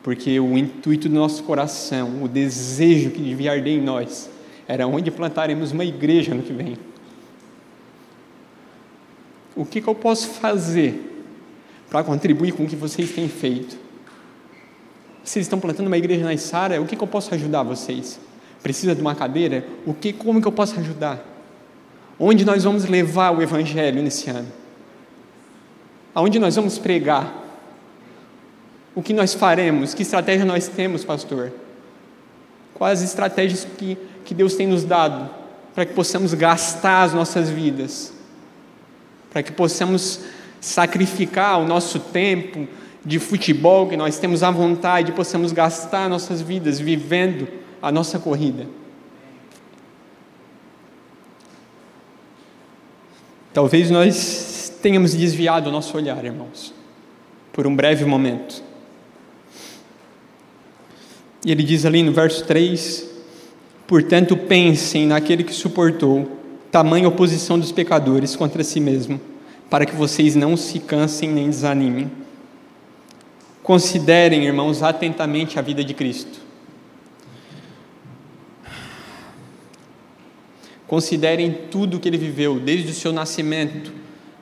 Porque 0.03 0.39
o 0.39 0.57
intuito 0.57 1.09
do 1.09 1.15
nosso 1.15 1.43
coração, 1.43 2.23
o 2.23 2.29
desejo 2.29 3.11
que 3.11 3.21
devia 3.21 3.53
arder 3.53 3.79
em 3.79 3.83
nós, 3.83 4.31
era 4.67 4.87
onde 4.87 5.11
plantaremos 5.11 5.73
uma 5.73 5.85
igreja 5.85 6.35
no 6.35 6.43
que 6.43 6.53
vem. 6.53 6.77
O 9.57 9.65
que, 9.65 9.81
que 9.81 9.89
eu 9.89 9.95
posso 9.95 10.29
fazer 10.29 11.27
para 11.89 12.03
contribuir 12.03 12.53
com 12.53 12.65
o 12.65 12.67
que 12.67 12.77
vocês 12.77 13.13
têm 13.13 13.29
feito? 13.29 13.77
Vocês 15.23 15.47
estão 15.47 15.61
plantando 15.61 15.87
uma 15.87 15.99
igreja 15.99 16.25
na 16.25 16.35
Isara, 16.35 16.81
o 16.81 16.87
que, 16.87 16.97
que 16.97 17.03
eu 17.03 17.09
posso 17.09 17.35
ajudar 17.35 17.63
vocês? 17.63 18.21
Precisa 18.65 18.97
de 18.97 19.01
uma 19.01 19.15
cadeira? 19.15 19.65
O 19.87 19.95
que, 19.95 20.13
como 20.13 20.43
que 20.43 20.49
eu 20.49 20.53
posso 20.53 20.77
ajudar? 20.81 21.25
Onde 22.19 22.45
nós 22.45 22.65
vamos 22.65 22.87
levar 22.87 23.31
o 23.31 23.41
Evangelho 23.41 24.03
nesse 24.03 24.29
ano? 24.29 24.49
Aonde 26.13 26.41
nós 26.41 26.57
vamos 26.57 26.79
pregar? 26.79 27.33
O 28.93 29.03
que 29.03 29.13
nós 29.13 29.35
faremos? 29.35 29.95
Que 29.95 30.03
estratégia 30.03 30.45
nós 30.45 30.67
temos, 30.67 31.05
pastor? 31.05 31.53
Quais 32.75 33.01
as 33.01 33.09
estratégias 33.09 33.65
que 33.79 33.97
que 34.25 34.35
Deus 34.35 34.55
tem 34.55 34.67
nos 34.67 34.85
dado 34.85 35.29
para 35.75 35.85
que 35.85 35.93
possamos 35.93 36.33
gastar 36.35 37.03
as 37.03 37.13
nossas 37.13 37.51
vidas, 37.51 38.13
para 39.31 39.43
que 39.43 39.53
possamos 39.53 40.21
sacrificar 40.61 41.61
o 41.61 41.67
nosso 41.67 41.99
tempo 41.99 42.67
de 43.05 43.19
futebol 43.19 43.89
que 43.89 43.97
nós 43.97 44.19
temos 44.19 44.43
à 44.43 44.51
vontade, 44.51 45.13
possamos 45.13 45.53
gastar 45.53 46.09
nossas 46.09 46.41
vidas 46.41 46.81
vivendo 46.81 47.47
a 47.85 47.93
nossa 47.93 48.19
corrida. 48.19 48.67
Talvez 53.53 53.91
nós 53.91 54.73
tenhamos 54.81 55.15
desviado 55.15 55.69
o 55.69 55.73
nosso 55.73 55.95
olhar, 55.95 56.25
irmãos, 56.25 56.73
por 57.53 57.67
um 57.67 57.77
breve 57.77 58.07
momento. 58.07 58.63
E 61.45 61.53
ele 61.53 61.63
diz 61.63 61.85
ali 61.85 62.03
no 62.03 62.11
verso 62.11 62.47
3: 62.47 63.07
Portanto, 63.87 64.35
pensem 64.35 65.07
naquele 65.07 65.45
que 65.45 65.53
suportou 65.53 66.41
tamanha 66.73 67.07
oposição 67.07 67.59
dos 67.59 67.71
pecadores 67.71 68.35
contra 68.35 68.65
si 68.65 68.81
mesmo, 68.81 69.21
para 69.69 69.85
que 69.85 69.95
vocês 69.95 70.35
não 70.35 70.57
se 70.57 70.81
cansem 70.81 71.29
nem 71.29 71.51
desanimem. 71.51 72.11
Considerem, 73.63 74.47
irmãos, 74.47 74.83
atentamente 74.83 75.59
a 75.59 75.63
vida 75.63 75.85
de 75.85 75.93
Cristo. 75.93 76.44
Considerem 80.95 81.51
tudo 81.73 81.97
o 81.97 82.01
que 82.01 82.09
ele 82.09 82.17
viveu, 82.17 82.61
desde 82.61 82.93
o 82.93 82.95
seu 82.95 83.13
nascimento 83.13 83.93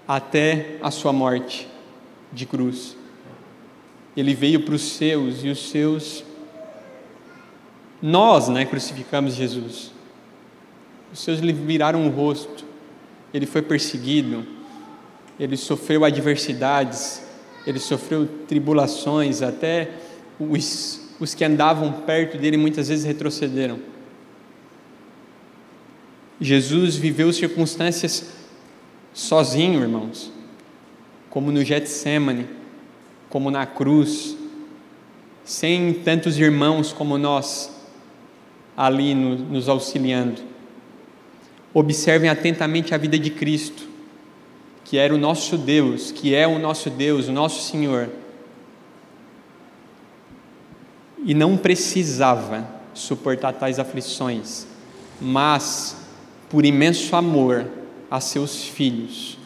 até 0.06 0.76
a 0.82 0.90
sua 0.90 1.10
morte 1.10 1.66
de 2.30 2.44
cruz. 2.44 2.94
Ele 4.14 4.34
veio 4.34 4.60
para 4.60 4.74
os 4.74 4.82
seus 4.82 5.42
e 5.42 5.48
os 5.48 5.70
seus 5.70 6.22
nós 8.02 8.50
né, 8.50 8.66
crucificamos 8.66 9.34
Jesus. 9.34 9.92
Os 11.10 11.20
seus 11.20 11.38
lhe 11.38 11.54
viraram 11.54 12.06
o 12.06 12.10
rosto, 12.10 12.66
ele 13.32 13.46
foi 13.46 13.62
perseguido, 13.62 14.44
ele 15.40 15.56
sofreu 15.56 16.04
adversidades, 16.04 17.22
ele 17.66 17.78
sofreu 17.78 18.28
tribulações, 18.46 19.40
até 19.40 19.90
os, 20.38 21.00
os 21.18 21.32
que 21.32 21.46
andavam 21.46 21.90
perto 22.02 22.36
dele 22.36 22.58
muitas 22.58 22.88
vezes 22.88 23.06
retrocederam. 23.06 23.91
Jesus 26.40 26.96
viveu 26.96 27.32
circunstâncias 27.32 28.32
sozinho, 29.12 29.80
irmãos, 29.80 30.32
como 31.30 31.52
no 31.52 31.64
Getsemane, 31.64 32.46
como 33.28 33.50
na 33.50 33.64
cruz, 33.66 34.36
sem 35.44 35.94
tantos 35.94 36.38
irmãos 36.38 36.92
como 36.92 37.18
nós, 37.18 37.70
ali 38.76 39.14
no, 39.14 39.36
nos 39.36 39.68
auxiliando. 39.68 40.42
Observem 41.74 42.28
atentamente 42.28 42.94
a 42.94 42.98
vida 42.98 43.18
de 43.18 43.30
Cristo, 43.30 43.88
que 44.84 44.98
era 44.98 45.14
o 45.14 45.18
nosso 45.18 45.56
Deus, 45.56 46.12
que 46.12 46.34
é 46.34 46.46
o 46.46 46.58
nosso 46.58 46.90
Deus, 46.90 47.28
o 47.28 47.32
nosso 47.32 47.70
Senhor. 47.70 48.10
E 51.24 51.32
não 51.34 51.56
precisava 51.56 52.68
suportar 52.92 53.54
tais 53.54 53.78
aflições, 53.78 54.66
mas, 55.20 55.96
por 56.52 56.64
imenso 56.64 57.16
amor 57.16 57.66
a 58.08 58.20
seus 58.20 58.62
filhos, 58.62 59.36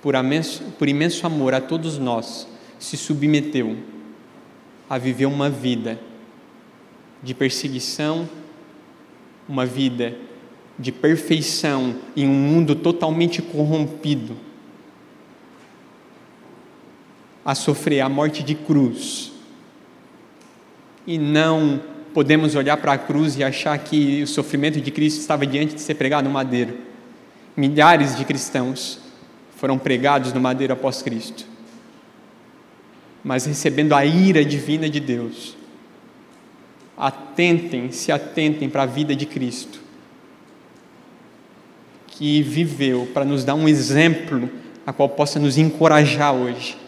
por 0.00 0.14
imenso, 0.14 0.62
por 0.78 0.88
imenso 0.88 1.26
amor 1.26 1.52
a 1.52 1.60
todos 1.60 1.98
nós, 1.98 2.48
se 2.78 2.96
submeteu 2.96 3.76
a 4.88 4.96
viver 4.96 5.26
uma 5.26 5.50
vida 5.50 6.00
de 7.22 7.34
perseguição 7.34 8.28
uma 9.48 9.66
vida 9.66 10.16
de 10.78 10.90
perfeição 10.90 11.96
em 12.16 12.26
um 12.26 12.32
mundo 12.32 12.74
totalmente 12.74 13.42
corrompido, 13.42 14.36
a 17.44 17.54
sofrer 17.54 18.00
a 18.00 18.08
morte 18.08 18.42
de 18.42 18.54
cruz. 18.54 19.32
E 21.06 21.18
não 21.18 21.82
podemos 22.12 22.54
olhar 22.54 22.76
para 22.76 22.92
a 22.92 22.98
cruz 22.98 23.36
e 23.36 23.44
achar 23.44 23.78
que 23.78 24.22
o 24.22 24.26
sofrimento 24.26 24.80
de 24.80 24.90
Cristo 24.90 25.20
estava 25.20 25.46
diante 25.46 25.74
de 25.74 25.80
ser 25.80 25.94
pregado 25.94 26.24
no 26.24 26.30
madeiro. 26.30 26.76
Milhares 27.56 28.16
de 28.16 28.24
cristãos 28.24 29.00
foram 29.56 29.78
pregados 29.78 30.32
no 30.32 30.40
madeiro 30.40 30.72
após 30.72 31.02
Cristo, 31.02 31.46
mas 33.22 33.46
recebendo 33.46 33.94
a 33.94 34.04
ira 34.04 34.44
divina 34.44 34.88
de 34.88 34.98
Deus. 34.98 35.56
Atentem, 36.96 37.92
se 37.92 38.10
atentem 38.10 38.68
para 38.68 38.82
a 38.82 38.86
vida 38.86 39.14
de 39.14 39.26
Cristo, 39.26 39.80
que 42.06 42.42
viveu 42.42 43.08
para 43.12 43.24
nos 43.24 43.44
dar 43.44 43.54
um 43.54 43.68
exemplo 43.68 44.50
a 44.86 44.92
qual 44.92 45.08
possa 45.08 45.38
nos 45.38 45.56
encorajar 45.58 46.34
hoje. 46.34 46.81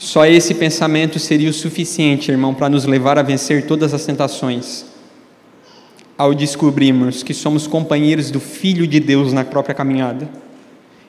Só 0.00 0.24
esse 0.24 0.54
pensamento 0.54 1.18
seria 1.18 1.50
o 1.50 1.52
suficiente, 1.52 2.30
irmão, 2.30 2.54
para 2.54 2.70
nos 2.70 2.86
levar 2.86 3.18
a 3.18 3.22
vencer 3.22 3.66
todas 3.66 3.92
as 3.92 4.02
tentações. 4.02 4.86
Ao 6.16 6.32
descobrirmos 6.32 7.22
que 7.22 7.34
somos 7.34 7.66
companheiros 7.66 8.30
do 8.30 8.40
Filho 8.40 8.86
de 8.86 8.98
Deus 8.98 9.30
na 9.30 9.44
própria 9.44 9.74
caminhada 9.74 10.26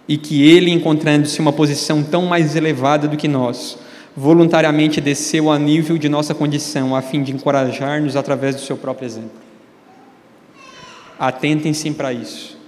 e 0.10 0.18
que 0.18 0.44
ele, 0.46 0.72
encontrando-se 0.72 1.39
uma 1.39 1.54
posição 1.54 2.04
tão 2.04 2.26
mais 2.26 2.54
elevada 2.58 3.08
do 3.08 3.16
que 3.16 3.30
nós, 3.30 3.78
voluntariamente 4.14 5.00
desceu 5.00 5.50
a 5.50 5.58
nível 5.58 5.98
de 5.98 6.10
nossa 6.10 6.36
condição 6.36 6.94
a 6.94 7.02
fim 7.02 7.24
de 7.24 7.32
encorajar-nos 7.32 8.18
através 8.18 8.56
do 8.56 8.62
seu 8.62 8.76
próprio 8.76 9.06
exemplo. 9.06 9.39
Atentem-se 11.18 11.89
para 11.92 12.12
isso. 12.12 12.61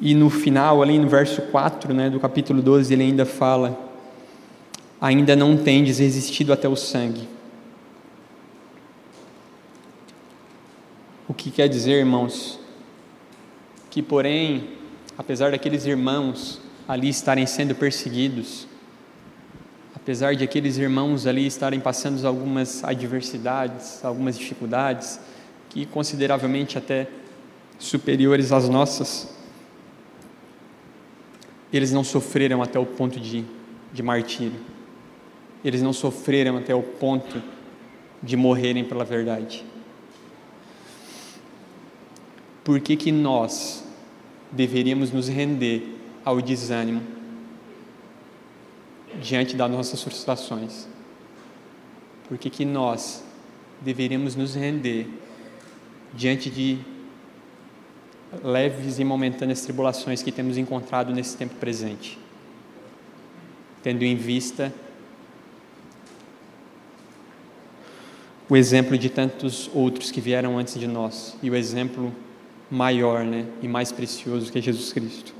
E 0.00 0.14
no 0.14 0.30
final, 0.30 0.82
ali 0.82 0.98
no 0.98 1.08
verso 1.08 1.42
4 1.42 1.92
né, 1.92 2.08
do 2.08 2.18
capítulo 2.18 2.62
12, 2.62 2.92
ele 2.94 3.02
ainda 3.02 3.26
fala: 3.26 3.78
Ainda 5.00 5.36
não 5.36 5.56
tendes 5.56 5.98
resistido 5.98 6.52
até 6.52 6.66
o 6.68 6.76
sangue. 6.76 7.28
O 11.28 11.34
que 11.34 11.50
quer 11.50 11.68
dizer, 11.68 11.92
irmãos? 11.92 12.58
Que, 13.90 14.02
porém, 14.02 14.70
apesar 15.18 15.50
daqueles 15.50 15.84
irmãos 15.84 16.60
ali 16.88 17.08
estarem 17.08 17.46
sendo 17.46 17.74
perseguidos, 17.74 18.66
apesar 19.94 20.34
de 20.34 20.42
aqueles 20.42 20.78
irmãos 20.78 21.26
ali 21.26 21.46
estarem 21.46 21.78
passando 21.78 22.26
algumas 22.26 22.82
adversidades, 22.82 24.04
algumas 24.04 24.38
dificuldades, 24.38 25.20
que 25.68 25.84
consideravelmente 25.86 26.78
até 26.78 27.06
superiores 27.78 28.50
às 28.50 28.68
nossas, 28.68 29.39
eles 31.72 31.92
não 31.92 32.02
sofreram 32.02 32.62
até 32.62 32.78
o 32.78 32.86
ponto 32.86 33.20
de, 33.20 33.44
de 33.92 34.02
martírio. 34.02 34.60
Eles 35.64 35.82
não 35.82 35.92
sofreram 35.92 36.56
até 36.56 36.74
o 36.74 36.82
ponto 36.82 37.42
de 38.22 38.36
morrerem 38.36 38.84
pela 38.84 39.04
verdade. 39.04 39.64
Por 42.64 42.80
que, 42.80 42.96
que 42.96 43.12
nós 43.12 43.84
deveríamos 44.50 45.12
nos 45.12 45.28
render 45.28 45.96
ao 46.24 46.40
desânimo 46.40 47.02
diante 49.20 49.56
das 49.56 49.70
nossas 49.70 50.02
frustrações? 50.02 50.88
Por 52.28 52.36
que, 52.38 52.50
que 52.50 52.64
nós 52.64 53.24
deveríamos 53.80 54.36
nos 54.36 54.54
render 54.54 55.08
diante 56.12 56.50
de 56.50 56.78
leves 58.42 58.98
e 58.98 59.04
momentâneas 59.04 59.62
tribulações 59.62 60.22
que 60.22 60.30
temos 60.30 60.56
encontrado 60.56 61.12
nesse 61.12 61.36
tempo 61.36 61.54
presente, 61.56 62.18
tendo 63.82 64.04
em 64.04 64.14
vista 64.16 64.72
o 68.48 68.56
exemplo 68.56 68.98
de 68.98 69.08
tantos 69.08 69.70
outros 69.74 70.10
que 70.10 70.20
vieram 70.20 70.58
antes 70.58 70.78
de 70.78 70.86
nós 70.86 71.36
e 71.42 71.50
o 71.50 71.54
exemplo 71.54 72.14
maior 72.70 73.24
né, 73.24 73.46
e 73.62 73.68
mais 73.68 73.92
precioso 73.92 74.50
que 74.50 74.58
é 74.58 74.62
Jesus 74.62 74.92
Cristo. 74.92 75.34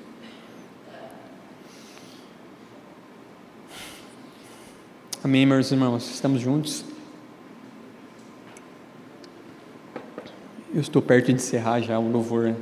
Amém, 5.22 5.44
meus 5.44 5.70
irmãos? 5.70 6.10
Estamos 6.10 6.40
juntos? 6.40 6.84
Eu 10.72 10.80
estou 10.80 11.02
perto 11.02 11.26
de 11.26 11.32
encerrar 11.32 11.80
já 11.80 11.98
o 11.98 12.10
louvor. 12.10 12.54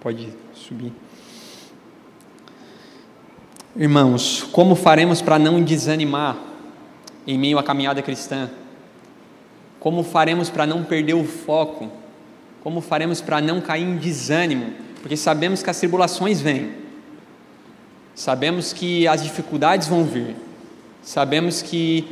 Pode 0.00 0.32
subir. 0.54 0.92
Irmãos, 3.76 4.42
como 4.52 4.74
faremos 4.74 5.20
para 5.20 5.38
não 5.38 5.62
desanimar 5.62 6.36
em 7.26 7.38
meio 7.38 7.58
à 7.58 7.62
caminhada 7.62 8.02
cristã? 8.02 8.50
Como 9.80 10.02
faremos 10.02 10.50
para 10.50 10.66
não 10.66 10.84
perder 10.84 11.14
o 11.14 11.24
foco? 11.24 11.90
Como 12.62 12.80
faremos 12.80 13.20
para 13.20 13.40
não 13.40 13.60
cair 13.60 13.84
em 13.84 13.96
desânimo? 13.96 14.72
Porque 15.00 15.16
sabemos 15.16 15.62
que 15.62 15.70
as 15.70 15.78
tribulações 15.78 16.40
vêm, 16.40 16.72
sabemos 18.14 18.72
que 18.72 19.06
as 19.06 19.22
dificuldades 19.22 19.86
vão 19.86 20.04
vir, 20.04 20.34
sabemos 21.00 21.62
que 21.62 22.04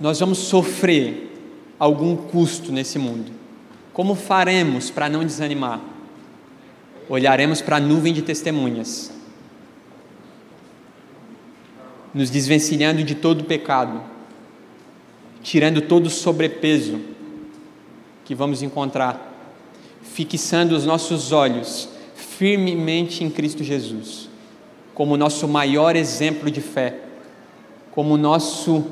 nós 0.00 0.18
vamos 0.18 0.38
sofrer 0.38 1.36
algum 1.78 2.16
custo 2.16 2.72
nesse 2.72 2.98
mundo. 2.98 3.30
Como 3.92 4.14
faremos 4.14 4.90
para 4.90 5.08
não 5.08 5.24
desanimar? 5.24 5.80
Olharemos 7.10 7.60
para 7.60 7.76
a 7.76 7.80
nuvem 7.80 8.14
de 8.14 8.22
testemunhas, 8.22 9.10
nos 12.14 12.30
desvencilhando 12.30 13.02
de 13.02 13.16
todo 13.16 13.42
pecado, 13.42 14.00
tirando 15.42 15.82
todo 15.82 16.06
o 16.06 16.10
sobrepeso 16.10 17.00
que 18.24 18.32
vamos 18.32 18.62
encontrar, 18.62 19.28
fixando 20.02 20.76
os 20.76 20.86
nossos 20.86 21.32
olhos 21.32 21.88
firmemente 22.14 23.24
em 23.24 23.28
Cristo 23.28 23.64
Jesus, 23.64 24.28
como 24.94 25.16
nosso 25.16 25.48
maior 25.48 25.96
exemplo 25.96 26.48
de 26.48 26.60
fé, 26.60 27.00
como 27.90 28.16
nosso. 28.16 28.86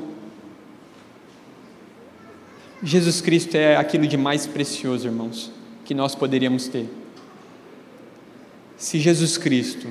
Jesus 2.82 3.20
Cristo 3.20 3.54
é 3.56 3.76
aquilo 3.76 4.08
de 4.08 4.16
mais 4.16 4.44
precioso, 4.44 5.06
irmãos, 5.06 5.52
que 5.84 5.94
nós 5.94 6.16
poderíamos 6.16 6.66
ter. 6.66 6.88
Se 8.78 9.00
Jesus 9.00 9.36
Cristo 9.36 9.88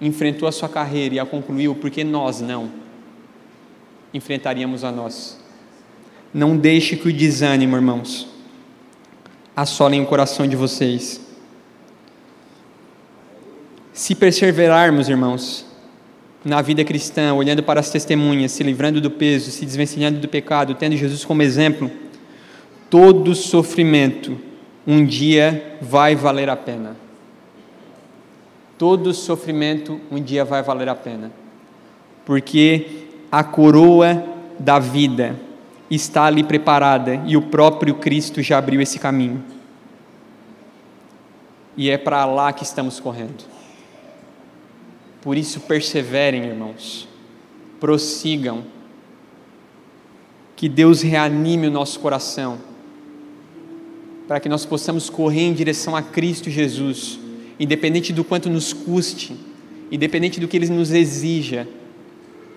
enfrentou 0.00 0.48
a 0.48 0.52
sua 0.52 0.68
carreira 0.68 1.16
e 1.16 1.18
a 1.18 1.26
concluiu, 1.26 1.74
porque 1.74 2.04
nós 2.04 2.40
não 2.40 2.70
enfrentaríamos 4.14 4.84
a 4.84 4.92
nós? 4.92 5.36
Não 6.32 6.56
deixe 6.56 6.96
que 6.96 7.08
o 7.08 7.12
desânimo, 7.12 7.74
irmãos, 7.74 8.28
assolem 9.54 10.00
o 10.00 10.06
coração 10.06 10.46
de 10.46 10.54
vocês. 10.54 11.20
Se 13.92 14.14
perseverarmos, 14.14 15.08
irmãos, 15.08 15.66
na 16.44 16.62
vida 16.62 16.84
cristã, 16.84 17.34
olhando 17.34 17.64
para 17.64 17.80
as 17.80 17.90
testemunhas, 17.90 18.52
se 18.52 18.62
livrando 18.62 19.00
do 19.00 19.10
peso, 19.10 19.50
se 19.50 19.66
desvencilhando 19.66 20.20
do 20.20 20.28
pecado, 20.28 20.76
tendo 20.76 20.96
Jesus 20.96 21.24
como 21.24 21.42
exemplo, 21.42 21.90
todo 22.88 23.34
sofrimento 23.34 24.38
um 24.86 25.04
dia 25.04 25.78
vai 25.80 26.14
valer 26.14 26.48
a 26.48 26.56
pena 26.56 26.96
todo 28.82 29.14
sofrimento 29.14 30.00
um 30.10 30.20
dia 30.20 30.44
vai 30.44 30.60
valer 30.60 30.88
a 30.88 30.94
pena, 30.96 31.30
porque 32.26 33.04
a 33.30 33.44
coroa 33.44 34.24
da 34.58 34.80
vida 34.80 35.38
está 35.88 36.24
ali 36.24 36.42
preparada 36.42 37.22
e 37.24 37.36
o 37.36 37.42
próprio 37.42 37.94
Cristo 37.94 38.42
já 38.42 38.58
abriu 38.58 38.80
esse 38.80 38.98
caminho. 38.98 39.40
E 41.76 41.90
é 41.90 41.96
para 41.96 42.24
lá 42.24 42.52
que 42.52 42.64
estamos 42.64 42.98
correndo. 42.98 43.44
Por 45.20 45.36
isso, 45.36 45.60
perseverem, 45.60 46.42
irmãos, 46.42 47.06
prossigam, 47.78 48.64
que 50.56 50.68
Deus 50.68 51.02
reanime 51.02 51.68
o 51.68 51.70
nosso 51.70 52.00
coração, 52.00 52.58
para 54.26 54.40
que 54.40 54.48
nós 54.48 54.66
possamos 54.66 55.08
correr 55.08 55.42
em 55.42 55.54
direção 55.54 55.94
a 55.94 56.02
Cristo 56.02 56.50
Jesus 56.50 57.21
independente 57.62 58.12
do 58.12 58.24
quanto 58.24 58.50
nos 58.50 58.72
custe, 58.72 59.36
independente 59.88 60.40
do 60.40 60.48
que 60.48 60.56
Ele 60.56 60.68
nos 60.68 60.90
exija, 60.90 61.68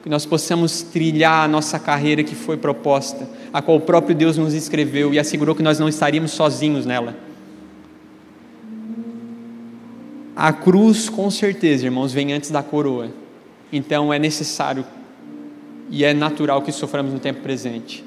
que 0.02 0.10
nós 0.10 0.26
possamos 0.26 0.82
trilhar 0.82 1.46
a 1.46 1.48
nossa 1.48 1.78
carreira 1.78 2.24
que 2.24 2.34
foi 2.34 2.58
proposta, 2.58 3.30
a 3.54 3.62
qual 3.62 3.78
o 3.78 3.82
próprio 3.82 4.16
Deus 4.16 4.36
nos 4.36 4.56
escreveu 4.56 5.14
e 5.14 5.20
assegurou 5.20 5.54
que 5.54 5.62
nós 5.62 5.78
não 5.78 5.88
estaríamos 5.88 6.32
sozinhos 6.32 6.88
nela. 6.88 7.16
A 10.36 10.52
cruz, 10.52 11.08
com 11.08 11.30
certeza, 11.30 11.86
irmãos, 11.86 12.12
vem 12.12 12.34
antes 12.34 12.50
da 12.50 12.64
coroa. 12.64 13.10
Então 13.72 14.12
é 14.12 14.18
necessário 14.18 14.86
e 15.88 16.04
é 16.04 16.16
natural 16.16 16.64
que 16.64 16.72
soframos 16.72 17.14
no 17.14 17.20
tempo 17.20 17.42
presente. 17.42 18.04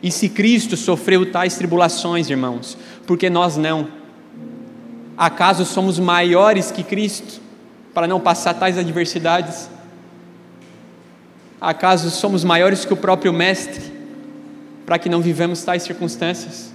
E 0.00 0.10
se 0.12 0.28
Cristo 0.28 0.76
sofreu 0.76 1.30
tais 1.32 1.56
tribulações, 1.56 2.30
irmãos, 2.30 2.78
porque 3.06 3.28
nós 3.28 3.56
não? 3.56 3.97
Acaso 5.18 5.64
somos 5.64 5.98
maiores 5.98 6.70
que 6.70 6.84
Cristo 6.84 7.40
para 7.92 8.06
não 8.06 8.20
passar 8.20 8.54
tais 8.54 8.78
adversidades? 8.78 9.68
Acaso 11.60 12.08
somos 12.10 12.44
maiores 12.44 12.84
que 12.84 12.92
o 12.92 12.96
próprio 12.96 13.32
Mestre 13.32 13.82
para 14.86 14.96
que 14.96 15.08
não 15.08 15.20
vivamos 15.20 15.64
tais 15.64 15.82
circunstâncias? 15.82 16.72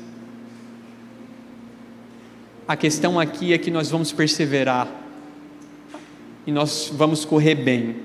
A 2.68 2.76
questão 2.76 3.18
aqui 3.18 3.54
é 3.54 3.58
que 3.58 3.72
nós 3.72 3.90
vamos 3.90 4.12
perseverar 4.12 4.90
e 6.46 6.52
nós 6.52 6.92
vamos 6.94 7.24
correr 7.24 7.56
bem. 7.56 7.96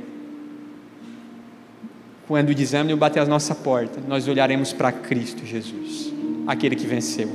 Quando 2.29 2.51
o 2.51 2.55
desânimo 2.55 2.97
bater 2.97 3.21
a 3.21 3.27
nossa 3.27 3.57
porta, 3.57 4.01
nós 4.07 4.29
olharemos 4.29 4.73
para 4.73 4.93
Cristo 4.93 5.45
Jesus, 5.45 6.13
aquele 6.47 6.77
que 6.77 6.87
venceu. 6.87 7.29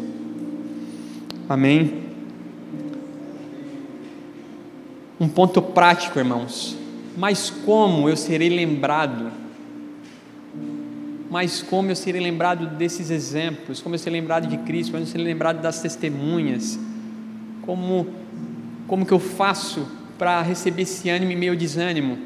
Amém? 1.49 2.02
Um 5.23 5.29
ponto 5.29 5.61
prático, 5.61 6.19
irmãos. 6.19 6.75
Mas 7.15 7.49
como 7.49 8.09
eu 8.09 8.17
serei 8.17 8.49
lembrado? 8.49 9.31
Mas 11.31 11.61
como 11.61 11.89
eu 11.89 11.95
serei 11.95 12.19
lembrado 12.19 12.75
desses 12.75 13.09
exemplos? 13.09 13.79
Como 13.79 13.95
eu 13.95 13.99
serei 13.99 14.19
lembrado 14.19 14.47
de 14.47 14.57
Cristo? 14.57 14.91
Como 14.91 15.01
eu 15.01 15.07
serei 15.07 15.25
lembrado 15.25 15.61
das 15.61 15.81
testemunhas? 15.81 16.77
Como, 17.61 18.05
como 18.85 19.05
que 19.05 19.13
eu 19.13 19.19
faço 19.19 19.87
para 20.17 20.41
receber 20.41 20.81
esse 20.81 21.09
ânimo 21.09 21.31
e 21.31 21.37
meio 21.37 21.55
desânimo? 21.55 22.17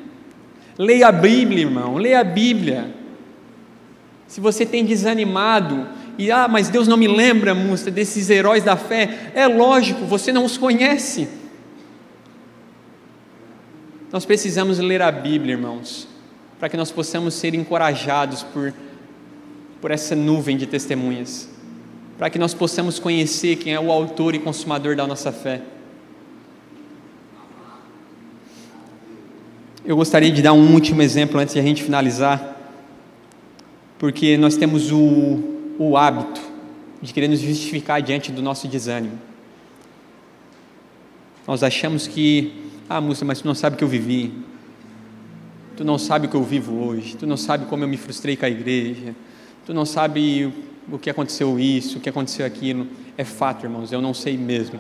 Leia 0.76 1.10
a 1.10 1.12
Bíblia, 1.12 1.66
irmão, 1.66 1.98
leia 1.98 2.22
a 2.22 2.24
Bíblia. 2.24 2.96
Se 4.26 4.42
você 4.42 4.66
tem 4.66 4.84
desanimado, 4.84 5.88
e 6.18 6.32
ah, 6.32 6.48
mas 6.48 6.68
Deus 6.70 6.88
não 6.88 6.98
me 6.98 7.08
lembra, 7.08 7.54
moça, 7.54 7.92
desses 7.92 8.32
heróis 8.32 8.64
da 8.64 8.76
fé, 8.76 9.32
é 9.36 9.46
lógico, 9.46 10.04
você 10.04 10.34
não 10.34 10.44
os 10.44 10.58
conhece. 10.58 11.46
Nós 14.18 14.26
precisamos 14.26 14.80
ler 14.80 15.00
a 15.00 15.12
Bíblia, 15.12 15.54
irmãos, 15.54 16.08
para 16.58 16.68
que 16.68 16.76
nós 16.76 16.90
possamos 16.90 17.36
ser 17.36 17.54
encorajados 17.54 18.42
por, 18.42 18.74
por 19.80 19.92
essa 19.92 20.16
nuvem 20.16 20.58
de 20.58 20.66
testemunhas, 20.66 21.48
para 22.18 22.28
que 22.28 22.40
nós 22.40 22.52
possamos 22.52 22.98
conhecer 22.98 23.58
quem 23.58 23.76
é 23.76 23.80
o 23.80 23.92
autor 23.92 24.34
e 24.34 24.40
consumador 24.40 24.96
da 24.96 25.06
nossa 25.06 25.32
fé. 25.32 25.62
Eu 29.86 29.96
gostaria 29.96 30.32
de 30.32 30.42
dar 30.42 30.54
um 30.54 30.74
último 30.74 31.04
exemplo 31.04 31.40
antes 31.40 31.54
de 31.54 31.60
a 31.60 31.64
gente 31.64 31.84
finalizar, 31.84 32.58
porque 34.00 34.36
nós 34.36 34.58
temos 34.58 34.92
o, 34.92 35.44
o 35.78 35.96
hábito 35.96 36.42
de 37.04 37.14
querer 37.14 37.28
nos 37.28 37.40
justificar 37.40 38.02
diante 38.02 38.32
do 38.32 38.42
nosso 38.42 38.68
desânimo. 38.68 39.20
Nós 41.46 41.62
achamos 41.62 42.08
que 42.08 42.66
ah, 42.90 43.02
Múcia, 43.02 43.26
mas 43.26 43.42
tu 43.42 43.48
não 43.48 43.56
sabe 43.56 43.76
o 43.76 43.78
que 43.78 43.84
eu 43.84 43.88
vivi. 43.88 44.32
Tu 45.76 45.84
não 45.84 45.98
sabe 45.98 46.28
o 46.28 46.30
que 46.30 46.36
eu 46.36 46.44
vivo 46.44 46.76
hoje. 46.86 47.18
Tu 47.18 47.28
não 47.28 47.38
sabe 47.38 47.66
como 47.66 47.84
eu 47.84 47.88
me 47.88 47.98
frustrei 47.98 48.36
com 48.38 48.46
a 48.46 48.50
igreja. 48.50 49.16
Tu 49.66 49.74
não 49.74 49.86
sabe 49.86 50.52
o 50.90 50.98
que 50.98 51.10
aconteceu 51.10 51.60
isso, 51.60 51.98
o 51.98 52.02
que 52.02 52.10
aconteceu 52.10 52.46
aquilo. 52.46 52.88
É 53.18 53.26
fato, 53.26 53.66
irmãos, 53.66 53.92
eu 53.92 54.02
não 54.02 54.14
sei 54.14 54.38
mesmo. 54.38 54.80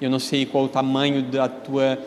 Eu 0.00 0.08
não 0.08 0.18
sei 0.18 0.46
qual 0.46 0.64
o 0.64 0.68
tamanho 0.68 1.22
da 1.22 1.48
tua 1.48 1.98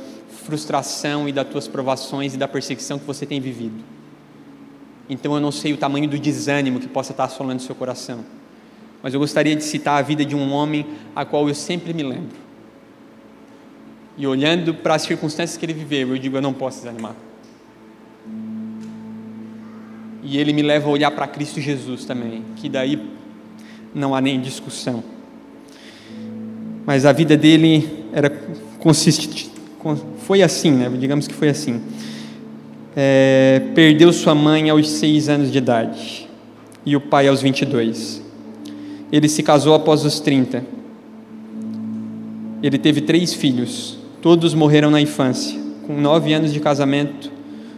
frustração 0.43 1.30
e 1.30 1.32
das 1.32 1.47
tuas 1.47 1.68
provações 1.68 2.34
e 2.34 2.38
da 2.38 2.47
perseguição 2.47 2.97
que 2.97 3.05
você 3.05 3.26
tem 3.26 3.39
vivido. 3.39 3.84
Então 5.07 5.36
eu 5.36 5.39
não 5.39 5.51
sei 5.51 5.74
o 5.74 5.78
tamanho 5.78 6.09
do 6.09 6.18
desânimo 6.18 6.80
que 6.80 6.88
possa 6.88 7.11
estar 7.11 7.26
assolando 7.26 7.61
seu 7.61 7.76
coração. 7.76 8.26
Mas 9.03 9.14
eu 9.14 9.20
gostaria 9.20 9.55
de 9.55 9.64
citar 9.64 9.99
a 9.99 10.01
vida 10.01 10.26
de 10.26 10.36
um 10.36 10.51
homem 10.51 10.88
a 11.16 11.24
qual 11.24 11.47
eu 11.47 11.53
sempre 11.53 11.93
me 11.93 12.03
lembro. 12.03 12.42
E 14.18 14.28
olhando 14.28 14.74
para 14.74 14.95
as 14.95 15.01
circunstâncias 15.03 15.57
que 15.57 15.66
ele 15.66 15.74
viveu, 15.74 16.09
eu 16.09 16.18
digo: 16.18 16.38
eu 16.38 16.41
não 16.41 16.53
posso 16.53 16.80
desanimar. 16.80 17.16
E 20.22 20.38
ele 20.38 20.53
me 20.53 20.61
leva 20.61 20.88
a 20.88 20.91
olhar 20.91 21.11
para 21.11 21.28
Cristo 21.28 21.59
Jesus 21.59 22.05
também, 22.05 22.43
que 22.55 22.70
daí 22.70 22.99
não 23.93 24.16
há 24.16 24.22
nem 24.22 24.39
discussão. 24.39 25.03
Mas 26.86 27.05
a 27.05 27.11
vida 27.11 27.36
dele 27.36 28.05
era 28.14 28.30
consiste, 28.80 29.49
foi 30.20 30.41
assim, 30.41 30.72
né? 30.72 30.91
digamos 30.97 31.28
que 31.28 31.34
foi 31.34 31.49
assim. 31.49 31.82
É, 32.95 33.61
perdeu 33.74 34.14
sua 34.14 34.36
mãe 34.36 34.70
aos 34.70 34.89
seis 34.89 35.28
anos 35.28 35.51
de 35.51 35.57
idade 35.57 36.30
e 36.86 36.95
o 36.95 37.01
pai 37.01 37.28
aos 37.28 37.41
22. 37.41 38.22
Ele 39.11 39.30
se 39.30 39.41
casou 39.41 39.74
após 39.74 40.03
os 40.05 40.20
30. 40.20 40.64
Ele 42.61 42.78
teve 42.78 43.01
três 43.01 43.34
filhos. 43.34 44.02
Todos 44.24 44.53
morreram 44.53 44.89
na 44.89 45.01
infância. 45.01 45.59
Com 45.86 45.99
nove 45.99 46.34
anos 46.34 46.53
de 46.53 46.59
casamento, 46.61 47.30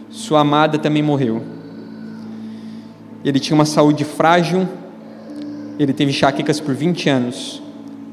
sua 0.08 0.42
amada 0.42 0.78
também 0.78 1.02
morreu. 1.02 1.42
Ele 3.24 3.40
tinha 3.40 3.56
uma 3.56 3.64
saúde 3.64 4.04
frágil, 4.04 4.68
ele 5.76 5.92
teve 5.92 6.12
enxaquecas 6.12 6.60
por 6.60 6.72
20 6.72 7.08
anos. 7.08 7.60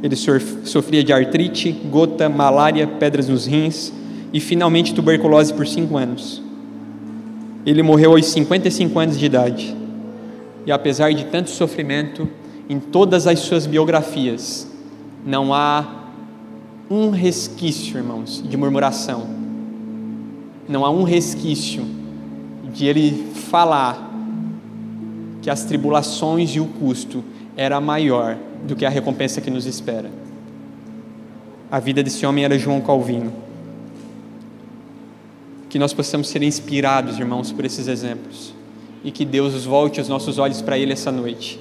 Ele 0.01 0.15
sofria 0.15 1.03
de 1.03 1.13
artrite, 1.13 1.71
gota, 1.91 2.27
malária, 2.27 2.87
pedras 2.87 3.29
nos 3.29 3.45
rins 3.45 3.93
e 4.33 4.39
finalmente 4.39 4.95
tuberculose 4.95 5.53
por 5.53 5.67
5 5.67 5.95
anos. 5.95 6.41
Ele 7.63 7.83
morreu 7.83 8.13
aos 8.13 8.25
55 8.25 8.97
anos 8.97 9.19
de 9.19 9.27
idade. 9.27 9.77
E 10.65 10.71
apesar 10.71 11.13
de 11.13 11.25
tanto 11.25 11.51
sofrimento, 11.51 12.27
em 12.67 12.79
todas 12.79 13.27
as 13.27 13.37
suas 13.41 13.67
biografias, 13.67 14.67
não 15.23 15.53
há 15.53 16.01
um 16.89 17.09
resquício, 17.09 17.97
irmãos, 17.97 18.43
de 18.47 18.57
murmuração. 18.57 19.27
Não 20.67 20.85
há 20.85 20.89
um 20.89 21.03
resquício 21.03 21.85
de 22.73 22.85
ele 22.85 23.31
falar 23.33 24.11
que 25.41 25.49
as 25.49 25.63
tribulações 25.63 26.51
e 26.51 26.59
o 26.59 26.65
custo 26.65 27.23
era 27.55 27.79
maior 27.79 28.37
do 28.65 28.75
que 28.75 28.85
a 28.85 28.89
recompensa 28.89 29.41
que 29.41 29.51
nos 29.51 29.65
espera. 29.65 30.09
A 31.69 31.79
vida 31.79 32.03
desse 32.03 32.25
homem 32.25 32.45
era 32.45 32.57
João 32.57 32.81
Calvino. 32.81 33.33
Que 35.69 35.79
nós 35.79 35.93
possamos 35.93 36.29
ser 36.29 36.43
inspirados, 36.43 37.17
irmãos, 37.17 37.51
por 37.51 37.65
esses 37.65 37.87
exemplos. 37.87 38.53
E 39.03 39.11
que 39.11 39.25
Deus 39.25 39.65
volte 39.65 39.99
os 39.99 40.07
nossos 40.07 40.37
olhos 40.37 40.61
para 40.61 40.77
Ele 40.77 40.93
essa 40.93 41.11
noite. 41.11 41.59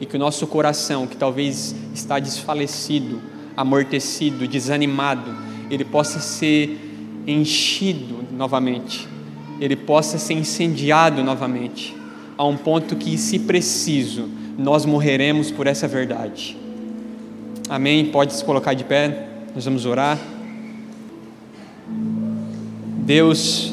E 0.00 0.06
que 0.06 0.16
o 0.16 0.18
nosso 0.18 0.46
coração, 0.46 1.06
que 1.06 1.16
talvez 1.16 1.74
está 1.94 2.18
desfalecido, 2.18 3.20
amortecido, 3.56 4.46
desanimado, 4.46 5.34
ele 5.70 5.84
possa 5.84 6.20
ser 6.20 6.78
enchido 7.26 8.24
novamente, 8.36 9.08
ele 9.60 9.74
possa 9.74 10.18
ser 10.18 10.34
incendiado 10.34 11.24
novamente, 11.24 11.96
a 12.38 12.44
um 12.44 12.56
ponto 12.56 12.94
que, 12.96 13.16
se 13.16 13.38
preciso, 13.38 14.28
nós 14.58 14.84
morreremos 14.84 15.50
por 15.50 15.66
essa 15.66 15.88
verdade. 15.88 16.56
Amém? 17.68 18.06
Pode 18.06 18.34
se 18.34 18.44
colocar 18.44 18.74
de 18.74 18.84
pé, 18.84 19.26
nós 19.54 19.64
vamos 19.64 19.86
orar. 19.86 20.18
Deus, 22.98 23.72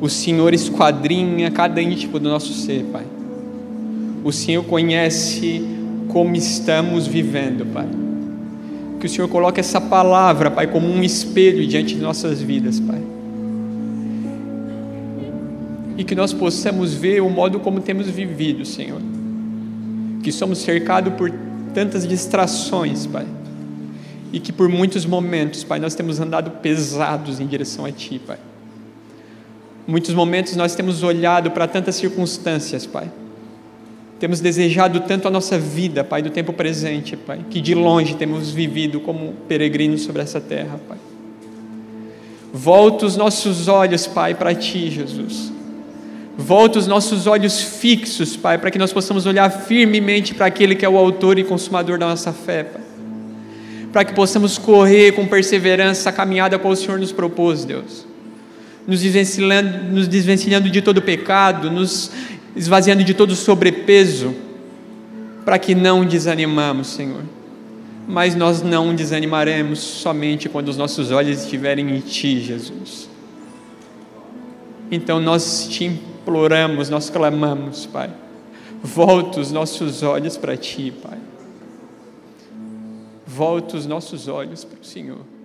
o 0.00 0.08
Senhor 0.08 0.54
esquadrinha 0.54 1.50
cada 1.50 1.82
íntimo 1.82 2.18
do 2.18 2.28
nosso 2.28 2.52
ser, 2.54 2.84
Pai. 2.84 3.04
O 4.24 4.32
Senhor 4.32 4.64
conhece 4.64 5.62
como 6.08 6.34
estamos 6.34 7.06
vivendo, 7.06 7.66
Pai. 7.66 8.07
Que 9.00 9.06
o 9.06 9.08
Senhor 9.08 9.28
coloque 9.28 9.60
essa 9.60 9.80
palavra, 9.80 10.50
Pai, 10.50 10.66
como 10.66 10.88
um 10.88 11.02
espelho 11.02 11.66
diante 11.66 11.94
de 11.94 12.00
nossas 12.00 12.42
vidas, 12.42 12.80
Pai. 12.80 13.00
E 15.96 16.04
que 16.04 16.14
nós 16.14 16.32
possamos 16.32 16.94
ver 16.94 17.20
o 17.22 17.30
modo 17.30 17.60
como 17.60 17.80
temos 17.80 18.08
vivido, 18.08 18.64
Senhor. 18.64 19.00
Que 20.22 20.32
somos 20.32 20.58
cercados 20.58 21.12
por 21.14 21.32
tantas 21.72 22.06
distrações, 22.06 23.06
Pai. 23.06 23.26
E 24.32 24.40
que 24.40 24.52
por 24.52 24.68
muitos 24.68 25.06
momentos, 25.06 25.62
Pai, 25.62 25.78
nós 25.78 25.94
temos 25.94 26.18
andado 26.20 26.50
pesados 26.62 27.40
em 27.40 27.46
direção 27.46 27.84
a 27.84 27.92
Ti, 27.92 28.20
Pai. 28.24 28.38
Muitos 29.86 30.12
momentos 30.12 30.54
nós 30.56 30.74
temos 30.74 31.02
olhado 31.02 31.50
para 31.52 31.66
tantas 31.66 31.94
circunstâncias, 31.94 32.84
Pai 32.84 33.08
temos 34.18 34.40
desejado 34.40 35.00
tanto 35.00 35.28
a 35.28 35.30
nossa 35.30 35.58
vida, 35.58 36.02
Pai, 36.02 36.22
do 36.22 36.30
tempo 36.30 36.52
presente, 36.52 37.16
Pai, 37.16 37.40
que 37.48 37.60
de 37.60 37.74
longe 37.74 38.16
temos 38.16 38.50
vivido 38.50 39.00
como 39.00 39.34
peregrinos 39.46 40.02
sobre 40.02 40.22
essa 40.22 40.40
terra, 40.40 40.80
Pai. 40.88 40.98
Volta 42.52 43.06
os 43.06 43.16
nossos 43.16 43.68
olhos, 43.68 44.06
Pai, 44.06 44.34
para 44.34 44.54
Ti, 44.54 44.90
Jesus. 44.90 45.52
Volta 46.36 46.78
os 46.78 46.86
nossos 46.86 47.26
olhos 47.26 47.60
fixos, 47.60 48.36
Pai, 48.36 48.58
para 48.58 48.70
que 48.70 48.78
nós 48.78 48.92
possamos 48.92 49.26
olhar 49.26 49.50
firmemente 49.50 50.34
para 50.34 50.46
aquele 50.46 50.74
que 50.74 50.84
é 50.84 50.88
o 50.88 50.96
autor 50.96 51.38
e 51.38 51.44
consumador 51.44 51.98
da 51.98 52.06
nossa 52.06 52.32
fé, 52.32 52.64
Pai. 52.64 52.82
Para 53.92 54.04
que 54.04 54.14
possamos 54.14 54.58
correr 54.58 55.12
com 55.12 55.26
perseverança 55.26 56.10
a 56.10 56.12
caminhada 56.12 56.58
qual 56.58 56.72
o 56.72 56.76
Senhor 56.76 56.98
nos 56.98 57.12
propôs, 57.12 57.64
Deus. 57.64 58.06
Nos 58.86 59.00
desvencilhando, 59.00 59.92
nos 59.92 60.08
desvencilhando 60.08 60.70
de 60.70 60.80
todo 60.80 61.02
pecado, 61.02 61.70
nos 61.70 62.10
esvaziando 62.58 63.04
de 63.04 63.14
todo 63.14 63.34
sobrepeso, 63.34 64.34
para 65.44 65.58
que 65.58 65.74
não 65.74 66.04
desanimamos, 66.04 66.88
Senhor. 66.88 67.22
Mas 68.06 68.34
nós 68.34 68.62
não 68.62 68.94
desanimaremos 68.94 69.78
somente 69.78 70.48
quando 70.48 70.68
os 70.68 70.76
nossos 70.76 71.10
olhos 71.10 71.42
estiverem 71.42 71.96
em 71.96 72.00
Ti, 72.00 72.40
Jesus. 72.40 73.08
Então 74.90 75.20
nós 75.20 75.68
te 75.68 75.84
imploramos, 75.84 76.90
nós 76.90 77.08
clamamos, 77.08 77.86
Pai. 77.86 78.10
Volta 78.82 79.40
os 79.40 79.52
nossos 79.52 80.02
olhos 80.02 80.36
para 80.36 80.56
Ti, 80.56 80.92
Pai. 81.02 81.18
Volta 83.26 83.76
os 83.76 83.86
nossos 83.86 84.26
olhos 84.26 84.64
para 84.64 84.80
o 84.80 84.84
Senhor. 84.84 85.37